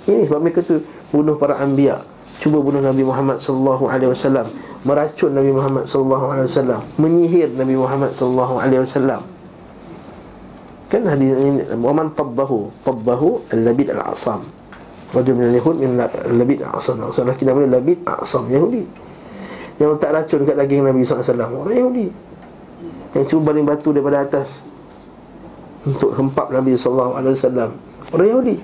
ini 0.08 0.30
sebab 0.30 0.40
mereka 0.40 0.62
tu 0.62 0.80
Bunuh 1.10 1.40
para 1.40 1.58
anbiya. 1.58 2.04
Cuba 2.44 2.60
bunuh 2.60 2.84
Nabi 2.84 3.08
Muhammad 3.08 3.40
sallallahu 3.40 3.88
alaihi 3.88 4.12
wasallam, 4.12 4.48
meracun 4.84 5.32
Nabi 5.32 5.56
Muhammad 5.56 5.88
sallallahu 5.88 6.26
alaihi 6.36 6.48
wasallam, 6.52 6.82
menyihir 7.00 7.50
Nabi 7.56 7.76
Muhammad 7.80 8.12
sallallahu 8.12 8.60
alaihi 8.60 8.84
wasallam. 8.84 9.24
Kan 10.86 11.02
hadis 11.10 11.34
ini 11.34 11.62
waman 11.82 12.14
tabbahu 12.14 12.70
tabbahu 12.86 13.50
al-labid 13.50 13.90
al-asam. 13.90 14.46
Rajul 15.12 15.34
min 15.34 15.46
al-yahud 15.50 15.76
min 15.82 15.90
al-labid 15.98 16.62
al-asam. 16.62 17.02
Maksudnya 17.02 17.34
kita 17.34 17.52
boleh 17.58 17.70
labid 17.70 18.06
asam 18.06 18.46
Yahudi. 18.48 18.84
Yang 19.82 19.90
letak 19.98 20.12
racun 20.14 20.42
kat 20.46 20.56
daging 20.56 20.82
Nabi 20.86 21.02
wasallam 21.04 21.50
orang 21.58 21.76
Yahudi. 21.76 22.08
Yang 23.18 23.26
cuba 23.34 23.52
baling 23.52 23.66
batu 23.66 23.90
daripada 23.92 24.24
atas 24.24 24.62
untuk 25.84 26.14
hempap 26.14 26.54
Nabi 26.54 26.78
wasallam 26.78 27.72
orang 28.14 28.30
Yahudi. 28.30 28.58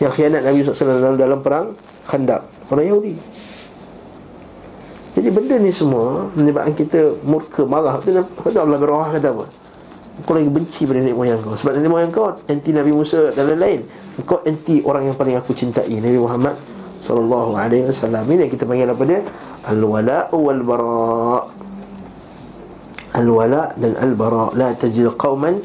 Yang 0.00 0.12
khianat 0.18 0.42
Nabi 0.42 0.58
alaihi 0.66 0.74
wasallam 0.74 1.14
dalam 1.14 1.40
perang 1.44 1.66
Khandaq 2.10 2.42
Orang 2.74 2.86
Yahudi 2.90 3.14
Jadi 5.14 5.28
benda 5.30 5.56
ni 5.62 5.70
semua 5.70 6.26
Menyebabkan 6.34 6.74
kita 6.74 7.14
murka, 7.22 7.62
marah 7.62 8.02
betul 8.02 8.26
Allah 8.58 8.78
berwah 8.82 9.14
kata 9.14 9.30
apa 9.30 9.46
Kau 10.25 10.33
lagi 10.33 10.49
benci 10.49 10.89
pada 10.89 10.97
nenek 10.97 11.13
moyang 11.13 11.39
kau 11.45 11.53
Sebab 11.53 11.77
nenek 11.77 11.91
moyang 11.93 12.09
kau 12.09 12.33
Anti 12.49 12.73
Nabi 12.73 12.89
Musa 12.89 13.29
dan 13.37 13.53
lain-lain 13.53 13.85
Kau 14.25 14.41
anti 14.41 14.81
orang 14.81 15.13
yang 15.13 15.15
paling 15.15 15.37
aku 15.37 15.53
cintai 15.53 15.93
Nabi 15.93 16.17
Muhammad 16.17 16.57
Sallallahu 17.05 17.53
alaihi 17.53 17.85
wasallam 17.85 18.25
Ini 18.25 18.49
yang 18.49 18.51
kita 18.51 18.65
panggil 18.65 18.89
apa 18.89 19.03
dia 19.05 19.21
Al-wala'u 19.69 20.37
wal-bara' 20.41 21.41
Al-wala' 23.13 23.77
dan 23.77 23.93
al-bara' 24.01 24.57
La 24.57 24.73
tajid 24.73 25.13
qawman 25.13 25.61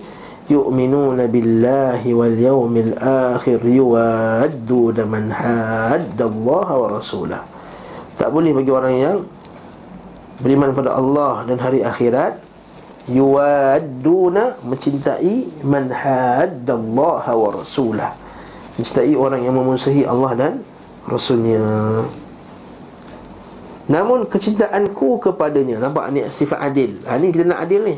يؤمنون 0.51 1.19
بالله 1.31 2.03
واليوم 2.03 2.75
الآخر 2.77 3.61
يوادون 3.63 4.99
من 5.07 5.25
حاد 5.33 6.19
الله 6.19 6.67
ورسوله 6.67 7.41
tak 8.19 8.29
boleh 8.29 8.53
bagi 8.53 8.71
orang 8.71 8.95
yang 8.95 9.17
beriman 10.45 10.77
pada 10.77 10.95
Allah 10.99 11.47
dan 11.49 11.57
hari 11.59 11.81
akhirat 11.81 12.39
yuwadduna 13.08 14.60
mencintai 14.64 15.64
man 15.64 15.92
haddallaha 15.92 17.32
wa 17.34 17.50
rasulah 17.56 18.12
mencintai 18.76 19.16
orang 19.16 19.42
yang 19.44 19.56
memusuhi 19.56 20.04
Allah 20.04 20.32
dan 20.36 20.54
rasulnya 21.08 21.64
namun 23.88 24.28
kecintaanku 24.28 25.24
kepadanya 25.24 25.80
nampak 25.80 26.12
ni 26.12 26.28
sifat 26.28 26.60
adil 26.60 27.00
ha, 27.08 27.16
ni 27.16 27.32
kita 27.32 27.48
nak 27.48 27.64
adil 27.64 27.82
ni 27.88 27.98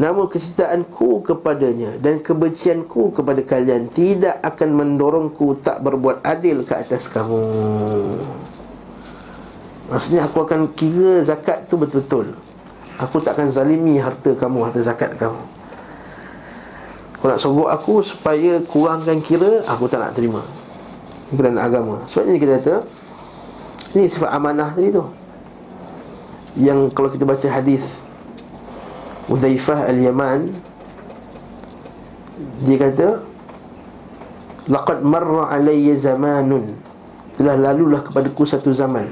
Namun 0.00 0.26
kecintaanku 0.26 1.20
kepadanya 1.20 2.00
dan 2.00 2.24
kebencianku 2.24 3.12
kepada 3.12 3.44
kalian 3.44 3.92
tidak 3.92 4.40
akan 4.40 4.70
mendorongku 4.72 5.60
tak 5.60 5.84
berbuat 5.84 6.24
adil 6.24 6.64
ke 6.64 6.72
atas 6.72 7.12
kamu. 7.12 7.44
Maksudnya 9.92 10.24
aku 10.24 10.48
akan 10.48 10.72
kira 10.72 11.20
zakat 11.20 11.68
tu 11.68 11.76
betul-betul. 11.76 12.32
Aku 13.02 13.18
tak 13.18 13.34
akan 13.34 13.50
zalimi 13.50 13.98
harta 13.98 14.30
kamu, 14.38 14.70
harta 14.70 14.78
zakat 14.78 15.18
kamu. 15.18 15.42
Kau 17.18 17.26
nak 17.30 17.42
sogok 17.42 17.70
aku 17.70 18.02
supaya 18.02 18.62
kurangkan 18.62 19.18
kira, 19.22 19.62
aku 19.66 19.90
tak 19.90 20.02
nak 20.02 20.14
terima. 20.14 20.42
Ini 21.30 21.34
kerana 21.34 21.66
agama. 21.66 22.06
Sebab 22.06 22.30
ini 22.30 22.38
kita 22.38 22.62
kata, 22.62 22.74
ini 23.98 24.06
sifat 24.06 24.30
amanah 24.30 24.70
tadi 24.74 24.94
tu. 24.94 25.02
Yang 26.52 26.92
kalau 26.92 27.08
kita 27.08 27.24
baca 27.24 27.48
hadis 27.48 28.04
Uzaifah 29.24 29.88
al-Yaman 29.88 30.52
Dia 32.68 32.76
kata 32.76 33.08
Laqad 34.68 35.00
marra 35.00 35.48
alayya 35.48 35.96
zamanun 35.96 36.76
Telah 37.40 37.56
lalulah 37.56 38.04
kepadaku 38.04 38.44
satu 38.44 38.68
zaman 38.68 39.08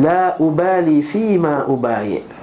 La 0.00 0.32
ubali 0.40 1.04
fima 1.04 1.68
ubayi 1.68 2.37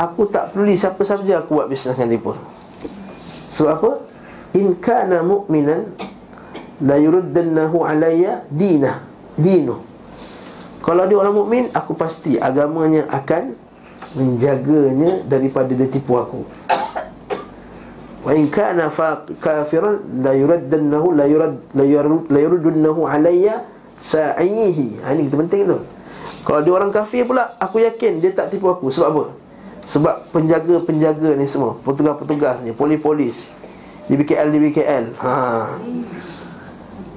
Aku 0.00 0.28
tak 0.28 0.52
peduli 0.52 0.74
siapa 0.74 1.02
saja 1.04 1.44
aku 1.44 1.60
buat 1.60 1.68
bisnes 1.68 1.94
dengan 1.94 2.16
dia 2.16 2.34
Sebab 3.52 3.72
apa? 3.76 3.90
In 4.56 4.76
kana 4.80 5.20
mu'minan 5.20 5.92
La 6.82 6.96
yuruddannahu 6.98 7.84
alayya 7.84 8.44
dinah 8.48 9.04
Dinuh 9.36 9.92
Kalau 10.82 11.06
dia 11.06 11.14
orang 11.14 11.38
mukmin, 11.38 11.64
aku 11.70 11.94
pasti 11.94 12.42
agamanya 12.42 13.06
akan 13.06 13.54
menjaganya 14.18 15.22
daripada 15.24 15.70
dia 15.70 15.86
tipu 15.86 16.18
aku. 16.18 16.42
Wa 18.22 18.34
in 18.34 18.50
kana 18.50 18.90
kafiran 19.38 20.22
la 20.22 20.34
yuraddannahu 20.34 21.14
la 21.14 21.26
yurad 21.26 21.54
la 21.74 21.84
yurad 21.86 22.26
la 22.30 22.38
yurudunnahu 22.38 23.06
alayya 23.06 23.66
sa'ihi. 23.98 25.02
Ha 25.06 25.14
ini 25.14 25.26
kita 25.30 25.36
penting 25.38 25.70
tu. 25.70 25.78
Kalau 26.42 26.60
dia 26.66 26.74
orang 26.74 26.90
kafir 26.90 27.26
pula 27.26 27.54
aku 27.58 27.82
yakin 27.82 28.18
dia 28.18 28.34
tak 28.34 28.50
tipu 28.50 28.66
aku. 28.70 28.90
Sebab 28.90 29.08
apa 29.10 29.24
sebab 29.82 30.30
penjaga-penjaga 30.30 31.34
ni 31.34 31.46
semua 31.50 31.74
petugas-petugas 31.82 32.62
ni 32.62 32.70
polis-polis 32.70 33.50
di 34.06 34.14
BKL 34.14 34.48
di 34.50 34.58
BKL 34.58 35.04
ha. 35.22 35.34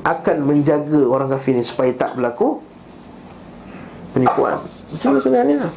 Akan 0.05 0.45
menjaga 0.45 1.01
orang 1.09 1.33
kafir 1.33 1.57
ni 1.57 1.65
supaya 1.65 1.89
tak 1.97 2.13
berlaku 2.13 2.61
penipuan. 4.13 4.61
Macam 4.93 5.17
mana 5.17 5.41
ni 5.41 5.55
lah. 5.57 5.71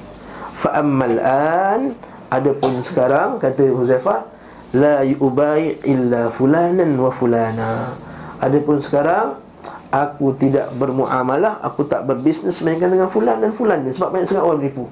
Fa 0.52 0.84
ammal 0.84 1.16
an 1.24 1.80
adapun 2.28 2.84
sekarang 2.84 3.40
kata 3.40 3.72
Huzaifah 3.72 4.28
la 4.76 5.00
yubai 5.00 5.80
illa 5.88 6.28
fulanan 6.28 6.92
wa 7.00 7.08
fulana. 7.08 7.96
Adapun 8.36 8.84
sekarang 8.84 9.40
aku 9.88 10.36
tidak 10.36 10.68
bermuamalah 10.76 11.64
aku 11.64 11.88
tak 11.88 12.04
berbisnes 12.04 12.60
melainkan 12.60 12.92
dengan 12.92 13.08
fulan 13.08 13.40
dan 13.40 13.52
fulan 13.56 13.80
sebab 13.88 14.12
banyak 14.12 14.28
sangat 14.28 14.44
orang 14.44 14.60
menipu 14.60 14.84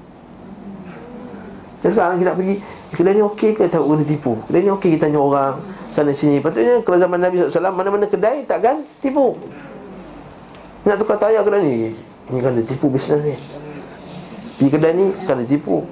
dan 1.87 1.95
sekarang 1.95 2.19
kita 2.19 2.35
pergi 2.35 2.55
Kedai 2.91 3.15
ni 3.15 3.23
okey 3.23 3.55
ke? 3.55 3.71
Tak 3.71 3.79
kena 3.79 4.03
tipu. 4.03 4.35
Kedai 4.51 4.67
ni 4.67 4.71
okey 4.75 4.99
kita 4.99 5.07
tanya 5.07 5.23
orang 5.23 5.55
Sana 5.95 6.11
sini. 6.11 6.43
Patutnya 6.43 6.83
kalau 6.83 6.99
zaman 6.99 7.23
Nabi 7.23 7.47
SAW 7.47 7.71
Mana-mana 7.71 8.11
kedai 8.11 8.43
takkan 8.43 8.83
tipu. 8.99 9.39
Nak 10.83 10.99
tukar 10.99 11.15
tayar 11.15 11.47
kedai 11.47 11.63
ni. 11.63 11.95
Ini 12.27 12.39
kan 12.43 12.59
dia 12.59 12.67
tipu 12.67 12.91
bisnes 12.91 13.23
ni. 13.23 13.39
Pergi 14.59 14.71
kedai 14.75 14.99
ni 14.99 15.15
kan 15.31 15.39
ditipu 15.39 15.87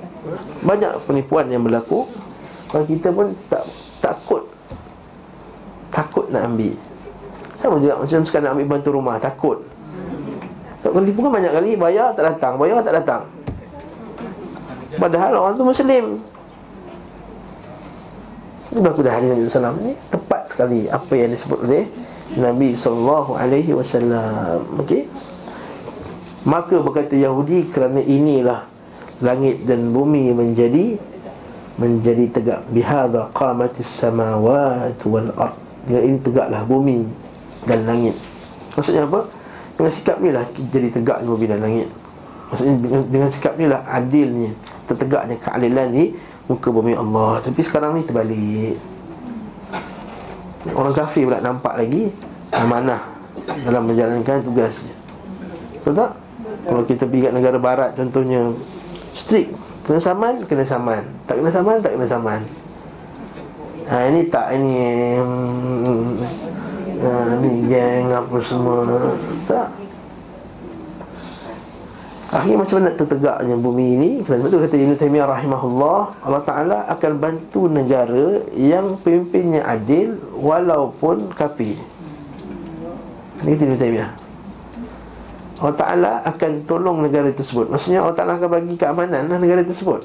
Banyak 0.67 1.07
penipuan 1.07 1.47
yang 1.47 1.63
berlaku. 1.63 2.11
Kalau 2.75 2.83
kita 2.91 3.15
pun 3.15 3.31
tak 3.47 3.63
takut. 4.03 4.43
Takut 5.95 6.27
nak 6.35 6.51
ambil. 6.51 6.75
Sama 7.55 7.79
juga 7.79 8.03
macam 8.03 8.19
sekarang 8.27 8.51
nak 8.51 8.53
ambil 8.59 8.67
bantu 8.67 8.89
rumah 8.91 9.15
Takut. 9.23 9.63
Kalau 10.83 11.07
tipu 11.07 11.23
kan 11.23 11.39
banyak 11.39 11.55
kali 11.55 11.71
Bayar 11.79 12.11
tak 12.19 12.35
datang 12.35 12.59
Bayar 12.59 12.83
tak 12.83 12.99
datang 12.99 13.34
Padahal 15.01 15.33
orang 15.39 15.55
tu 15.59 15.65
Muslim 15.67 16.05
Ini 18.73 18.79
berlaku 18.81 19.01
dah 19.07 19.13
hari 19.15 19.27
Nabi 19.31 19.47
SAW 19.47 19.79
Ini 19.81 19.95
tepat 20.11 20.43
sekali 20.51 20.87
Apa 20.91 21.13
yang 21.15 21.31
disebut 21.33 21.59
oleh 21.63 21.85
Nabi 22.39 22.75
SAW 22.75 23.63
Okey 24.83 25.03
Maka 26.45 26.77
berkata 26.85 27.17
Yahudi 27.17 27.73
kerana 27.73 28.05
inilah 28.05 28.69
langit 29.25 29.65
dan 29.65 29.89
bumi 29.95 30.29
menjadi 30.37 31.01
menjadi 31.75 32.25
tegak 32.31 32.61
bihadza 32.71 33.33
qamatis 33.35 33.89
samawati 33.89 35.05
wal 35.11 35.31
ard. 35.35 35.57
Dengan 35.85 36.03
ini 36.07 36.19
tegaklah 36.23 36.63
bumi 36.65 37.05
dan 37.67 37.85
langit. 37.85 38.17
Maksudnya 38.79 39.05
apa? 39.05 39.27
Dengan 39.75 39.93
sikap 39.93 40.17
ni 40.23 40.31
lah 40.31 40.45
jadi 40.71 40.89
tegak 40.93 41.27
bumi 41.27 41.45
dan 41.51 41.61
langit. 41.61 41.89
Maksudnya 42.53 42.75
dengan, 42.79 43.03
dengan 43.11 43.29
sikap 43.33 43.59
ni 43.59 43.67
lah 43.67 43.83
adilnya, 43.91 44.55
tertegaknya 44.87 45.37
keadilan 45.41 45.89
ni 45.93 46.05
muka 46.49 46.69
bumi 46.69 46.95
Allah. 46.97 47.41
Tapi 47.41 47.61
sekarang 47.61 47.97
ni 47.97 48.03
terbalik. 48.05 48.77
Orang 50.73 50.97
kafir 50.97 51.29
pula 51.29 51.45
nampak 51.45 51.77
lagi 51.77 52.09
amanah 52.57 53.05
dalam 53.69 53.85
menjalankan 53.85 54.41
tugasnya. 54.41 54.95
Betul 55.85 56.01
tak? 56.01 56.13
Kalau 56.65 56.83
kita 56.89 57.05
pergi 57.05 57.29
kat 57.29 57.33
negara 57.37 57.59
barat 57.61 57.91
contohnya 57.93 58.49
Strict 59.13 59.53
Kena 59.85 60.01
saman, 60.01 60.41
kena 60.49 60.65
saman 60.65 61.05
Tak 61.29 61.37
kena 61.37 61.51
saman, 61.53 61.77
tak 61.85 61.93
kena 61.93 62.09
saman 62.09 62.41
Ha 63.85 64.09
ini 64.09 64.21
tak 64.33 64.57
ini 64.57 64.73
hmm, 65.21 66.05
ha, 67.05 67.11
Ni 67.37 67.69
geng 67.69 68.09
apa 68.17 68.37
semua 68.41 68.81
Tak 69.45 69.84
Akhirnya 72.35 72.67
macam 72.67 72.77
mana 72.83 72.91
tertegaknya 72.99 73.55
bumi 73.55 73.87
ini? 73.95 74.11
Kerana 74.27 74.51
itu 74.51 74.59
kata 74.59 74.75
Ibn 74.75 74.93
Taymiyah 74.99 75.29
rahimahullah 75.31 75.99
Allah 76.27 76.43
Ta'ala 76.43 76.79
akan 76.91 77.13
bantu 77.23 77.71
negara 77.71 78.43
Yang 78.59 78.99
pemimpinnya 79.07 79.63
adil 79.63 80.19
Walaupun 80.35 81.31
kapi 81.31 81.79
Ini 83.39 83.51
kata 83.55 83.65
Ibn 83.71 83.77
Taymiyah? 83.79 84.11
Allah 85.63 85.77
Ta'ala 85.79 86.13
akan 86.27 86.53
tolong 86.67 86.99
negara 87.07 87.31
tersebut. 87.31 87.71
Maksudnya 87.71 88.03
Allah 88.03 88.19
Ta'ala 88.19 88.35
akan 88.35 88.51
bagi 88.51 88.75
keamanan 88.75 89.31
lah 89.31 89.39
negara 89.39 89.63
tersebut 89.63 90.03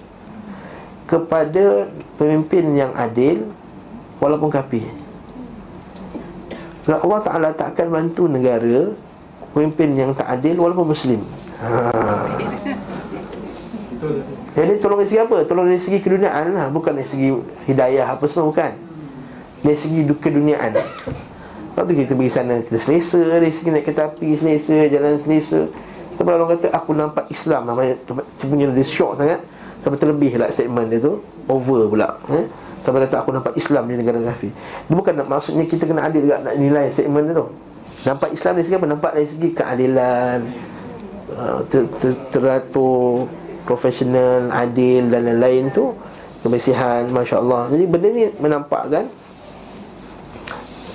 Kepada 1.10 1.90
pemimpin 2.22 2.78
yang 2.78 2.94
adil 2.94 3.50
Walaupun 4.22 4.54
kapi 4.54 4.86
Sebab 6.86 7.10
Allah 7.10 7.20
Ta'ala 7.26 7.50
tak 7.58 7.74
akan 7.74 7.88
bantu 7.90 8.30
negara 8.30 8.94
Pemimpin 9.50 9.98
yang 9.98 10.14
tak 10.14 10.30
adil 10.30 10.62
Walaupun 10.62 10.94
Muslim 10.94 11.39
Jadi 14.56 14.80
tolong 14.80 15.04
dari 15.04 15.10
segi 15.12 15.20
apa? 15.20 15.44
Tolong 15.44 15.68
dari 15.68 15.82
segi 15.82 16.00
keduniaan 16.00 16.56
lah 16.56 16.72
Bukan 16.72 16.96
dari 16.96 17.04
segi 17.04 17.36
hidayah 17.68 18.16
apa 18.16 18.24
semua 18.32 18.48
Bukan. 18.48 18.72
Dari 19.60 19.76
segi 19.76 20.08
keduniaan. 20.08 20.72
Lepas 20.72 21.84
tu 21.84 21.92
kita 21.92 22.16
pergi 22.16 22.32
sana 22.32 22.64
Kita 22.64 22.80
selesa 22.80 23.20
Dari 23.20 23.52
segi 23.52 23.76
naik 23.76 23.92
kereta 23.92 24.08
api 24.08 24.40
Selesa 24.40 24.88
Jalan 24.88 25.20
selesa. 25.20 25.68
Sampai 26.16 26.32
orang 26.32 26.56
kata 26.56 26.72
Aku 26.80 26.96
nampak 26.96 27.28
Islam 27.28 27.68
Namanya 27.68 28.00
Punya 28.40 28.72
dia 28.72 28.88
shock 28.88 29.20
sangat. 29.20 29.44
Sampai 29.84 30.00
terlebih 30.00 30.36
lah 30.40 30.48
statement 30.52 30.92
dia 30.92 31.00
tu. 31.04 31.24
Over 31.48 31.88
pula 31.92 32.20
eh? 32.36 32.48
Sampai 32.84 33.04
kata 33.04 33.24
aku 33.24 33.36
nampak 33.36 33.56
Islam 33.60 33.88
di 33.92 34.00
negara 34.00 34.20
kafir. 34.32 34.52
Dia 34.52 34.96
bukan 34.96 35.12
nak, 35.24 35.28
maksudnya 35.28 35.64
kita 35.68 35.88
kena 35.88 36.08
adil 36.08 36.28
juga 36.28 36.40
Nak 36.40 36.56
nilai 36.56 36.92
statement 36.92 37.32
dia 37.32 37.36
tu. 37.40 37.48
Nampak 38.08 38.30
Islam 38.32 38.52
dari 38.60 38.66
segi 38.68 38.76
apa? 38.76 38.88
Nampak 38.92 39.12
dari 39.16 39.28
segi 39.28 39.50
keadilan 39.56 40.40
uh, 41.36 41.60
ter, 41.68 41.86
ter, 42.00 42.14
Teratur 42.34 43.28
Profesional 43.68 44.50
Adil 44.50 45.10
dan 45.12 45.28
lain-lain 45.30 45.70
tu 45.74 45.94
Kebersihan 46.42 47.06
Masya 47.12 47.38
Allah 47.42 47.68
Jadi 47.70 47.84
benda 47.86 48.08
ni 48.10 48.24
menampakkan 48.40 49.06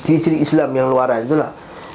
Ciri-ciri 0.04 0.44
Islam 0.44 0.76
yang 0.76 0.92
luaran 0.92 1.24
tu 1.24 1.32
lah. 1.32 1.48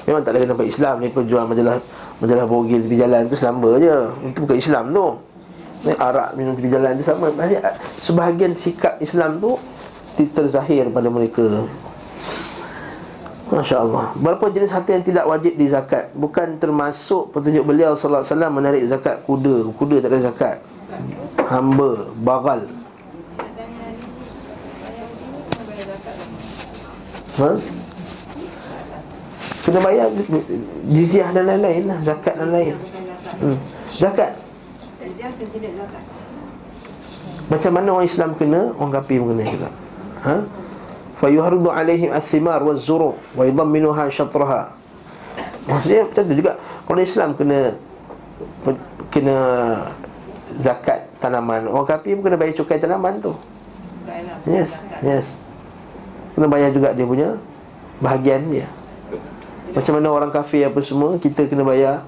Memang 0.10 0.26
tak 0.26 0.34
ada 0.34 0.50
nampak 0.50 0.66
Islam 0.66 0.98
ni 0.98 1.14
Perjual 1.14 1.46
majalah 1.46 1.78
Majalah 2.20 2.46
bogil 2.50 2.84
tepi 2.84 3.00
jalan 3.00 3.32
tu 3.32 3.36
Selamba 3.40 3.80
je. 3.80 3.96
Itu 4.28 4.44
bukan 4.44 4.58
Islam 4.60 4.92
tu. 4.92 5.06
Ni 5.88 5.96
arak 5.96 6.36
minum 6.36 6.52
tepi 6.52 6.68
jalan 6.68 6.92
tu 7.00 7.04
sama. 7.08 7.32
Sebahagian 7.96 8.52
sikap 8.52 9.00
Islam 9.00 9.40
tu 9.40 9.56
Terzahir 10.20 10.92
pada 10.92 11.08
mereka 11.08 11.64
Masya 13.50 13.82
Allah 13.82 14.14
Berapa 14.14 14.46
jenis 14.54 14.70
harta 14.70 14.94
yang 14.94 15.02
tidak 15.02 15.26
wajib 15.26 15.58
di 15.58 15.66
zakat 15.66 16.14
Bukan 16.14 16.62
termasuk 16.62 17.34
petunjuk 17.34 17.66
beliau 17.66 17.98
Wasallam 17.98 18.54
menarik 18.54 18.86
zakat 18.86 19.26
kuda. 19.26 19.74
Kuda 19.74 19.98
tak 20.06 20.10
ada 20.14 20.20
zakat. 20.30 20.58
Hamba, 21.50 22.14
bagal. 22.22 22.62
Ha? 27.40 27.52
Kena 29.64 29.80
bayar 29.80 30.08
jizyah 30.92 31.30
dan 31.32 31.44
lain-lain 31.48 31.84
lah 31.88 32.00
Zakat 32.04 32.36
dan 32.36 32.50
lain. 32.52 32.76
Hmm. 33.40 33.58
Zakat. 33.96 34.36
Macam 37.50 37.72
mana 37.74 37.88
orang 37.98 38.08
Islam 38.08 38.30
kena? 38.38 38.76
Orang 38.78 38.94
kafir 38.94 39.24
pun 39.24 39.34
kena 39.34 39.46
juga. 39.48 39.70
Ha? 40.28 40.36
Fayuhardu 41.20 41.68
alaihim 41.68 42.16
al-thimar 42.16 42.64
wa 42.64 42.72
zuru 42.80 43.20
Wa 43.36 43.44
idhamminuha 43.44 44.08
syatraha 44.08 44.72
Maksudnya 45.68 46.08
macam 46.08 46.24
tu 46.26 46.34
juga. 46.34 46.52
Kalau 46.88 47.02
Islam 47.04 47.30
kena 47.36 47.60
Kena 49.12 49.38
Zakat 50.58 51.12
tanaman. 51.22 51.68
Orang 51.70 51.86
kafir 51.86 52.18
pun 52.18 52.32
kena 52.32 52.40
bayar 52.40 52.56
cukai 52.58 52.80
tanaman 52.80 53.20
tu. 53.20 53.36
Yes 54.48 54.80
Yes. 55.04 55.36
Kena 56.34 56.48
bayar 56.48 56.72
juga 56.72 56.96
dia 56.96 57.04
punya 57.06 57.36
Bahagian 58.00 58.48
dia. 58.48 58.66
Macam 59.76 60.00
mana 60.00 60.08
orang 60.10 60.32
kafir 60.32 60.66
apa 60.66 60.80
semua 60.82 61.20
Kita 61.20 61.46
kena 61.46 61.68
bayar 61.68 62.02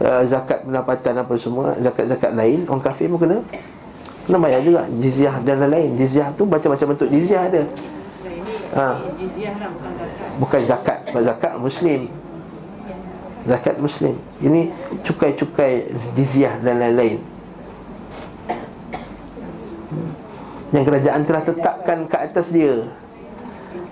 uh, 0.00 0.24
Zakat 0.24 0.66
pendapatan 0.66 1.14
apa 1.20 1.34
semua 1.38 1.76
Zakat-zakat 1.78 2.32
lain 2.34 2.66
Orang 2.66 2.82
kafir 2.82 3.06
pun 3.12 3.22
kena 3.22 3.38
Kena 4.26 4.40
bayar 4.40 4.60
juga 4.64 4.84
Jizyah 4.98 5.38
dan 5.44 5.62
lain-lain. 5.62 5.94
Jizyah 5.94 6.32
tu 6.34 6.44
macam-macam 6.48 6.96
bentuk 6.96 7.08
jizyah 7.12 7.48
ada 7.48 7.62
ha. 8.74 9.00
Bukan 10.36 10.60
zakat 10.64 10.98
zakat 11.24 11.52
Muslim. 11.56 12.10
Zakat 13.48 13.76
Muslim. 13.80 14.14
Ini 14.44 14.74
cukai-cukai 15.00 15.88
jizyah 16.12 16.60
dan 16.60 16.82
lain-lain. 16.82 17.22
Yang 20.68 20.84
kerajaan 20.84 21.22
telah 21.24 21.42
tetapkan 21.46 21.98
ke 22.04 22.16
atas 22.18 22.52
dia. 22.52 22.92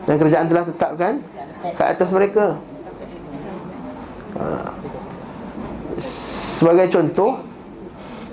Dan 0.05 0.15
kerajaan 0.21 0.47
telah 0.47 0.65
tetapkan 0.69 1.13
Ke 1.73 1.83
atas 1.83 2.13
mereka. 2.13 2.61
Ha. 4.37 4.71
Sebagai 6.61 6.93
contoh 6.93 7.41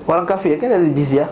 Orang 0.04 0.28
kafir 0.28 0.60
kan 0.60 0.68
ada 0.68 0.84
jizyah 0.92 1.32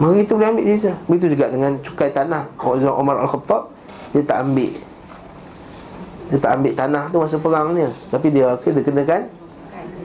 Kita 0.00 0.32
boleh 0.32 0.48
ambil 0.48 0.64
jizyah 0.64 0.96
Begitu 1.04 1.36
juga 1.36 1.52
dengan 1.52 1.76
cukai 1.84 2.08
tanah. 2.08 2.48
Umar 2.96 3.20
Al-Khattab 3.20 3.68
Dia 4.16 4.24
tak 4.24 4.48
ambil. 4.48 4.72
Dia 6.32 6.38
tak 6.40 6.50
ambil 6.56 6.72
tanah 6.72 7.02
tu 7.12 7.16
masa 7.20 7.36
perang 7.36 7.76
dia 7.76 7.90
Tapi 8.08 8.26
dia, 8.32 8.56
okay, 8.56 8.72
dia 8.72 8.80
kenakan 8.80 9.22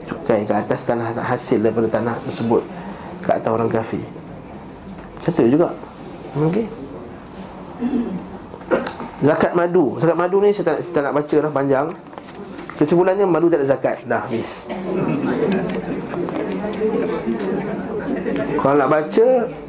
Cukai 0.04 0.44
ke 0.44 0.52
atas 0.52 0.84
tanah 0.84 1.16
Hasil 1.16 1.64
daripada 1.64 1.88
tanah 1.88 2.14
tersebut 2.28 2.60
Ke 3.24 3.40
atas 3.40 3.48
orang 3.48 3.72
kafir. 3.72 4.04
Macam 5.16 5.32
tu 5.32 5.50
juga. 5.50 5.68
Okey. 6.36 6.66
Zakat 9.24 9.52
madu. 9.56 9.96
Zakat 9.98 10.14
madu 10.14 10.36
ni 10.44 10.52
saya 10.52 10.70
tak, 10.70 10.76
saya 10.84 10.92
tak 10.92 11.02
nak 11.08 11.14
baca 11.16 11.36
dah 11.40 11.50
panjang 11.50 11.86
Kesimpulannya 12.76 13.24
madu 13.24 13.48
tak 13.48 13.64
ada 13.64 13.68
zakat? 13.72 14.04
Dah 14.04 14.28
habis. 14.28 14.68
Kalau 18.60 18.76
nak 18.76 18.90
baca 18.90 19.26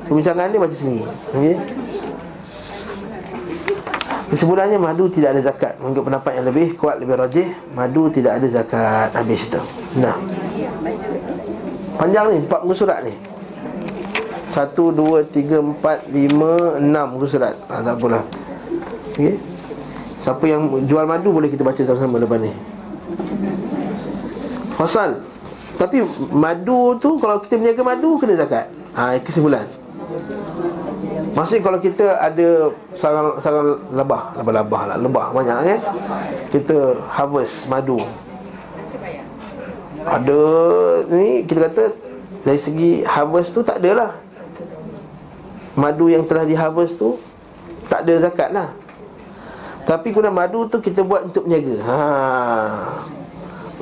Perbincangan 0.08 0.52
dia 0.52 0.60
baca 0.60 0.76
sendiri 0.76 1.06
okay? 1.32 1.56
Kesimpulannya 4.28 4.76
madu 4.76 5.08
tidak 5.08 5.40
ada 5.40 5.40
zakat. 5.40 5.80
Mungkin 5.80 6.04
pendapat 6.04 6.36
yang 6.36 6.52
lebih 6.52 6.76
kuat, 6.76 7.00
lebih 7.00 7.16
rajih 7.16 7.48
Madu 7.72 8.12
tidak 8.12 8.44
ada 8.44 8.48
zakat. 8.52 9.16
Habis 9.16 9.48
itu. 9.48 9.62
Nah. 10.04 10.20
Panjang 11.96 12.36
ni, 12.36 12.44
empat 12.44 12.60
muka 12.68 12.76
surat 12.76 13.08
ni. 13.08 13.16
Satu, 14.52 14.92
dua, 14.92 15.24
tiga, 15.24 15.64
empat, 15.64 16.12
lima, 16.12 16.76
enam 16.76 17.16
muka 17.16 17.24
surat. 17.24 17.56
Ha, 17.72 17.80
Tak 17.80 17.96
apalah. 17.96 18.28
Okay? 19.16 19.40
Siapa 20.20 20.44
yang 20.44 20.76
jual 20.84 21.08
madu 21.08 21.32
boleh 21.32 21.48
kita 21.48 21.64
baca 21.64 21.80
sama-sama 21.80 22.20
depan 22.20 22.44
ni 22.44 22.52
Fasal 24.78 25.24
Tapi 25.80 26.06
madu 26.30 26.96
tu 27.02 27.18
Kalau 27.18 27.42
kita 27.42 27.58
berniaga 27.58 27.82
madu 27.82 28.20
Kena 28.22 28.38
zakat 28.38 28.70
ha, 28.94 29.18
Kesimpulan 29.22 29.66
Maksudnya 31.38 31.62
kalau 31.62 31.78
kita 31.78 32.18
ada 32.18 32.74
sarang 32.98 33.38
sarang 33.38 33.78
lebah, 33.94 34.34
lebah-lebah 34.42 34.82
lah, 34.90 34.98
lebah 34.98 35.26
banyak 35.30 35.58
kan. 35.70 35.80
Kita 36.50 36.98
harvest 37.14 37.70
madu. 37.70 38.02
Ada 40.02 40.42
ni 41.14 41.46
kita 41.46 41.70
kata 41.70 41.84
dari 42.42 42.58
segi 42.58 43.06
harvest 43.06 43.54
tu 43.54 43.62
tak 43.62 43.78
adalah. 43.78 44.18
Madu 45.78 46.10
yang 46.10 46.26
telah 46.26 46.42
di 46.42 46.58
harvest 46.58 46.98
tu 46.98 47.22
tak 47.86 48.02
ada 48.02 48.18
zakat 48.18 48.50
lah. 48.50 48.74
Tapi 49.88 50.12
guna 50.12 50.28
madu 50.28 50.68
tu 50.68 50.84
kita 50.84 51.00
buat 51.00 51.32
untuk 51.32 51.48
berniaga. 51.48 51.76
Ha. 51.88 52.00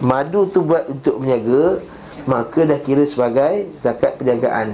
Madu 0.06 0.46
tu 0.46 0.62
buat 0.62 0.86
untuk 0.86 1.18
berniaga 1.18 1.82
maka 2.30 2.62
dah 2.62 2.78
kira 2.78 3.10
sebagai 3.10 3.74
zakat 3.82 4.22
perniagaan. 4.22 4.70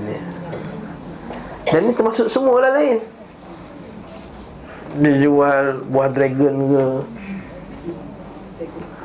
Dan 1.64 1.88
ini 1.88 1.96
termasuk 1.96 2.28
semua 2.28 2.60
lah 2.60 2.76
lain. 2.76 3.00
Dia 5.00 5.14
jual 5.24 5.88
buah 5.88 6.12
dragon 6.12 6.56
ke? 6.68 6.86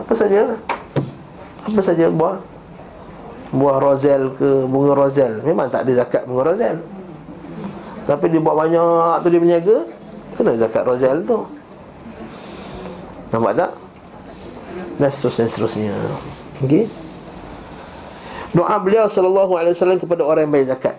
Apa 0.02 0.12
saja. 0.18 0.58
Apa 1.62 1.78
saja 1.78 2.10
buah. 2.10 2.42
Buah 3.54 3.78
rozel 3.78 4.34
ke 4.34 4.66
bunga 4.66 4.98
rozel 4.98 5.38
Memang 5.46 5.70
tak 5.70 5.86
ada 5.86 6.02
zakat 6.02 6.26
bunga 6.26 6.50
rozel 6.50 6.82
Tapi 8.02 8.26
dia 8.26 8.42
buat 8.42 8.58
banyak 8.58 9.22
tu 9.22 9.28
dia 9.30 9.38
berniaga 9.38 9.76
Kena 10.34 10.58
zakat 10.58 10.82
rozel 10.82 11.22
tu 11.22 11.46
Nampak 13.36 13.52
tak? 13.52 13.70
Dan 14.96 15.12
seterusnya 15.12 15.44
seterusnya. 15.44 15.92
Okey. 16.64 16.88
Doa 18.56 18.80
beliau 18.80 19.04
sallallahu 19.04 19.60
alaihi 19.60 19.76
wasallam 19.76 20.00
kepada 20.00 20.24
orang 20.24 20.48
yang 20.48 20.52
bayar 20.56 20.72
zakat. 20.72 20.96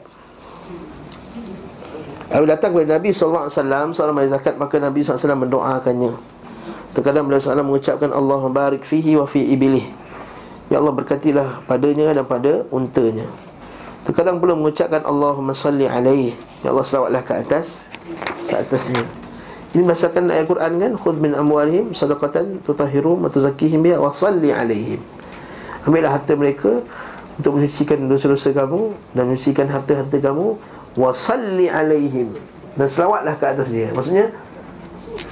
Apabila 2.29 2.53
datang 2.53 2.75
kepada 2.75 2.99
Nabi 2.99 3.09
SAW 3.15 3.49
Seorang 3.95 4.13
bayar 4.19 4.35
zakat 4.35 4.59
Maka 4.59 4.77
Nabi 4.77 5.01
SAW 5.01 5.33
mendoakannya. 5.33 6.13
Terkadang 6.93 7.25
beliau 7.25 7.41
SAW 7.41 7.65
mengucapkan 7.65 8.13
Allah 8.13 8.41
barik 8.53 8.85
fihi 8.85 9.17
wa 9.17 9.25
fi 9.25 9.41
ibilih. 9.41 9.89
Ya 10.69 10.77
Allah 10.77 10.93
berkatilah 10.93 11.65
padanya 11.65 12.13
dan 12.13 12.29
pada 12.29 12.69
untanya. 12.69 13.25
Terkadang 14.05 14.37
perlu 14.37 14.61
mengucapkan 14.61 15.01
Allahumma 15.01 15.51
salli 15.51 15.83
alaih 15.83 16.31
Ya 16.63 16.71
Allah 16.71 16.87
selawatlah 16.87 17.27
ke 17.27 17.43
atas 17.43 17.83
Ke 18.47 18.63
atasnya 18.63 19.26
Ini 19.75 19.83
berdasarkan 19.83 20.31
ayat 20.31 20.47
Quran 20.47 20.71
kan? 20.79 20.91
Khudh 20.95 21.19
min 21.19 21.35
amwalihim 21.35 21.91
sadaqatan 21.91 22.63
tutahirum 22.63 23.23
wa 23.23 23.29
tuzakkihim 23.31 23.83
biha 23.83 23.99
wa 23.99 24.13
salli 24.15 24.55
alaihim. 24.55 25.03
Ambillah 25.87 26.19
harta 26.19 26.35
mereka 26.35 26.83
Untuk 27.39 27.55
menyucikan 27.55 28.11
dosa-dosa 28.11 28.51
kamu 28.51 28.91
Dan 29.15 29.31
menyucikan 29.31 29.71
harta-harta 29.71 30.19
kamu 30.19 30.59
Wa 30.99 31.15
salli 31.15 31.71
alaihim. 31.71 32.35
Dan 32.75 32.87
selawatlah 32.91 33.39
ke 33.39 33.45
atas 33.47 33.71
dia. 33.71 33.87
Maksudnya 33.95 34.27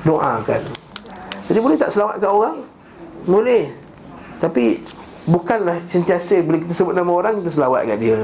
Doakan. 0.08 0.64
Jadi 1.46 1.60
boleh 1.62 1.78
tak 1.78 1.92
selawat 1.92 2.18
ke 2.24 2.26
orang? 2.26 2.64
Boleh. 3.28 3.70
Tapi 4.40 4.80
Bukanlah 5.28 5.84
sentiasa 5.92 6.40
Bila 6.40 6.64
kita 6.64 6.72
sebut 6.72 6.96
nama 6.96 7.12
orang 7.12 7.44
Kita 7.44 7.52
selawat 7.52 7.84
kat 7.92 7.98
dia. 8.00 8.20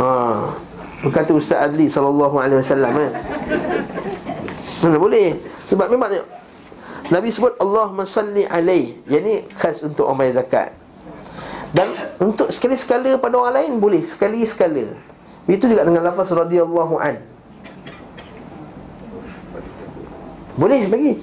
Ha. 0.00 0.06
Berkata 1.00 1.32
Ustaz 1.32 1.64
Adli 1.68 1.88
Sallallahu 1.88 2.36
alaihi 2.36 2.60
wasallam 2.60 2.92
eh? 3.00 3.10
Mana 4.80 4.96
boleh? 4.96 5.36
Sebab 5.68 5.92
memang 5.92 6.08
Nabi 7.10 7.28
sebut 7.28 7.52
Allah 7.58 7.90
salli 8.06 8.46
alaih 8.46 8.96
Yang 9.10 9.22
ni 9.24 9.34
khas 9.58 9.76
untuk 9.84 10.08
orang 10.08 10.24
bayar 10.24 10.40
zakat. 10.40 10.68
Dan 11.70 11.86
untuk 12.18 12.50
sekali-sekala 12.50 13.14
pada 13.20 13.38
orang 13.38 13.54
lain 13.60 13.72
Boleh. 13.78 14.02
Sekali-sekala. 14.02 14.96
Itu 15.50 15.66
juga 15.68 15.84
dengan 15.84 16.06
lafaz 16.06 16.32
radiyallahu 16.32 16.94
an. 16.96 17.20
Boleh 20.56 20.82
bagi. 20.88 21.14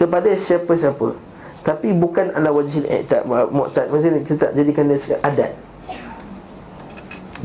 Kepada 0.00 0.30
siapa-siapa. 0.34 1.14
Tapi 1.62 1.94
bukan 1.94 2.34
ala 2.34 2.50
wajib 2.50 2.82
i'tad 2.90 3.22
Mu'tad 3.30 3.86
Maksudnya 3.86 4.18
kita 4.26 4.50
tak 4.50 4.52
jadikan 4.58 4.90
dia 4.90 4.98
sekat 4.98 5.20
adat. 5.22 5.54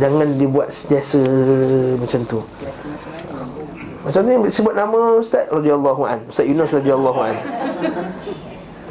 Jangan 0.01 0.41
dibuat 0.41 0.73
sentiasa 0.73 1.21
macam 2.01 2.21
tu 2.25 2.41
macam 4.07 4.21
ni 4.23 4.47
sebut 4.47 4.71
nama 4.71 5.19
Ustaz 5.19 5.51
radhiyallahu 5.51 6.01
an. 6.07 6.19
Ustaz 6.31 6.47
Yunus 6.47 6.71
radhiyallahu 6.71 7.19
an. 7.19 7.35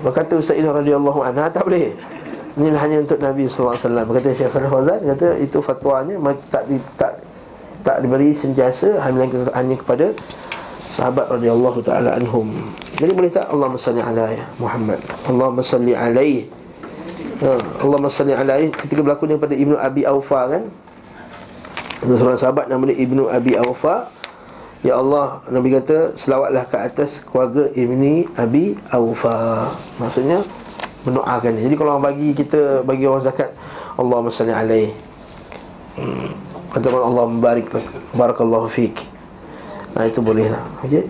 Berkata 0.05 0.37
Ustaz 0.37 0.61
Yunus 0.61 0.77
radhiyallahu 0.77 1.21
an. 1.25 1.33
Ha, 1.41 1.49
tak 1.49 1.65
boleh. 1.65 1.97
Ini 2.57 2.73
hanya 2.77 3.01
untuk 3.01 3.17
Nabi 3.21 3.49
wasallam. 3.49 4.05
Berkata 4.05 4.37
Syekh 4.37 4.53
Salih 4.53 4.69
Fauzan 4.69 5.01
kata 5.01 5.41
itu 5.41 5.61
fatwanya 5.65 6.21
tak 6.53 6.69
di, 6.69 6.77
tak 7.01 7.21
tak 7.81 8.05
diberi 8.05 8.37
sentiasa 8.37 9.01
hanya 9.05 9.77
kepada 9.77 10.13
sahabat 10.93 11.33
radhiyallahu 11.33 11.81
taala 11.81 12.13
anhum. 12.17 12.53
Jadi 12.97 13.13
boleh 13.13 13.33
tak 13.33 13.49
Allah 13.53 13.73
salli 13.77 14.01
ala 14.01 14.33
ya 14.33 14.45
Muhammad. 14.61 15.01
Allah 15.29 15.49
salli 15.65 15.93
alaihi. 15.93 16.49
Ha, 17.45 17.57
Allah 17.85 18.09
salli 18.09 18.33
alaihi 18.33 18.73
ketika 18.73 19.01
berlaku 19.01 19.29
daripada 19.29 19.53
Ibnu 19.53 19.77
Abi 19.77 20.05
Aufa 20.09 20.49
kan? 20.49 20.65
Ada 22.05 22.15
seorang 22.21 22.41
sahabat 22.41 22.65
nama 22.69 22.85
dia 22.89 22.97
Ibnu 23.01 23.29
Abi 23.29 23.57
Aufa 23.57 24.13
Ya 24.85 25.01
Allah 25.01 25.41
Nabi 25.49 25.73
kata 25.73 26.13
Selawatlah 26.19 26.65
ke 26.69 26.77
atas 26.77 27.25
keluarga 27.25 27.73
Ibni 27.73 28.29
Abi 28.37 28.77
Awfa. 28.93 29.73
Maksudnya 29.97 30.45
Mendoakan 31.09 31.57
Jadi 31.57 31.75
kalau 31.79 31.97
orang 31.97 32.05
bagi 32.13 32.37
kita 32.37 32.85
Bagi 32.85 33.09
orang 33.09 33.25
zakat 33.25 33.57
Allah 33.97 34.21
salli 34.29 34.53
alaih. 34.53 34.93
Hmm. 35.97 36.29
Katakan 36.69 37.03
Allah 37.09 37.25
membarik 37.25 37.73
Barakallahu 38.13 38.69
fiqh 38.69 39.09
Nah 39.97 40.05
itu 40.05 40.21
boleh 40.21 40.53
lah 40.53 40.61
okay. 40.85 41.09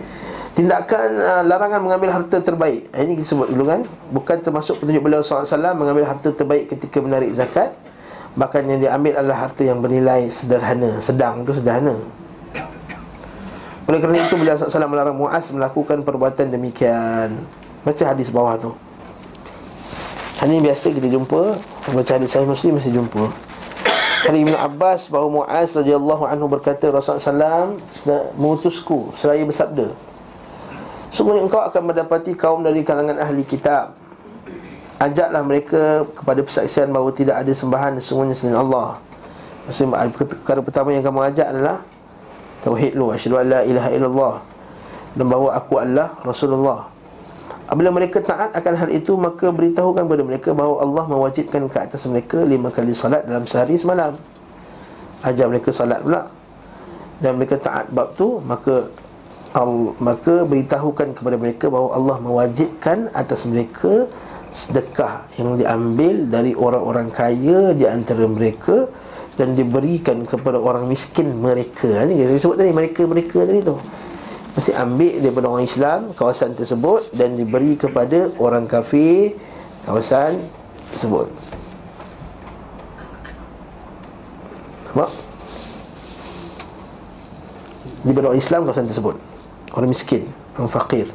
Tindakan 0.57 1.21
uh, 1.21 1.43
larangan 1.45 1.85
mengambil 1.85 2.09
harta 2.17 2.41
terbaik. 2.41 2.89
Ini 2.89 3.13
kita 3.13 3.37
sebut 3.37 3.53
dulu 3.53 3.69
kan? 3.69 3.85
Bukan 4.09 4.41
termasuk 4.41 4.81
petunjuk 4.81 5.05
beliau 5.05 5.21
SAW 5.21 5.45
Mengambil 5.77 6.09
harta 6.09 6.33
terbaik 6.33 6.73
ketika 6.73 6.97
menarik 6.97 7.29
zakat. 7.29 7.77
Bahkan 8.33 8.65
yang 8.65 8.81
diambil 8.81 9.21
adalah 9.21 9.45
harta 9.45 9.61
yang 9.61 9.85
bernilai 9.85 10.33
sederhana 10.33 10.97
Sedang 10.97 11.45
itu 11.45 11.53
sederhana 11.53 11.93
oleh 13.87 13.99
kerana 14.03 14.19
itu 14.19 14.35
beliau 14.35 14.59
SAW 14.59 14.91
melarang 14.91 15.15
Mu'az 15.15 15.47
melakukan 15.55 16.03
perbuatan 16.03 16.51
demikian. 16.51 17.39
Baca 17.87 18.03
hadis 18.03 18.27
bawah 18.27 18.59
tu. 18.59 18.71
Ini 20.37 20.61
biasa 20.61 20.93
kita 20.93 21.09
jumpa 21.09 21.57
Baca 21.95 22.11
hadis 22.13 22.35
saya 22.35 22.45
Muslim 22.45 22.77
mesti 22.77 22.91
jumpa. 22.91 23.31
Dari 24.27 24.43
Ibn 24.43 24.59
Abbas 24.59 25.07
bahawa 25.07 25.41
Mu'az 25.41 25.71
radhiyallahu 25.79 26.27
anhu 26.27 26.51
berkata 26.51 26.91
Rasulullah 26.91 27.71
SAW 27.95 28.35
mengutusku 28.35 29.15
Seraya 29.15 29.47
bersabda 29.47 29.87
Sungguhnya 31.07 31.47
engkau 31.47 31.63
akan 31.63 31.81
mendapati 31.87 32.35
kaum 32.35 32.61
dari 32.61 32.83
kalangan 32.83 33.15
ahli 33.17 33.47
kitab. 33.47 33.95
Ajaklah 34.99 35.41
mereka 35.47 36.03
kepada 36.11 36.43
persaksian 36.43 36.91
bahawa 36.91 37.09
tidak 37.15 37.39
ada 37.39 37.53
sembahan 37.55 37.95
Sesungguhnya 37.97 38.35
selain 38.35 38.59
Allah. 38.59 38.99
Maksudnya 39.65 40.11
perkara 40.11 40.59
pertama 40.59 40.91
yang 40.91 41.01
kamu 41.07 41.31
ajak 41.31 41.47
adalah 41.47 41.81
Tauhid 42.65 42.97
lu 42.97 43.13
Asyadu 43.13 43.37
an 43.37 43.47
la 43.49 43.61
ilaha 43.61 43.89
illallah. 43.93 44.33
Dan 45.17 45.25
bahawa 45.29 45.49
aku 45.57 45.73
adalah 45.81 46.13
Rasulullah. 46.21 46.79
Apabila 47.67 47.91
mereka 47.91 48.23
taat 48.23 48.55
akan 48.55 48.73
hal 48.79 48.89
itu 48.95 49.19
Maka 49.19 49.51
beritahukan 49.51 50.07
kepada 50.07 50.23
mereka 50.23 50.49
bahawa 50.55 50.87
Allah 50.87 51.03
mewajibkan 51.11 51.67
ke 51.67 51.77
atas 51.83 52.07
mereka 52.07 52.47
Lima 52.47 52.71
kali 52.71 52.95
salat 52.95 53.27
dalam 53.27 53.43
sehari 53.43 53.75
semalam. 53.75 54.15
Ajar 55.25 55.51
mereka 55.51 55.69
salat 55.75 55.99
pula. 55.99 56.31
Dan 57.19 57.35
mereka 57.41 57.59
taat 57.59 57.91
bab 57.91 58.15
tu 58.15 58.39
Maka 58.45 58.87
al, 59.57 59.93
Maka 59.99 60.47
beritahukan 60.47 61.17
kepada 61.17 61.35
mereka 61.35 61.67
bahawa 61.67 61.89
Allah 61.97 62.17
mewajibkan 62.23 63.11
atas 63.11 63.43
mereka 63.49 64.07
Sedekah 64.55 65.27
yang 65.35 65.59
diambil 65.59 66.23
dari 66.29 66.55
orang-orang 66.55 67.11
kaya 67.11 67.75
Di 67.75 67.83
antara 67.83 68.23
mereka 68.25 68.87
dan 69.37 69.53
diberikan 69.53 70.25
kepada 70.25 70.57
orang 70.57 70.89
miskin 70.89 71.37
mereka. 71.37 72.03
Ini 72.09 72.25
kita 72.25 72.41
sebut 72.41 72.57
tadi 72.57 72.73
mereka-mereka 72.73 73.45
tadi 73.45 73.61
tu. 73.61 73.77
Mesti 74.57 74.73
ambil 74.73 75.21
daripada 75.21 75.45
orang 75.53 75.65
Islam 75.69 75.99
kawasan 76.17 76.57
tersebut 76.57 77.13
dan 77.13 77.37
diberi 77.37 77.77
kepada 77.77 78.33
orang 78.41 78.65
kafir 78.65 79.37
kawasan 79.85 80.41
tersebut. 80.89 81.29
Nampak? 84.89 85.09
Daripada 88.01 88.25
orang 88.33 88.41
Islam 88.41 88.59
kawasan 88.65 88.89
tersebut. 88.89 89.15
Orang 89.77 89.89
miskin, 89.93 90.25
orang 90.57 90.73
fakir. 90.73 91.05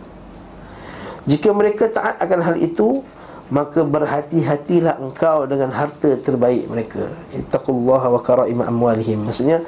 Jika 1.27 1.51
mereka 1.51 1.91
taat 1.91 2.23
akan 2.23 2.39
hal 2.47 2.57
itu, 2.63 3.03
maka 3.51 3.83
berhati-hatilah 3.83 5.03
engkau 5.03 5.49
dengan 5.51 5.75
harta 5.75 6.15
terbaik 6.21 6.69
mereka. 6.71 7.11
Ittaqullaha 7.35 8.07
wa 8.13 8.21
karaima 8.23 8.69
amwalihim. 8.71 9.27
Maksudnya 9.27 9.65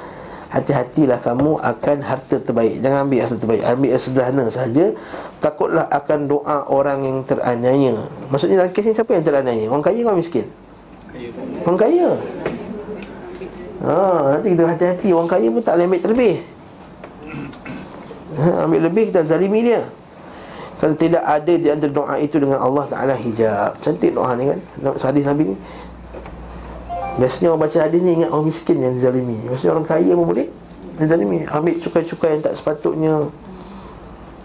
hati-hatilah 0.53 1.19
kamu 1.19 1.59
akan 1.59 1.97
harta 2.05 2.39
terbaik. 2.39 2.79
Jangan 2.79 3.09
ambil 3.09 3.19
harta 3.27 3.37
terbaik. 3.41 3.61
Ambil 3.67 3.89
yang 3.91 4.03
sederhana 4.03 4.45
saja. 4.47 4.85
Takutlah 5.43 5.85
akan 5.91 6.19
doa 6.31 6.57
orang 6.71 7.03
yang 7.03 7.17
teraniaya. 7.27 8.07
Maksudnya 8.31 8.63
dalam 8.63 8.71
kes 8.71 8.85
ni 8.87 8.93
siapa 8.95 9.11
yang 9.11 9.25
teraniaya? 9.25 9.65
Orang 9.67 9.83
kaya 9.83 9.99
orang 10.05 10.19
miskin? 10.23 10.47
Orang 11.67 11.79
kaya. 11.81 12.09
Ha, 13.85 13.95
nanti 14.39 14.47
kita 14.55 14.63
hati-hati 14.65 15.07
orang 15.13 15.29
kaya 15.29 15.47
pun 15.51 15.61
tak 15.61 15.77
boleh 15.77 15.85
ambil 15.91 16.01
terlebih. 16.01 16.35
Ha, 18.39 18.65
ambil 18.65 18.79
lebih 18.87 19.03
kita 19.13 19.21
zalimi 19.27 19.61
dia 19.61 19.85
kalau 20.85 21.01
tidak 21.01 21.25
ada 21.25 21.53
di 21.57 21.65
antara 21.65 21.89
doa 21.89 22.13
itu 22.21 22.37
dengan 22.37 22.61
Allah 22.61 22.85
Ta'ala 22.85 23.17
hijab. 23.17 23.73
Cantik 23.81 24.13
doa 24.13 24.37
ni 24.37 24.53
kan? 24.53 24.61
Hadis 25.01 25.25
Nabi 25.25 25.49
ni? 25.49 25.55
Biasanya 27.17 27.49
orang 27.49 27.61
baca 27.65 27.77
hadis 27.81 27.99
ni 28.05 28.11
ingat 28.21 28.29
orang 28.29 28.45
miskin 28.53 28.77
yang 28.85 28.93
zalimi 29.01 29.39
Biasanya 29.49 29.71
orang 29.71 29.87
kaya 29.87 30.11
pun 30.13 30.25
boleh 30.29 30.47
Yang 30.99 31.07
zalimi 31.09 31.37
Ambil 31.49 31.73
cukai-cukai 31.81 32.29
yang 32.37 32.43
tak 32.45 32.53
sepatutnya. 32.53 33.33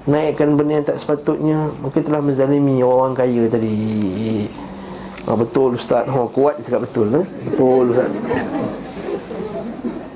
Naikkan 0.08 0.56
benda 0.56 0.80
yang 0.80 0.86
tak 0.88 0.96
sepatutnya. 0.96 1.76
Mungkin 1.84 2.00
telah 2.08 2.24
menzalimi 2.24 2.80
orang 2.80 3.12
kaya 3.12 3.44
tadi. 3.44 3.76
Ha, 5.28 5.36
Betul 5.36 5.76
Ustaz. 5.76 6.08
Oh, 6.08 6.24
Kuat 6.24 6.56
dia 6.56 6.72
cakap 6.72 6.88
betul 6.88 7.20
eh? 7.20 7.26
Betul 7.52 7.92
Ustaz. 7.92 8.08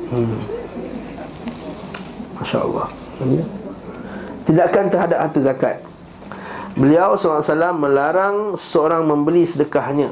Hmm. 0.08 0.40
Masya 2.40 2.58
Allah 2.64 2.88
Tidakkan 4.48 4.88
terhadap 4.88 5.20
harta 5.20 5.40
zakat 5.44 5.84
Beliau 6.74 7.14
SAW 7.14 7.42
melarang 7.78 8.58
seorang 8.58 9.06
membeli 9.06 9.46
sedekahnya. 9.46 10.10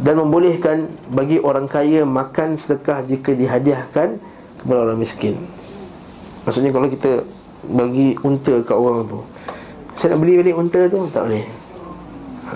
Dan 0.00 0.16
membolehkan 0.16 0.88
bagi 1.12 1.36
orang 1.36 1.68
kaya 1.68 2.08
makan 2.08 2.56
sedekah 2.56 3.04
jika 3.04 3.36
dihadiahkan 3.36 4.16
kepada 4.56 4.78
orang 4.88 4.96
miskin. 4.96 5.36
Maksudnya 6.48 6.72
kalau 6.72 6.88
kita 6.88 7.20
bagi 7.68 8.16
unta 8.24 8.64
ke 8.64 8.72
orang 8.72 9.04
tu 9.04 9.20
Saya 9.92 10.16
nak 10.16 10.24
beli 10.24 10.40
balik 10.40 10.56
unta 10.56 10.80
tu, 10.88 11.04
tak 11.12 11.28
boleh. 11.28 11.44
Ha. 12.48 12.54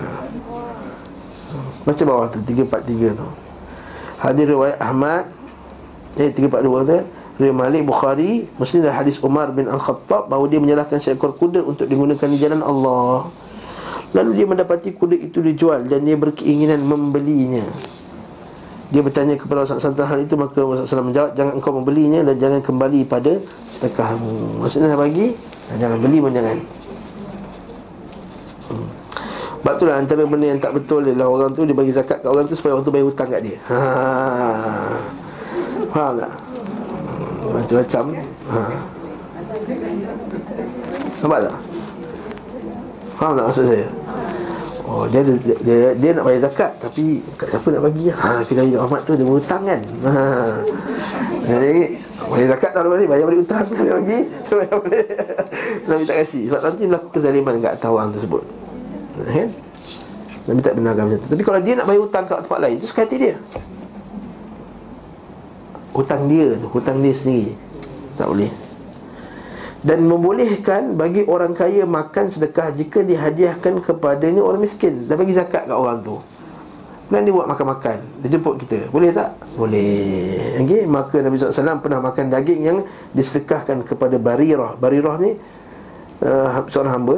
Baca 1.85 2.03
bawah 2.09 2.27
tu, 2.33 2.41
343 2.41 3.13
tu. 3.13 3.27
Hadir 4.17 4.49
riwayat 4.49 4.81
Ahmad 4.81 5.29
Eh, 6.15 6.31
342 6.31 6.87
tu 6.87 6.97
Riwayat 7.35 7.55
Malik 7.55 7.83
Bukhari 7.83 8.47
Muslim 8.55 8.87
dari 8.87 8.95
hadis 8.95 9.19
Umar 9.19 9.51
bin 9.51 9.67
Al-Khattab 9.67 10.31
Bahawa 10.31 10.45
dia 10.47 10.59
menyerahkan 10.63 11.03
seekor 11.03 11.35
kuda 11.35 11.59
Untuk 11.67 11.83
digunakan 11.91 12.27
di 12.31 12.37
jalan 12.39 12.63
Allah 12.63 13.27
Lalu 14.15 14.31
dia 14.39 14.45
mendapati 14.47 14.95
kuda 14.95 15.19
itu 15.19 15.43
dijual 15.43 15.83
Dan 15.83 16.07
dia 16.07 16.15
berkeinginan 16.15 16.79
membelinya 16.79 17.67
Dia 18.87 19.03
bertanya 19.03 19.35
kepada 19.35 19.67
Rasulullah 19.67 19.91
SAW 19.91 20.11
hal 20.15 20.19
itu 20.23 20.39
Maka 20.39 20.59
Rasulullah 20.63 20.87
SAW 20.87 21.09
menjawab 21.11 21.31
Jangan 21.35 21.53
engkau 21.59 21.71
membelinya 21.75 22.19
Dan 22.23 22.35
jangan 22.39 22.59
kembali 22.63 22.99
pada 23.03 23.35
sedekahmu 23.67 24.63
Maksudnya 24.63 24.95
dah 24.95 24.99
bagi 24.99 25.35
dan 25.65 25.75
Jangan 25.81 25.97
beli 25.99 26.17
pun 26.23 26.31
jangan 26.31 26.57
hmm. 28.71 28.89
Sebab 29.65 29.81
itulah 29.81 29.97
antara 29.97 30.21
benda 30.29 30.45
yang 30.45 30.61
tak 30.61 30.77
betul 30.77 31.01
adalah 31.01 31.25
orang 31.25 31.49
tu 31.57 31.65
dia 31.65 31.73
bagi 31.73 31.89
zakat 31.89 32.21
kat 32.21 32.29
orang 32.29 32.45
tu 32.45 32.53
supaya 32.53 32.77
orang 32.77 32.85
tu 32.85 32.93
bayar 32.93 33.09
hutang 33.09 33.33
kat 33.33 33.41
dia. 33.41 33.57
Ha. 33.65 33.79
Faham 35.89 36.21
tak? 36.21 36.54
Macam-macam. 37.51 38.03
Ha. 38.49 38.59
Nampak 41.21 41.39
tak? 41.47 41.55
Faham 43.15 43.33
tak 43.39 43.45
maksud 43.47 43.65
saya? 43.65 43.87
Oh, 44.85 45.09
dia, 45.09 45.25
dia, 45.25 45.55
dia, 45.65 45.77
dia 45.97 46.09
nak 46.13 46.29
bayar 46.29 46.45
zakat 46.45 46.77
Tapi 46.77 47.17
kat 47.41 47.49
siapa 47.49 47.73
nak 47.73 47.89
bagi 47.89 48.13
ha, 48.13 48.37
Nabi 48.45 48.77
Muhammad 48.77 49.01
tu 49.01 49.17
dia 49.17 49.25
berhutang 49.25 49.65
kan 49.65 49.81
ha. 50.05 50.13
Jadi 51.41 51.75
Bayar 52.29 52.47
zakat 52.53 52.69
tak 52.69 52.85
boleh 52.85 53.09
Bayar 53.09 53.25
balik 53.25 53.39
hutang 53.49 53.65
Dia 53.81 53.93
bagi 53.97 54.19
Bayar 54.45 54.77
balik 54.77 55.07
Nabi 55.89 56.03
tak 56.05 56.15
kasih 56.21 56.43
Sebab 56.53 56.61
nanti 56.61 56.83
berlaku 56.85 57.07
kezaliman 57.17 57.53
Kat 57.57 57.71
atas 57.81 57.89
orang 57.89 58.09
tersebut 58.13 58.43
Kan 59.25 59.49
Nabi 60.45 60.59
tak 60.61 60.73
benarkan 60.77 61.03
macam 61.09 61.19
tu 61.25 61.29
Tapi 61.33 61.41
kalau 61.41 61.59
dia 61.65 61.73
nak 61.73 61.85
bayar 61.89 62.01
hutang 62.05 62.23
kat 62.29 62.39
tempat 62.45 62.59
lain 62.61 62.75
Itu 62.77 62.85
suka 62.85 63.09
hati 63.09 63.17
dia 63.17 63.33
Hutang 65.95 66.27
dia 66.27 66.59
tu 66.59 66.67
Hutang 66.67 66.99
dia 66.99 67.15
sendiri. 67.15 67.55
Tak 68.19 68.27
boleh. 68.27 68.51
Dan 69.85 70.09
membolehkan 70.09 70.97
bagi 70.97 71.21
orang 71.29 71.53
kaya 71.53 71.85
makan 71.85 72.33
sedekah 72.33 72.73
jika 72.73 73.05
dihadiahkan 73.05 73.85
kepadanya 73.85 74.41
orang 74.41 74.65
miskin. 74.65 75.05
Dan 75.05 75.15
bagi 75.15 75.37
zakat 75.37 75.69
kat 75.69 75.77
orang 75.77 76.01
tu. 76.01 76.17
Dan 77.05 77.21
dia 77.21 77.29
buat 77.29 77.45
makan-makan. 77.45 78.01
Dia 78.25 78.33
jemput 78.33 78.57
kita. 78.57 78.89
Boleh 78.89 79.13
tak? 79.13 79.37
Boleh. 79.53 80.57
Okay? 80.57 80.89
Maka 80.89 81.21
Nabi 81.21 81.37
SAW 81.37 81.85
pernah 81.85 82.01
makan 82.01 82.33
daging 82.33 82.61
yang 82.65 82.77
Disedekahkan 83.13 83.85
kepada 83.85 84.17
Barirah. 84.17 84.73
Barirah 84.73 85.21
ni 85.21 85.37
uh, 86.25 86.65
Seorang 86.65 86.93
hamba 86.97 87.17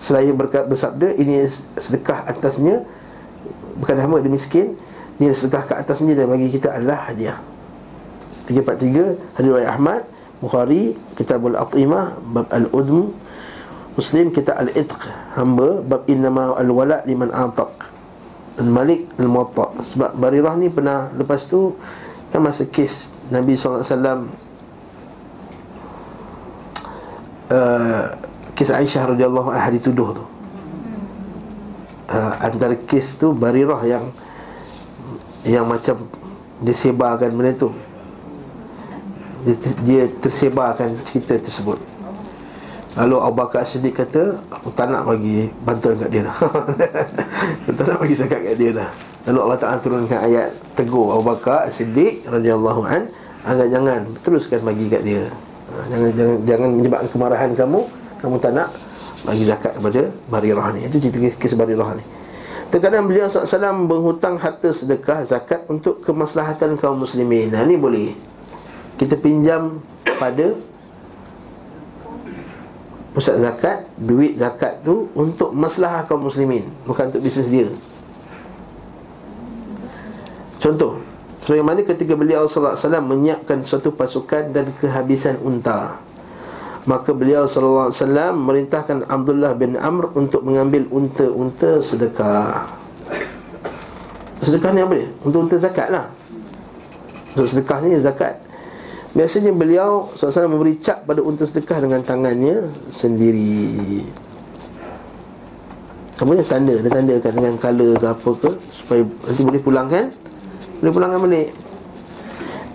Selain 0.00 0.32
berkat 0.32 0.64
bersabda 0.64 1.12
Ini 1.12 1.44
sedekah 1.76 2.24
atasnya 2.24 2.88
Bukan 3.76 4.00
hamba, 4.00 4.24
dia 4.24 4.32
miskin 4.32 4.80
Ini 5.20 5.28
sedekah 5.28 5.68
ke 5.68 5.74
atasnya 5.76 6.16
Dan 6.16 6.32
bagi 6.32 6.48
kita 6.48 6.72
adalah 6.72 7.12
hadiah 7.12 7.49
343 8.48 9.36
Hadis 9.36 9.68
Ahmad 9.68 10.02
Bukhari 10.40 10.96
Kitabul 11.14 11.52
Atimah 11.52 12.16
Bab 12.24 12.48
Al-Udm 12.48 13.12
Muslim 13.94 14.32
Kitab 14.32 14.56
Al-Itq 14.56 14.96
Hamba 15.36 15.84
Bab 15.84 16.08
Innama 16.08 16.56
Al-Wala' 16.56 17.04
Liman 17.04 17.28
Ataq 17.28 17.68
Al-Malik 18.56 19.12
Al-Muatta 19.20 19.76
Sebab 19.84 20.16
Barirah 20.16 20.56
ni 20.56 20.72
pernah 20.72 21.12
Lepas 21.12 21.44
tu 21.44 21.76
Kan 22.32 22.40
masa 22.40 22.64
kes 22.64 23.12
Nabi 23.28 23.54
SAW 23.60 24.32
uh, 27.52 28.04
Kes 28.56 28.70
Aisyah 28.72 29.16
radhiyallahu 29.16 29.48
anha 29.56 29.72
dituduh 29.72 30.12
tu. 30.12 30.24
Uh, 32.10 32.32
Antara 32.40 32.76
kes 32.76 33.20
tu 33.20 33.36
Barirah 33.36 33.84
yang 33.84 34.08
Yang 35.44 35.66
macam 35.68 35.96
Disebarkan 36.64 37.36
benda 37.36 37.52
tu 37.56 37.72
dia, 39.44 39.54
dia 39.84 40.02
tersebarkan 40.20 41.00
cerita 41.06 41.36
tersebut. 41.40 41.80
Lalu 42.98 43.16
Abu 43.22 43.36
Bakar 43.38 43.62
Siddiq 43.62 43.94
kata 43.94 44.34
Aku 44.50 44.74
tak 44.74 44.90
nak 44.90 45.06
bagi 45.06 45.46
bantuan 45.62 45.94
kat 45.94 46.10
dia 46.10 46.26
dah. 46.26 46.36
Aku 47.62 47.70
tak 47.78 47.86
nak 47.86 47.98
bagi 48.02 48.14
zakat 48.18 48.42
kat 48.42 48.54
dia 48.58 48.70
dah. 48.74 48.90
Lalu 49.30 49.38
Allah 49.46 49.58
Ta'ala 49.62 49.78
turunkan 49.78 50.18
ayat 50.26 50.50
Tegur 50.74 51.14
Abu 51.14 51.22
Bakar 51.30 51.70
Siddiq 51.70 52.26
radhiyallahu 52.26 52.82
an 52.82 53.06
Agar 53.46 53.70
jangan 53.70 54.04
teruskan 54.26 54.60
bagi 54.66 54.90
kat 54.90 55.06
dia. 55.06 55.22
Ha, 55.70 55.74
Jangan 55.86 56.10
jangan 56.18 56.36
jangan 56.44 56.68
menyebabkan 56.76 57.08
kemarahan 57.14 57.50
kamu. 57.54 57.80
Kamu 58.20 58.36
tak 58.42 58.52
nak 58.58 58.68
bagi 59.24 59.44
zakat 59.46 59.72
kepada 59.78 60.02
Barirah 60.28 60.66
ni. 60.74 60.80
Itu 60.84 60.96
cerita 60.98 61.18
kisah 61.38 61.56
Barirah 61.56 61.94
ni. 61.94 62.04
Terkadang 62.70 63.10
beliau 63.10 63.26
SAW 63.26 63.86
menghutang 63.86 64.38
harta 64.38 64.70
sedekah 64.70 65.26
zakat 65.26 65.66
untuk 65.66 66.04
kemaslahatan 66.04 66.78
kaum 66.78 67.02
muslimin. 67.02 67.50
Nah 67.50 67.64
ni 67.66 67.74
boleh 67.74 68.14
kita 69.00 69.16
pinjam 69.16 69.80
pada 70.20 70.52
pusat 73.16 73.40
zakat 73.40 73.88
duit 73.96 74.36
zakat 74.36 74.84
tu 74.84 75.08
untuk 75.16 75.56
masalah 75.56 76.04
kaum 76.04 76.28
muslimin 76.28 76.68
bukan 76.84 77.08
untuk 77.08 77.24
bisnes 77.24 77.48
dia. 77.48 77.72
Contoh 80.60 81.00
sebagaimana 81.40 81.80
ketika 81.80 82.12
beliau 82.12 82.44
wasallam 82.44 83.08
menyiapkan 83.08 83.64
suatu 83.64 83.88
pasukan 83.88 84.52
dan 84.52 84.68
kehabisan 84.76 85.40
unta 85.40 85.96
maka 86.84 87.16
beliau 87.16 87.48
wasallam 87.48 88.44
merintahkan 88.44 89.08
Abdullah 89.08 89.56
bin 89.56 89.80
Amr 89.80 90.12
untuk 90.12 90.44
mengambil 90.44 90.84
unta-unta 90.92 91.80
sedekah. 91.80 92.68
Sedekah 94.44 94.76
ni 94.76 94.84
apa 94.84 94.92
dia? 94.92 95.08
Untuk 95.24 95.48
unta 95.48 95.56
zakat 95.56 95.88
lah. 95.88 96.12
Untuk 97.32 97.48
sedekah 97.48 97.80
ni 97.80 97.96
zakat 97.96 98.49
Biasanya 99.10 99.50
beliau 99.50 100.06
SAW 100.14 100.46
memberi 100.46 100.78
cap 100.78 101.02
pada 101.02 101.18
unta 101.18 101.42
sedekah 101.42 101.82
dengan 101.82 101.98
tangannya 101.98 102.70
sendiri. 102.94 104.06
Kemudian 106.14 106.46
tanda, 106.46 106.78
dia 106.78 106.92
tandakan 106.92 107.32
dengan 107.32 107.54
color 107.56 107.96
ke 107.96 108.06
apa 108.06 108.30
ke 108.36 108.50
Supaya 108.68 109.02
nanti 109.08 109.40
boleh 109.40 109.56
pulangkan 109.64 110.12
Boleh 110.78 110.92
pulangkan 110.92 111.18
balik. 111.26 111.48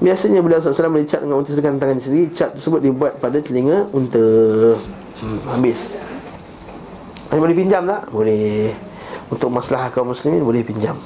Biasanya 0.03 0.43
beliau 0.43 0.59
SAW 0.59 0.91
memberi 0.91 1.07
cap 1.07 1.23
dengan 1.23 1.39
unta 1.39 1.55
sedekah 1.55 1.71
dengan 1.71 1.83
tangan 1.87 1.99
sendiri. 2.03 2.25
Cap 2.35 2.49
tersebut 2.59 2.79
dibuat 2.83 3.13
pada 3.23 3.39
telinga 3.39 3.87
unta. 3.95 4.25
Hmm, 5.23 5.39
Habis 5.55 5.95
Boleh 7.31 7.55
pinjam 7.55 7.87
tak? 7.87 8.11
Boleh. 8.11 8.75
Untuk 9.31 9.47
masalah 9.55 9.87
kaum 9.87 10.11
muslimin 10.11 10.43
boleh 10.43 10.67
pinjam 10.67 10.99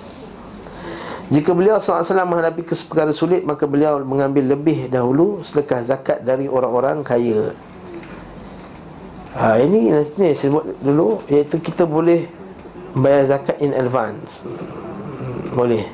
jika 1.30 1.54
beliau 1.54 1.78
SAW 1.78 2.26
menghadapi 2.26 2.66
perkara 2.66 3.14
sulit 3.14 3.46
Maka 3.46 3.70
beliau 3.70 4.02
mengambil 4.02 4.58
lebih 4.58 4.90
dahulu 4.90 5.46
Sedekah 5.46 5.86
zakat 5.86 6.26
dari 6.26 6.50
orang-orang 6.50 7.06
kaya. 7.06 7.54
Ha, 9.38 9.62
Ini 9.62 9.94
ni 9.94 10.34
sebut 10.34 10.66
dulu 10.82 11.22
Iaitu 11.30 11.62
kita 11.62 11.86
boleh 11.86 12.26
Bayar 12.98 13.38
zakat 13.38 13.62
in 13.62 13.78
advance. 13.78 14.42
Hmm, 14.42 15.54
Boleh. 15.54 15.86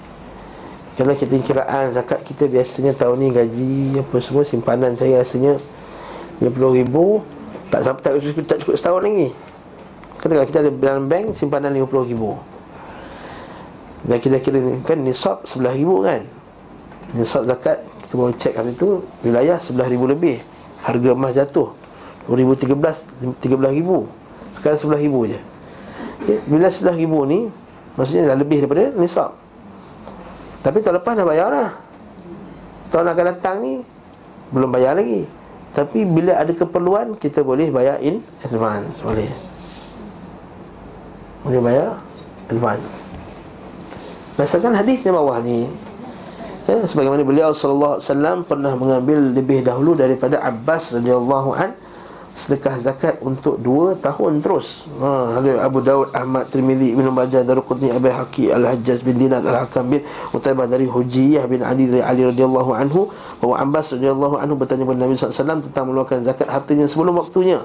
Kalau 0.96 1.12
kita 1.12 1.36
kiraan 1.44 1.92
zakat 1.92 2.24
kita 2.24 2.48
biasanya 2.48 2.96
tahun 2.96 3.20
ni 3.20 3.28
gaji 3.36 3.76
Apa 4.00 4.16
semua 4.24 4.48
simpanan 4.48 4.96
saya 4.96 5.20
rasanya 5.20 5.60
RM50,000 6.40 6.96
tak, 7.72 7.82
tak, 7.84 7.96
tak, 8.04 8.14
tak 8.48 8.58
cukup 8.64 8.76
setahun 8.76 9.02
lagi. 9.04 9.32
Katakanlah 10.20 10.48
kita 10.48 10.60
ada 10.64 10.72
dalam 10.72 11.08
bank 11.12 11.36
simpanan 11.36 11.76
RM50,000 11.76 12.55
dan 14.06 14.18
kira-kira 14.22 14.62
ni 14.62 14.86
kan 14.86 15.02
nisab 15.02 15.42
sebelah 15.50 15.74
ribu 15.74 16.06
kan? 16.06 16.22
Nisab 17.18 17.50
zakat 17.50 17.82
Kita 18.06 18.14
baru 18.14 18.34
cek 18.38 18.54
hari 18.54 18.72
tu 18.78 19.02
Wilayah 19.26 19.58
sebelah 19.58 19.90
ribu 19.90 20.06
lebih. 20.06 20.46
Harga 20.86 21.18
emas 21.18 21.34
jatuh. 21.34 21.74
2013 22.30 23.42
13 23.42 23.78
ribu. 23.82 24.06
Sekarang 24.54 24.78
sebelah 24.78 25.02
ribu 25.02 25.26
je. 25.26 25.42
Okay. 26.22 26.38
Bila 26.46 26.70
sebelah 26.70 26.94
ribu 26.98 27.26
ni 27.26 27.50
Maksudnya 27.98 28.30
dah 28.30 28.38
lebih 28.38 28.66
daripada 28.66 28.94
nisab. 28.94 29.34
Tapi 30.62 30.78
tahun 30.86 31.02
lepas 31.02 31.14
dah 31.18 31.26
bayar 31.26 31.50
lah 31.50 31.70
Tahun 32.94 33.06
akan 33.10 33.26
datang 33.34 33.58
ni 33.66 33.82
Belum 34.54 34.70
bayar 34.70 34.94
lagi. 34.94 35.26
Tapi 35.74 36.06
bila 36.06 36.38
ada 36.38 36.54
keperluan 36.54 37.18
Kita 37.18 37.42
boleh 37.42 37.74
bayar 37.74 37.98
in 38.06 38.22
advance 38.46 39.02
Boleh. 39.02 39.34
Boleh 41.42 41.62
bayar 41.62 41.90
advance 42.54 43.15
Berdasarkan 44.36 44.76
hadis 44.76 45.00
di 45.00 45.10
bawah 45.12 45.40
ni 45.40 45.64
ya, 46.68 46.84
Sebagaimana 46.84 47.24
beliau 47.24 47.56
sallallahu 47.56 48.00
alaihi 48.00 48.08
wasallam 48.12 48.38
Pernah 48.44 48.74
mengambil 48.76 49.18
lebih 49.32 49.64
dahulu 49.64 49.96
daripada 49.96 50.44
Abbas 50.44 50.92
radhiyallahu 50.92 51.56
an 51.56 51.72
Sedekah 52.36 52.76
zakat 52.84 53.24
untuk 53.24 53.56
dua 53.64 53.96
tahun 53.96 54.44
terus. 54.44 54.92
Ha, 55.00 55.40
Abu 55.64 55.80
Daud, 55.80 56.12
Ahmad, 56.12 56.52
Tirmidhi, 56.52 56.92
Ibn 56.92 57.08
Majah, 57.08 57.48
Daruqutni, 57.48 57.96
Abu 57.96 58.12
Haqi, 58.12 58.52
Al-Hajjaz 58.52 59.08
bin 59.08 59.16
Dinar, 59.16 59.40
Al-Hakam 59.40 59.88
bin 59.88 60.04
Utaibah 60.36 60.68
dari 60.68 60.84
Hujiyah 60.84 61.48
bin 61.48 61.64
Ali 61.64 61.88
dari 61.88 62.04
Ali 62.04 62.28
radhiyallahu 62.28 62.76
anhu 62.76 63.08
Bahawa 63.40 63.64
Abbas 63.64 63.96
radhiyallahu 63.96 64.36
anhu 64.36 64.60
bertanya 64.60 64.84
kepada 64.84 65.00
Nabi 65.00 65.16
SAW 65.16 65.64
Tentang 65.64 65.84
mengeluarkan 65.88 66.20
zakat 66.28 66.52
hartanya 66.52 66.92
sebelum 66.92 67.16
waktunya. 67.16 67.64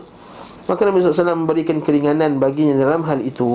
Maka 0.71 0.87
Nabi 0.87 1.03
SAW 1.03 1.35
memberikan 1.35 1.83
keringanan 1.83 2.39
baginya 2.39 2.79
dalam 2.79 3.03
hal 3.03 3.19
itu 3.27 3.51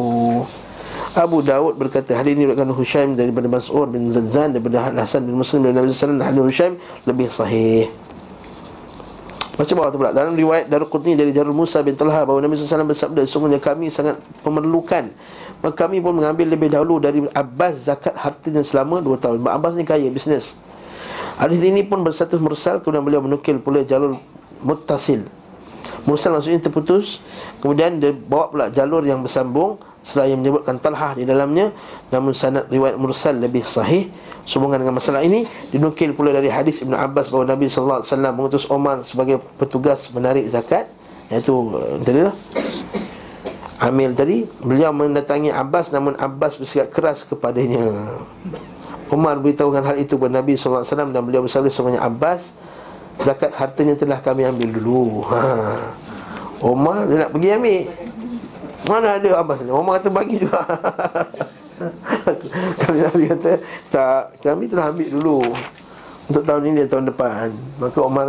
Abu 1.16 1.40
Daud 1.40 1.80
berkata 1.80 2.12
hari 2.12 2.36
ini 2.36 2.44
diriwayatkan 2.44 2.76
Hushaim 2.76 3.16
daripada 3.16 3.48
Mas'ud 3.48 3.88
bin 3.88 4.12
Zanzan 4.12 4.52
daripada 4.52 4.92
Hasan 4.92 5.24
bin 5.24 5.40
Muslim 5.40 5.64
dari 5.64 5.72
Nabi 5.72 5.96
sallallahu 5.96 6.28
alaihi 6.28 6.44
wasallam. 6.52 6.76
Lebih 7.08 7.28
sahih. 7.32 7.88
Baca 9.56 9.72
bawah 9.72 9.90
tu 9.96 9.98
pula. 10.04 10.12
Dalam 10.12 10.36
riwayat 10.36 10.68
Daruqutni 10.68 11.16
dari 11.16 11.32
Jarul 11.32 11.56
Musa 11.56 11.80
bin 11.80 11.96
Talha 11.96 12.28
Bahawa 12.28 12.44
Nabi 12.44 12.60
SAW 12.60 12.84
bersabda 12.84 13.24
Sungguhnya 13.24 13.64
kami 13.64 13.88
sangat 13.88 14.20
memerlukan. 14.44 15.08
Maka 15.64 15.88
kami 15.88 16.04
pun 16.04 16.20
mengambil 16.20 16.52
lebih 16.52 16.68
dahulu 16.68 17.00
Dari 17.00 17.24
Abbas 17.32 17.88
zakat 17.88 18.12
hartanya 18.20 18.68
selama 18.68 19.00
2 19.00 19.16
tahun. 19.16 19.40
Abbas 19.48 19.80
ni 19.80 19.88
kaya 19.88 20.12
bisnes. 20.12 20.60
Hadis 21.40 21.64
ini 21.64 21.88
pun 21.88 22.04
berstatus 22.04 22.44
mursal. 22.44 22.84
Kemudian 22.84 23.08
beliau 23.08 23.24
menukil 23.24 23.64
pula 23.64 23.88
jalur 23.88 24.20
muttasil. 24.60 25.24
Mursal 26.04 26.36
maksudnya 26.36 26.60
terputus. 26.60 27.24
Kemudian 27.64 28.04
dia 28.04 28.12
bawa 28.12 28.52
pula 28.52 28.66
jalur 28.68 29.08
yang 29.08 29.24
bersambung 29.24 29.80
Seraya 30.06 30.38
menyebutkan 30.38 30.78
talhah 30.78 31.18
di 31.18 31.26
dalamnya 31.26 31.74
Namun 32.14 32.30
sanad 32.30 32.70
riwayat 32.70 32.94
mursal 33.02 33.42
lebih 33.42 33.66
sahih. 33.66 34.14
Sehubungan 34.46 34.78
dengan 34.78 35.02
masalah 35.02 35.26
ini 35.26 35.50
Dinukil 35.74 36.14
pula 36.14 36.30
dari 36.30 36.54
hadis 36.54 36.86
Ibn 36.86 36.94
Abbas 36.94 37.34
Bahawa 37.34 37.58
Nabi 37.58 37.66
SAW 37.66 38.06
mengutus 38.30 38.70
Omar 38.70 39.02
sebagai 39.02 39.42
petugas 39.58 40.06
menarik 40.14 40.46
zakat. 40.46 40.86
Iaitu 41.34 41.74
tadi 42.06 42.22
lah 42.22 42.36
Amil 43.82 44.14
tadi 44.14 44.46
Beliau 44.62 44.94
mendatangi 44.94 45.50
Abbas 45.50 45.90
Namun 45.90 46.14
Abbas 46.22 46.62
bersikap 46.62 46.94
keras 46.94 47.26
kepadanya. 47.26 48.14
Umar 49.10 49.42
beritahukan 49.42 49.82
hal 49.82 49.98
itu 49.98 50.22
kepada 50.22 50.38
Nabi 50.38 50.54
SAW 50.54 50.86
Dan 50.86 51.26
beliau 51.26 51.42
bersabda 51.42 51.74
semuanya 51.74 52.06
Abbas 52.06 52.54
Zakat 53.16 53.56
hartanya 53.56 53.96
telah 53.96 54.20
kami 54.20 54.44
ambil 54.44 54.76
dulu. 54.76 55.24
Ha. 55.32 55.40
Umar 56.60 57.08
dia 57.08 57.24
nak 57.24 57.32
pergi 57.32 57.50
ambil 57.56 57.80
mana 58.86 59.18
ada 59.18 59.30
Abbas 59.42 59.66
ni? 59.66 59.72
Umar 59.74 59.98
kata 60.00 60.10
bagi 60.14 60.38
juga. 60.42 60.62
Kami 62.82 62.98
Nabi 63.04 63.24
kata 63.28 63.60
Tak, 63.92 64.40
kami 64.40 64.72
telah 64.72 64.96
ambil 64.96 65.12
dulu 65.12 65.44
Untuk 66.32 66.48
tahun 66.48 66.72
ini 66.72 66.88
dan 66.88 66.90
tahun 66.90 67.06
depan. 67.12 67.52
Maka 67.78 68.00
Umar 68.00 68.28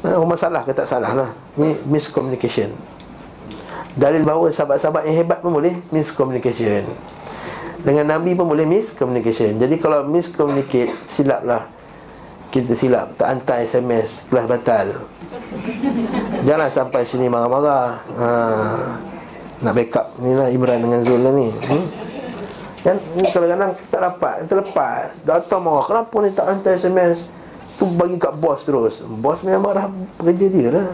Umar 0.00 0.36
salah 0.40 0.64
ke 0.64 0.72
tak 0.72 0.88
salah 0.88 1.12
lah? 1.12 1.30
Ini 1.60 1.76
miscommunication. 1.84 2.72
Dalil 4.00 4.24
bahawa 4.24 4.48
sahabat-sahabat 4.48 5.04
yang 5.04 5.16
hebat 5.24 5.44
pun 5.44 5.52
boleh 5.52 5.76
Miscommunication. 5.92 6.88
Dengan 7.84 8.16
Nabi 8.16 8.32
pun 8.32 8.48
boleh 8.48 8.64
miscommunication. 8.64 9.60
Jadi 9.60 9.76
kalau 9.76 10.04
miscommunicate 10.08 11.04
Silap 11.04 11.44
lah 11.44 11.68
Kita 12.48 12.72
silap. 12.72 13.12
Tak 13.20 13.28
hantar 13.28 13.60
SMS 13.60 14.24
Kelas 14.28 14.48
batal. 14.48 15.04
Janganlah 16.48 16.72
sampai 16.72 17.04
sini 17.04 17.28
marah-marah. 17.28 17.88
Haa 18.16 19.09
nak 19.60 19.76
backup 19.76 20.16
ni 20.24 20.32
lah 20.32 20.48
Imran 20.48 20.80
dengan 20.80 21.00
Zul 21.04 21.20
lah 21.20 21.32
ni 21.36 21.52
hmm? 21.52 21.84
Dan 22.80 22.96
ni 23.12 23.28
kadang-kadang 23.28 23.76
tak 23.92 24.00
dapat 24.00 24.34
Terlepas 24.48 25.20
Datang 25.20 25.60
marah 25.60 25.84
Kenapa 25.84 26.16
ni 26.24 26.28
tak 26.32 26.46
hantar 26.48 26.72
SMS 26.80 27.20
Tu 27.76 27.84
bagi 27.84 28.16
kat 28.16 28.32
bos 28.40 28.64
terus 28.64 29.04
Bos 29.04 29.44
memang 29.44 29.68
marah 29.68 29.86
pekerja 30.16 30.46
dia 30.48 30.68
lah 30.72 30.88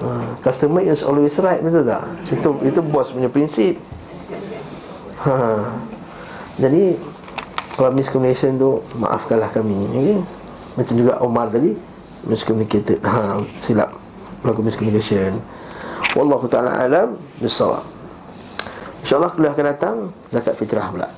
uh, 0.00 0.28
Customer 0.40 0.80
is 0.80 1.04
always 1.04 1.36
right 1.44 1.60
Betul 1.60 1.84
tak? 1.84 2.04
Itu 2.32 2.56
itu 2.64 2.80
bos 2.80 3.12
punya 3.12 3.28
prinsip 3.28 3.76
ha. 5.20 5.68
Jadi 6.56 6.96
Kalau 7.76 7.92
miscommunication 7.92 8.56
tu 8.56 8.80
Maafkanlah 8.96 9.52
kami 9.52 9.84
okay? 9.92 10.18
Macam 10.80 10.94
juga 10.96 11.20
Omar 11.20 11.52
tadi 11.52 11.76
Miscommunicated 12.24 13.04
ha, 13.04 13.36
Silap 13.44 13.92
Melakukan 14.40 14.64
miscommunication 14.64 15.59
Wallahu 16.18 16.50
ta'ala 16.50 16.74
alam 16.74 17.14
Bisawab 17.38 17.86
InsyaAllah 19.06 19.30
kuliah 19.30 19.52
akan 19.54 19.66
datang 19.70 19.96
Zakat 20.26 20.58
fitrah 20.58 20.90
pula 20.90 21.08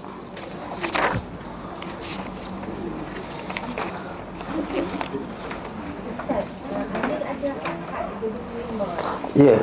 Ya 9.33 9.57
yeah. 9.57 9.61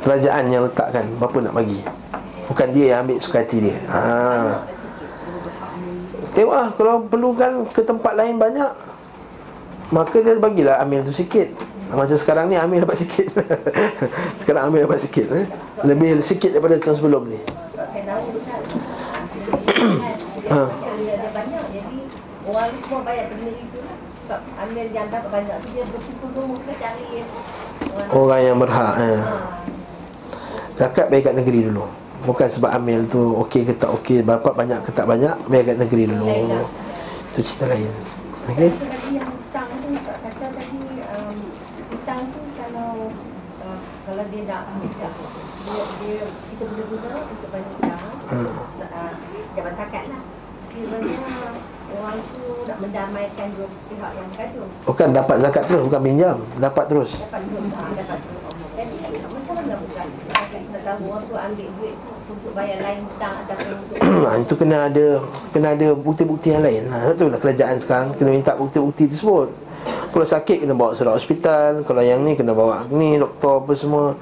Kerajaan 0.00 0.48
yang 0.48 0.64
letakkan 0.64 1.04
Berapa 1.20 1.44
nak 1.44 1.54
bagi 1.60 1.80
Bukan 2.48 2.68
dia 2.72 2.96
yang 2.96 2.98
ambil 3.04 3.20
suka 3.20 3.44
hati 3.44 3.60
dia 3.60 3.76
ha. 3.92 4.64
Tengoklah 6.32 6.72
Kalau 6.72 7.04
perlukan 7.04 7.68
ke 7.68 7.84
tempat 7.84 8.16
lain 8.16 8.40
banyak 8.40 8.72
Maka 9.92 10.16
dia 10.24 10.40
bagilah 10.40 10.80
ambil 10.80 11.04
tu 11.04 11.12
sikit 11.12 11.63
macam 11.96 12.16
sekarang 12.18 12.46
ni 12.50 12.56
Amir 12.58 12.82
dapat 12.82 12.98
sikit 13.02 13.28
Sekarang 14.40 14.68
Amir 14.68 14.86
dapat 14.86 15.00
sikit 15.02 15.26
eh? 15.32 15.46
Lebih 15.84 16.20
sikit 16.24 16.50
daripada 16.54 16.80
tahun 16.80 16.96
sebelum 16.98 17.22
ni 17.30 17.38
ha. 20.52 20.60
Orang 22.44 22.70
semua 22.84 23.00
bayar 23.02 23.32
sendiri 23.32 23.64
tu. 23.72 23.80
Sebab 24.24 24.40
Amir 24.60 24.86
yang 24.92 25.08
dapat 25.12 25.28
banyak 25.28 25.56
tu 25.60 25.68
Dia 25.76 25.84
berkumpul 25.88 26.56
ke 26.64 26.72
cari 26.80 27.24
Orang 28.12 28.40
yang 28.40 28.56
berhak 28.56 28.94
eh. 29.00 29.20
Zakat 30.74 31.12
bayar 31.12 31.30
kat 31.32 31.34
negeri 31.38 31.68
dulu 31.68 31.84
Bukan 32.24 32.48
sebab 32.48 32.72
Amir 32.72 33.04
tu 33.04 33.20
okey 33.44 33.68
ke 33.68 33.76
tak 33.76 33.92
okey 34.00 34.24
Bapak 34.24 34.56
banyak 34.56 34.80
ke 34.80 34.90
tak 34.96 35.04
banyak 35.04 35.36
Bayar 35.52 35.76
kat 35.76 35.78
negeri 35.84 36.08
dulu 36.08 36.32
Itu 37.34 37.40
cerita 37.44 37.68
lain 37.68 37.92
Okey 38.48 38.94
dia 44.34 44.42
nak 44.50 44.62
dia, 45.62 45.82
dia 46.02 46.18
kita 46.26 46.64
boleh 46.66 46.83
guna 46.98 47.18
untuk 47.26 47.48
banyak 47.50 47.70
hutang 47.78 48.02
hmm. 48.30 48.48
uh, 48.82 49.12
jabat 49.54 49.72
zakat 49.78 50.04
lah. 50.10 50.22
Sekiranya 50.62 51.18
orang 51.94 52.18
tu 52.34 52.44
nak 52.66 52.78
mendamaikan 52.82 53.46
dua 53.54 53.68
pihak 53.90 54.10
yang 54.16 54.28
gaduh. 54.34 54.68
Bukan 54.86 55.08
dapat 55.14 55.36
zakat 55.42 55.62
terus 55.68 55.82
bukan 55.86 56.00
pinjam 56.02 56.36
dapat 56.58 56.84
terus. 56.90 57.10
Dapat 57.22 57.40
terus 57.46 57.66
ha, 57.74 57.84
dapat 57.94 58.18
terus. 58.18 58.42
Dan 58.74 58.86
macam 59.30 59.54
mana 59.54 59.74
bukan 59.78 60.06
kita 60.54 60.78
tahu 60.82 61.02
orang 61.10 61.24
tu 61.26 61.34
ambil 61.34 61.68
duit 61.78 61.94
tu 61.94 62.10
untuk 62.34 62.52
bayar 62.54 62.78
lain 62.82 63.00
hutang 63.06 63.34
ataupun 63.46 63.68
untuk 63.78 64.34
itu 64.46 64.54
kena 64.58 64.76
ada 64.90 65.06
kena 65.54 65.68
ada 65.78 65.88
bukti-bukti 65.94 66.48
yang 66.54 66.62
lain. 66.64 66.82
Ha, 66.90 67.14
betul 67.14 67.28
lah 67.30 67.38
kerajaan 67.38 67.76
sekarang 67.78 68.08
kena 68.18 68.30
minta 68.34 68.52
bukti-bukti 68.58 69.10
tersebut. 69.10 69.48
Kalau 69.84 70.26
sakit 70.26 70.62
kena 70.64 70.74
bawa 70.74 70.94
surat 70.94 71.14
hospital. 71.14 71.82
Kalau 71.82 72.02
yang 72.02 72.22
ni 72.22 72.34
kena 72.34 72.54
bawa 72.54 72.86
ni 72.90 73.18
doktor 73.18 73.62
apa 73.62 73.72
semua. 73.74 74.14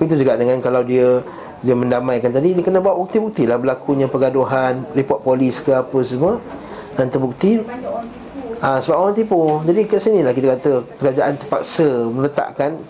Begitu 0.00 0.24
juga 0.24 0.40
dengan 0.40 0.60
kalau 0.64 0.80
dia 0.80 1.20
Dia 1.60 1.74
mendamaikan. 1.76 2.32
Tadi 2.32 2.56
Dia 2.56 2.64
kena 2.64 2.80
bawa 2.80 2.96
bukti-bukti 3.04 3.44
lah 3.44 3.60
Berlakunya 3.60 4.06
pergaduhan 4.08 4.84
Report 4.96 5.20
polis 5.20 5.60
ke 5.60 5.76
apa 5.76 5.98
semua. 6.04 6.40
Dan 6.96 7.12
terbukti 7.12 7.60
ha, 8.60 8.80
Sebab 8.80 8.96
orang 8.96 9.14
tipu. 9.16 9.60
Jadi 9.64 9.80
ke 9.84 9.96
sini 10.00 10.20
lah 10.24 10.32
kita 10.32 10.56
kata 10.56 10.72
Kerajaan 10.96 11.34
terpaksa 11.36 11.88
meletakkan 12.08 12.80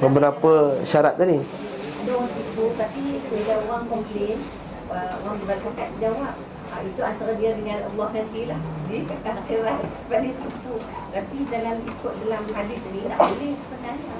Beberapa 0.00 0.74
syarat 0.88 1.14
tadi. 1.14 1.38
Ada 1.38 2.10
orang 2.16 2.30
tipu 2.34 2.64
Tapi 2.74 3.04
bila 3.30 3.54
orang 3.68 3.84
komplain 3.86 4.38
Orang 4.90 5.36
berbalik 5.46 5.90
jawab 6.02 6.34
itu 6.80 7.02
antara 7.04 7.32
dia 7.36 7.50
dengan 7.52 7.78
Allah 7.92 8.08
nanti 8.14 8.48
lah. 8.48 8.60
Di 8.88 9.04
akhirat 9.04 9.78
sebab 9.84 10.18
dia 10.22 10.34
tipu. 10.38 10.74
Tapi 11.10 11.36
dalam 11.50 11.76
ikut 11.84 12.14
dalam 12.24 12.42
hadis 12.56 12.80
ni 12.94 13.00
tak 13.04 13.18
boleh 13.20 13.52
sebenarnya 13.58 14.14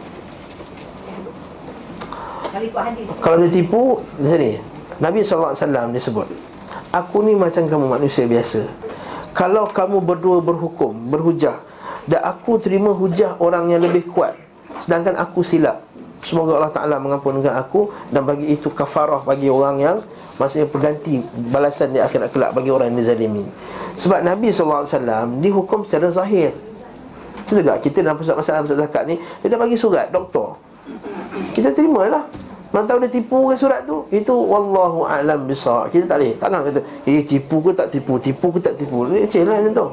kalau 3.23 3.37
dia 3.39 3.51
tipu 3.51 4.03
sini. 4.19 4.59
Nabi 5.01 5.25
SAW 5.25 5.57
dia 5.57 6.03
sebut 6.03 6.29
Aku 6.93 7.23
ni 7.25 7.33
macam 7.33 7.65
kamu 7.65 7.87
manusia 7.89 8.29
biasa. 8.29 8.67
Kalau 9.33 9.71
kamu 9.71 10.03
berdua 10.03 10.43
berhukum 10.43 10.93
Berhujah 11.09 11.63
Dan 12.05 12.21
aku 12.21 12.59
terima 12.59 12.91
hujah 12.91 13.39
orang 13.39 13.71
yang 13.71 13.81
lebih 13.81 14.11
kuat 14.11 14.35
Sedangkan 14.77 15.15
aku 15.17 15.47
silap 15.47 15.87
Semoga 16.21 16.61
Allah 16.61 16.75
Ta'ala 16.75 16.97
mengampunkan 17.01 17.55
aku 17.57 17.89
Dan 18.11 18.29
bagi 18.29 18.53
itu 18.53 18.69
kafarah 18.69 19.23
bagi 19.25 19.49
orang 19.49 19.81
yang 19.81 19.97
Maksudnya 20.37 20.69
perganti 20.69 21.23
balasan 21.49 21.95
di 21.95 22.03
akhirat 22.03 22.29
kelak 22.35 22.51
Bagi 22.53 22.69
orang 22.75 22.93
yang 22.93 22.99
dizalimi. 23.01 23.47
Sebab 23.97 24.21
Nabi 24.25 24.49
SAW 24.51 24.89
dihukum 25.41 25.85
secara 25.85 26.09
zahir. 26.09 26.57
Itu 27.45 27.61
juga 27.61 27.77
kita 27.79 28.01
dalam 28.01 28.17
pusat 28.17 28.37
masalah 28.37 28.65
pusat 28.65 28.81
zakat 28.83 29.05
ni 29.09 29.17
Dia 29.41 29.53
dah 29.53 29.61
bagi 29.61 29.77
surat 29.77 30.09
doktor 30.09 30.70
Kita 31.55 31.71
terima 31.75 32.07
lah. 32.07 32.25
Mana 32.71 32.87
tahu 32.87 33.03
dia 33.03 33.11
tipu 33.11 33.51
ke 33.51 33.59
surat 33.59 33.83
tu 33.83 34.07
Itu 34.15 34.31
Wallahu 34.31 35.03
a'lam 35.03 35.43
bisa 35.43 35.91
Kita 35.91 36.15
tak 36.15 36.23
boleh 36.23 36.39
Takkan 36.39 36.63
kata 36.63 36.79
Eh 37.03 37.27
tipu 37.27 37.59
ke 37.59 37.75
tak 37.75 37.91
tipu 37.91 38.15
Tipu 38.23 38.47
ke 38.55 38.63
tak 38.63 38.79
tipu. 38.79 39.11
Ini 39.11 39.27
kecil 39.27 39.51
lah 39.51 39.59
tu. 39.75 39.91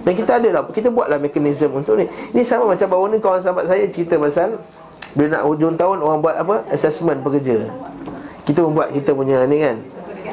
Dan 0.00 0.12
kita 0.16 0.40
ada 0.40 0.48
lah 0.48 0.62
Kita 0.72 0.88
buatlah 0.88 1.20
mekanisme 1.20 1.68
untuk 1.76 2.00
ni. 2.00 2.08
Ini 2.32 2.40
sama 2.48 2.72
macam 2.72 2.88
baru 2.88 3.12
ni 3.12 3.20
Kawan 3.20 3.44
sahabat 3.44 3.68
saya 3.68 3.84
cerita 3.92 4.16
pasal 4.16 4.56
bila 5.12 5.28
nak 5.28 5.42
hujung 5.44 5.76
tahun 5.76 6.00
orang 6.00 6.20
buat 6.24 6.36
apa? 6.40 6.56
Assessment 6.72 7.20
pekerja. 7.20 7.68
Kita 8.48 8.64
membuat 8.64 8.96
kita 8.96 9.12
punya 9.12 9.44
ni 9.44 9.60
kan. 9.60 9.76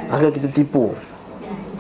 Akhirnya 0.07 0.31
kita 0.39 0.47
tipu. 0.55 0.95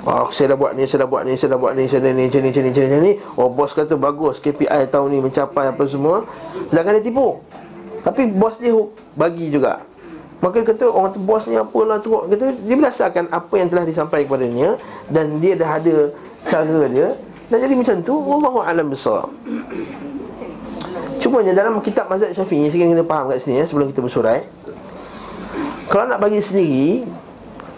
Oh, 0.03 0.27
saya 0.31 0.55
dah 0.55 0.57
buat 0.59 0.75
ni, 0.75 0.87
saya 0.87 1.03
dah 1.05 1.09
buat 1.11 1.23
ni, 1.27 1.35
saya 1.35 1.55
dah 1.55 1.59
buat 1.59 1.75
ni, 1.75 1.83
saya 1.87 2.07
dah 2.07 2.11
ni, 2.15 2.27
macam 2.27 2.39
ni, 2.39 2.49
macam 2.49 2.63
ni, 2.63 2.71
macam 2.71 3.01
ni, 3.03 3.11
Oh, 3.35 3.47
bos 3.51 3.71
kata 3.75 3.99
bagus, 3.99 4.39
KPI 4.39 4.87
tahun 4.87 5.07
ni 5.11 5.19
mencapai 5.19 5.71
apa 5.75 5.83
semua. 5.87 6.23
Sedangkan 6.71 6.99
dia 6.99 7.03
tipu 7.03 7.39
Tapi 8.03 8.31
bos 8.31 8.55
dia 8.57 8.75
bagi 9.15 9.51
juga. 9.51 9.83
Maka 10.39 10.63
dia 10.63 10.67
kata, 10.71 10.85
orang 10.87 11.11
tu 11.11 11.19
bos 11.19 11.43
ni 11.51 11.59
apalah 11.59 11.99
tu. 11.99 12.15
Kata, 12.15 12.55
Dia 12.63 12.75
berdasarkan 12.79 13.27
apa 13.27 13.53
yang 13.59 13.67
telah 13.67 13.83
disampaikan 13.83 14.25
kepada 14.31 14.45
dia 14.47 14.69
Dan 15.11 15.43
dia 15.43 15.53
dah 15.59 15.71
ada 15.75 15.95
cara 16.47 16.79
dia 16.87 17.07
Dan 17.51 17.57
jadi 17.59 17.75
macam 17.75 17.95
tu, 17.99 18.15
Wallahu'alam 18.15 18.87
besar 18.87 19.27
Cumanya 21.19 21.51
dalam 21.51 21.83
kitab 21.83 22.07
mazhab 22.07 22.31
syafi'i 22.31 22.71
Saya 22.71 22.87
kena 22.87 23.03
faham 23.03 23.27
kat 23.27 23.43
sini 23.43 23.59
ya 23.59 23.65
Sebelum 23.67 23.91
kita 23.91 23.99
bersurai. 23.99 24.47
Kalau 25.91 26.07
nak 26.07 26.23
bagi 26.23 26.39
sendiri 26.39 27.03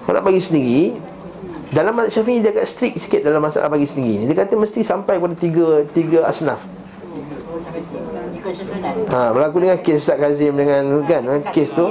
Kalau 0.06 0.16
nak 0.22 0.26
bagi 0.30 0.42
sendiri 0.46 0.82
Dalam 1.74 1.98
mazhab 1.98 2.22
syafi'i 2.22 2.46
dia 2.46 2.54
agak 2.54 2.70
strict 2.70 3.02
sikit 3.02 3.26
Dalam 3.26 3.42
masalah 3.42 3.74
bagi 3.74 3.90
sendiri. 3.90 4.30
Dia 4.30 4.46
kata 4.46 4.54
mesti 4.54 4.86
sampai 4.86 5.18
kepada 5.18 5.34
tiga 5.34 5.82
Tiga 5.90 6.30
asnaf. 6.30 6.62
Ha, 9.12 9.32
berlaku 9.32 9.58
dengan 9.64 9.78
kes 9.80 9.98
Ustaz 10.04 10.18
Kazim 10.20 10.54
dengan 10.56 11.04
kan 11.08 11.24
kes 11.52 11.72
tu 11.72 11.88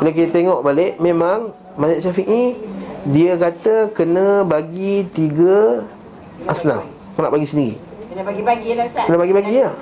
bila 0.00 0.10
kita 0.12 0.28
tengok 0.32 0.60
balik 0.64 0.96
memang 1.00 1.52
mazhab 1.76 2.08
Syafi'i 2.08 2.56
dia 3.08 3.38
kata 3.40 3.92
kena 3.94 4.44
bagi 4.44 5.06
tiga 5.12 5.84
asnaf. 6.44 6.84
Kau 7.16 7.24
nak 7.24 7.32
bagi 7.32 7.48
sendiri. 7.48 7.74
Kena 8.12 8.22
bagi-bagi 8.24 8.70
lah 8.74 8.84
Ustaz. 8.88 9.04
Kena 9.06 9.16
bagi-bagi 9.16 9.56
lah. 9.62 9.74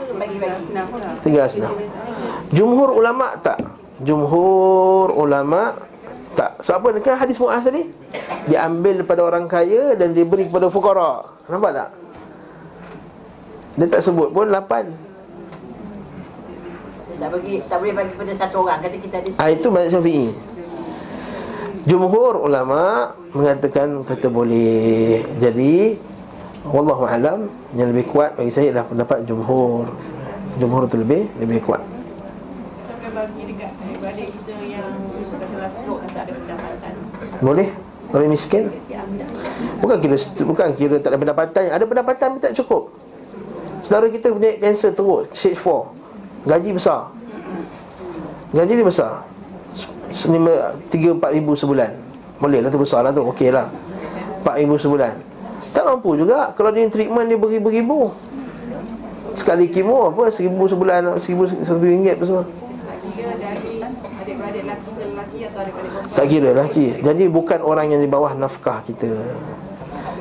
Tiga 1.23 1.39
asnaf. 1.47 1.73
Jumhur 2.55 2.95
ulama 2.95 3.35
tak. 3.41 3.59
Jumhur 4.05 5.11
ulama 5.17 5.75
tak. 6.37 6.61
Sebab 6.61 6.93
apa? 6.95 7.01
Kan 7.01 7.17
hadis 7.17 7.41
Muaz 7.41 7.65
tadi 7.65 7.89
dia 8.47 8.63
ambil 8.63 9.03
daripada 9.03 9.21
orang 9.27 9.51
kaya 9.51 9.99
dan 9.99 10.15
dia 10.15 10.23
beri 10.23 10.47
kepada 10.47 10.71
fuqara. 10.71 11.27
Nampak 11.51 11.73
tak? 11.75 11.89
Dia 13.77 13.87
tak 13.91 14.01
sebut 14.05 14.31
pun 14.33 14.49
lapan. 14.49 14.89
Tak 17.17 17.29
bagi 17.33 17.55
tak 17.65 17.77
boleh 17.81 17.95
bagi 17.97 18.13
pada 18.13 18.33
satu 18.37 18.57
orang. 18.65 18.79
Kata 18.85 18.97
kita 19.01 19.17
ada 19.25 19.29
Ah 19.41 19.49
itu 19.49 19.67
mazhab 19.73 20.01
Syafi'i. 20.01 20.29
Jumhur 21.87 22.35
ulama 22.43 23.15
mengatakan 23.33 24.03
kata 24.05 24.27
boleh. 24.29 25.23
Jadi 25.41 25.97
wallahu 26.67 27.07
alam 27.07 27.47
yang 27.79 27.95
lebih 27.95 28.11
kuat 28.11 28.35
bagi 28.37 28.53
saya 28.53 28.75
adalah 28.75 28.87
pendapat 28.91 29.19
jumhur. 29.25 29.89
Jumhur 30.61 30.85
tu 30.91 31.01
lebih 31.01 31.31
lebih 31.41 31.65
kuat. 31.65 31.81
Sampai 32.85 33.11
bagi 33.15 33.43
dekat 33.49 33.71
adik-adik 33.81 34.29
kita 34.41 34.55
yang 34.67 34.89
katalah 35.13 35.71
stroke 35.71 36.01
dan 36.05 36.11
tak 36.13 36.23
ada 36.29 36.33
pendapatan. 36.37 36.93
Boleh? 37.43 37.69
Orang 38.15 38.31
miskin? 38.31 38.71
Bukan 39.83 39.97
kira 39.99 40.17
bukan 40.47 40.69
kira 40.79 40.97
tak 41.03 41.11
ada 41.11 41.19
pendapatan, 41.19 41.63
ada 41.75 41.85
pendapatan 41.85 42.27
tapi 42.33 42.39
tak 42.39 42.55
cukup. 42.63 42.95
Saudara 43.83 44.07
kita 44.11 44.31
punya 44.31 44.55
kanser 44.59 44.95
teruk, 44.95 45.31
stage 45.35 45.59
4. 45.59 46.06
Gaji 46.47 46.71
besar. 46.73 47.11
Gaji 48.55 48.73
dia 48.79 48.87
besar. 48.87 49.27
Senima 50.15 50.73
3 50.89 51.19
4 51.19 51.37
ribu 51.37 51.59
sebulan. 51.59 51.91
Boleh 52.39 52.63
lah 52.63 52.71
tu 52.71 52.79
besar 52.79 53.03
lah 53.03 53.11
tu. 53.11 53.27
Okey 53.27 53.51
lah. 53.51 53.67
4 54.47 54.63
ribu 54.63 54.79
sebulan. 54.79 55.19
Tak 55.75 55.85
mampu 55.85 56.15
juga 56.17 56.55
kalau 56.55 56.71
dia 56.71 56.87
treatment 56.87 57.27
dia 57.27 57.37
beribu-ribu. 57.37 58.15
Sekali 59.37 59.69
kemo 59.69 60.09
apa 60.09 60.33
seribu 60.33 60.65
sebulan, 60.65 61.21
seribu 61.21 61.45
satu 61.45 61.83
ringgit 61.85 62.17
apa 62.17 62.25
semua. 62.25 62.45
Tak 66.17 66.27
kira 66.33 66.57
lelaki 66.57 66.97
Jadi 67.05 67.29
bukan 67.29 67.61
orang 67.61 67.93
yang 67.93 68.01
di 68.01 68.09
bawah 68.09 68.33
nafkah 68.33 68.81
kita 68.81 69.07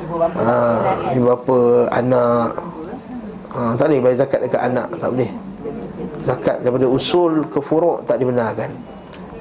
ibu 0.05 0.15
bapa. 0.19 0.37
ha, 0.37 0.55
Ibu 1.15 1.23
bapa, 1.23 1.57
anak 1.91 2.49
ha, 3.55 3.59
Tak 3.79 3.85
boleh 3.89 4.01
bayar 4.03 4.17
zakat 4.25 4.39
dekat 4.45 4.61
anak 4.61 4.87
Tak 4.99 5.09
boleh 5.15 5.31
Zakat 6.25 6.65
daripada 6.65 6.89
usul 6.89 7.45
ke 7.45 7.61
furuk 7.61 8.01
tak 8.09 8.17
dibenarkan. 8.17 8.73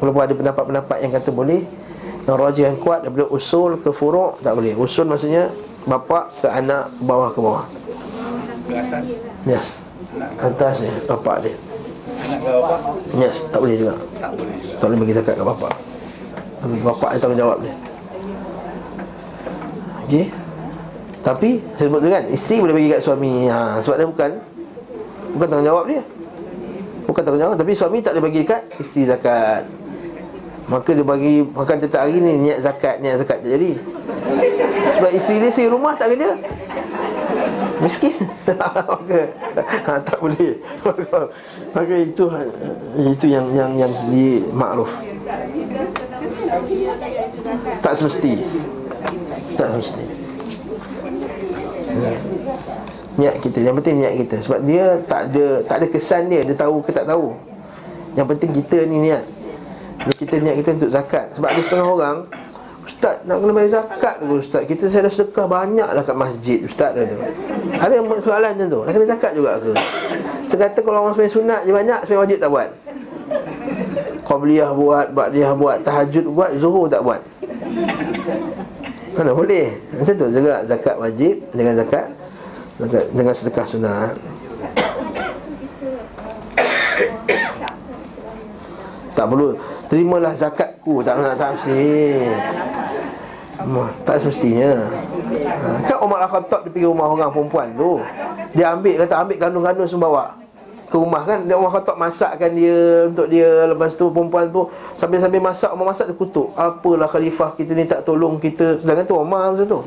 Walaupun 0.05 0.21
ada 0.21 0.35
pendapat-pendapat 0.37 0.97
yang 1.01 1.13
kata 1.17 1.31
boleh 1.33 1.63
Yang 2.29 2.37
rajih 2.37 2.65
yang 2.69 2.79
kuat 2.83 3.07
daripada 3.07 3.31
usul 3.31 3.79
ke 3.79 3.95
furuk 3.95 4.43
Tak 4.43 4.53
boleh. 4.59 4.75
Usul 4.77 5.07
maksudnya 5.09 5.49
Bapa 5.85 6.33
ke 6.41 6.49
anak, 6.49 6.89
bawah 7.05 7.29
ke 7.29 7.41
bawah. 7.45 7.65
Ke 8.69 8.75
atas 8.81 9.05
Yes. 9.45 9.67
Atas 10.41 10.81
ni, 10.81 10.89
bapak 11.05 11.45
dia. 11.45 11.57
Bapa 12.41 12.77
Yes, 13.17 13.45
tak 13.53 13.61
boleh 13.61 13.77
juga. 13.77 13.95
Tak 14.81 14.87
boleh 14.89 14.99
bagi 15.05 15.15
zakat 15.17 15.35
kat 15.37 15.45
bapak. 15.45 15.73
Tapi 16.65 16.75
bapak 16.81 17.11
yang 17.13 17.21
tanggungjawab 17.21 17.59
dia. 17.61 17.75
Okey. 20.09 20.25
Tapi 21.25 21.51
saya 21.77 21.87
sebut 21.89 22.01
tu 22.05 22.09
kan 22.13 22.25
Isteri 22.29 22.57
boleh 22.61 22.75
bagi 22.77 22.89
kat 22.93 23.01
suami. 23.01 23.33
Ha, 23.49 23.81
Sebab 23.81 23.97
dia 23.97 24.09
bukan 24.09 24.31
Bukan 25.37 25.47
tanggungjawab 25.49 25.85
dia 25.89 26.05
Bukan 27.05 27.23
tanggungjawab 27.25 27.57
Tapi 27.61 27.73
suami 27.77 28.01
tak 28.01 28.17
boleh 28.17 28.25
bagi 28.33 28.41
kat 28.45 28.63
isteri 28.81 29.09
zakat. 29.09 29.69
Maka 30.65 30.97
dia 30.97 31.05
bagi 31.05 31.45
Makan 31.45 31.77
tetap 31.77 32.09
hari 32.09 32.21
ni 32.21 32.49
Niat 32.49 32.65
zakat 32.65 33.01
Niat 33.05 33.21
zakat. 33.21 33.45
Tak 33.45 33.51
jadi. 33.51 33.77
Sebab 34.97 35.11
isteri 35.13 35.45
dia 35.45 35.51
sendiri 35.53 35.73
rumah 35.73 35.93
tak 35.97 36.17
kerja. 36.17 36.37
Miskin. 37.83 38.15
Maka 38.89 39.21
ha, 39.87 39.93
Tak 40.01 40.19
boleh. 40.23 40.57
Maka, 41.75 41.95
itu 41.95 42.25
Itu 42.97 43.27
yang 43.29 43.47
yang 43.53 43.73
yang 43.77 43.93
di 44.09 44.41
makruf 44.55 44.89
Tak 47.83 47.95
semesti. 47.99 48.33
Tak 49.59 49.69
semesti. 49.75 50.05
Ya. 51.95 52.13
Niat 53.15 53.39
kita. 53.39 53.59
Yang 53.63 53.75
penting 53.83 53.97
niat 54.03 54.15
kita. 54.27 54.37
Sebab 54.43 54.61
dia 54.67 54.99
tak 55.07 55.31
ada 55.31 55.63
Tak 55.63 55.75
ada 55.83 55.87
kesan 55.87 56.27
dia. 56.27 56.43
Dia 56.43 56.57
tahu 56.59 56.83
ke 56.83 56.91
tak 56.91 57.07
tahu. 57.07 57.35
Yang 58.19 58.27
penting 58.35 58.51
kita 58.63 58.79
ni 58.87 59.11
niat. 59.11 59.25
Jadi 60.05 60.15
kita 60.19 60.35
niat 60.43 60.57
kita 60.63 60.71
untuk 60.79 60.91
zakat. 60.91 61.27
Sebab 61.35 61.49
ada 61.51 61.61
setengah 61.63 61.89
orang 61.89 62.17
Ustaz 62.85 63.17
nak 63.25 63.41
kena 63.41 63.53
bayar 63.57 63.71
zakat 63.81 64.15
ke 64.21 64.25
Ustaz? 64.29 64.63
Kita 64.69 64.85
saya 64.93 65.09
dah 65.09 65.13
sedekah 65.13 65.47
banyak 65.49 65.89
dah 65.89 66.03
kat 66.05 66.17
masjid 66.17 66.59
Ustaz. 66.61 66.93
Kata. 66.93 67.17
Ada 67.81 67.93
yang 67.97 68.07
soalan 68.21 68.51
macam 68.53 68.69
tu. 68.69 68.81
Nak 68.85 68.93
kena 68.93 69.07
zakat 69.09 69.33
juga 69.33 69.51
ke? 69.57 69.73
Saya 70.45 70.59
kata 70.69 70.79
kalau 70.85 70.99
orang 71.09 71.15
sebenarnya 71.17 71.35
sunat 71.35 71.61
je 71.65 71.73
banyak 71.73 71.99
Sebenarnya 72.05 72.23
wajib 72.29 72.39
tak 72.43 72.51
buat. 72.53 72.69
Qabliyah 74.25 74.71
buat 74.73 75.07
Ba'diyah 75.13 75.53
buat 75.53 75.77
Tahajud 75.85 76.25
buat 76.33 76.51
Zuhur 76.61 76.87
tak 76.89 77.01
buat. 77.01 77.21
Mana 79.15 79.31
boleh? 79.33 79.67
Macam 79.97 80.15
tu. 80.21 80.27
Juga 80.29 80.53
zakat 80.69 80.97
wajib 81.01 81.35
Dengan 81.55 81.81
zakat 81.81 82.24
Zakat 82.75 83.05
dengan 83.15 83.35
sedekah 83.35 83.67
sunat. 83.71 84.15
Tak 89.15 89.27
perlu. 89.31 89.55
Terimalah 89.87 90.35
zakatku. 90.35 91.07
Tak 91.07 91.15
nak 91.23 91.39
tak 91.39 91.55
mesti. 91.55 91.87
Tak 94.03 94.17
semestinya. 94.19 94.91
Ha, 94.91 95.87
Kan 95.87 95.97
Umar 96.03 96.27
Al-Khattab 96.27 96.67
Dia 96.67 96.71
pergi 96.75 96.91
rumah 96.91 97.07
orang 97.07 97.31
perempuan 97.31 97.71
tu. 97.79 98.03
Dia 98.53 98.75
ambil 98.75 99.07
Kata 99.07 99.23
ambil 99.23 99.37
kandung-kandung 99.39 99.89
semua 99.89 100.05
bawa 100.11 100.25
Ke 100.91 100.97
rumah 100.99 101.23
kan? 101.23 101.47
Dia 101.47 101.55
Umar 101.55 101.73
Khattab 101.73 101.97
masakkan 101.97 102.51
dia 102.51 103.07
Untuk 103.07 103.31
dia. 103.31 103.71
Lepas 103.71 103.95
tu 103.95 104.11
perempuan 104.11 104.51
tu 104.51 104.67
Sambil-sambil 104.99 105.39
masak 105.39 105.71
Umar 105.71 105.95
masak 105.95 106.11
dia 106.11 106.19
kutuk. 106.19 106.51
Apalah 106.59 107.07
khalifah 107.07 107.55
kita 107.55 107.73
ni 107.79 107.87
tak 107.87 108.03
tolong 108.03 108.43
kita. 108.43 108.83
Sedangkan 108.83 109.07
tu 109.07 109.15
Umar 109.15 109.55
masa 109.55 109.63
tu 109.63 109.81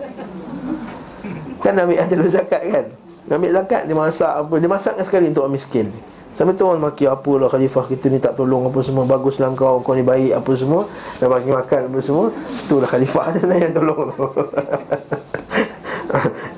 Kan 1.64 1.78
ambil 1.78 1.98
ada 2.04 2.16
zakat 2.28 2.62
kan? 2.68 2.86
Dia 3.28 3.34
ambil 3.36 3.52
zakat 3.54 3.82
Dia 3.86 3.96
masak 3.96 4.32
apa 4.32 4.54
Dia 4.58 4.70
masakkan 4.70 5.04
sekali 5.04 5.26
untuk 5.30 5.44
orang 5.46 5.56
miskin. 5.56 5.88
Sampai 6.32 6.54
tu 6.54 6.70
orang 6.70 6.84
maki 6.84 7.10
Apalah 7.10 7.50
khalifah 7.50 7.86
kita 7.90 8.14
ni 8.14 8.22
tak 8.22 8.38
tolong 8.38 8.70
apa 8.70 8.80
semua 8.86 9.04
Baguslah 9.10 9.50
kau 9.58 9.82
Kau 9.82 9.98
ni 9.98 10.06
baik 10.06 10.38
apa 10.38 10.52
semua 10.54 10.86
Dan 11.18 11.34
bagi 11.34 11.50
makan 11.50 11.82
apa 11.90 12.00
semua 12.00 12.26
Itulah 12.66 12.90
khalifah 12.90 13.26
dia 13.34 13.44
lah 13.50 13.58
yang 13.58 13.74
tolong. 13.74 14.14
Tu 14.14 14.28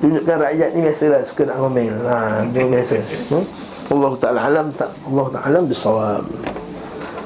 Tunjukkan 0.00 0.36
rakyat 0.36 0.68
ni 0.76 0.80
biasalah 0.84 1.20
Suka 1.24 1.42
nak 1.48 1.56
ngomel. 1.60 1.94
Ha, 2.06 2.44
Itu 2.48 2.68
biasa. 2.68 2.96
Hmm? 3.32 3.44
Allah 3.90 4.12
Ta'ala 4.22 4.40
alam 4.46 4.66
tak 4.70 4.90
Allah 5.02 5.26
Ta'ala 5.34 5.46
alam 5.50 5.62
bisawab. 5.66 6.22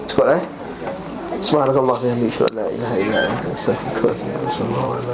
Cukup 0.08 0.24
lah 0.32 0.40
eh? 0.40 0.44
Anta 3.20 3.52
astaghfiruka 3.52 4.16
wa 4.16 4.32
atubu 4.32 4.72
ilaik. 4.72 5.02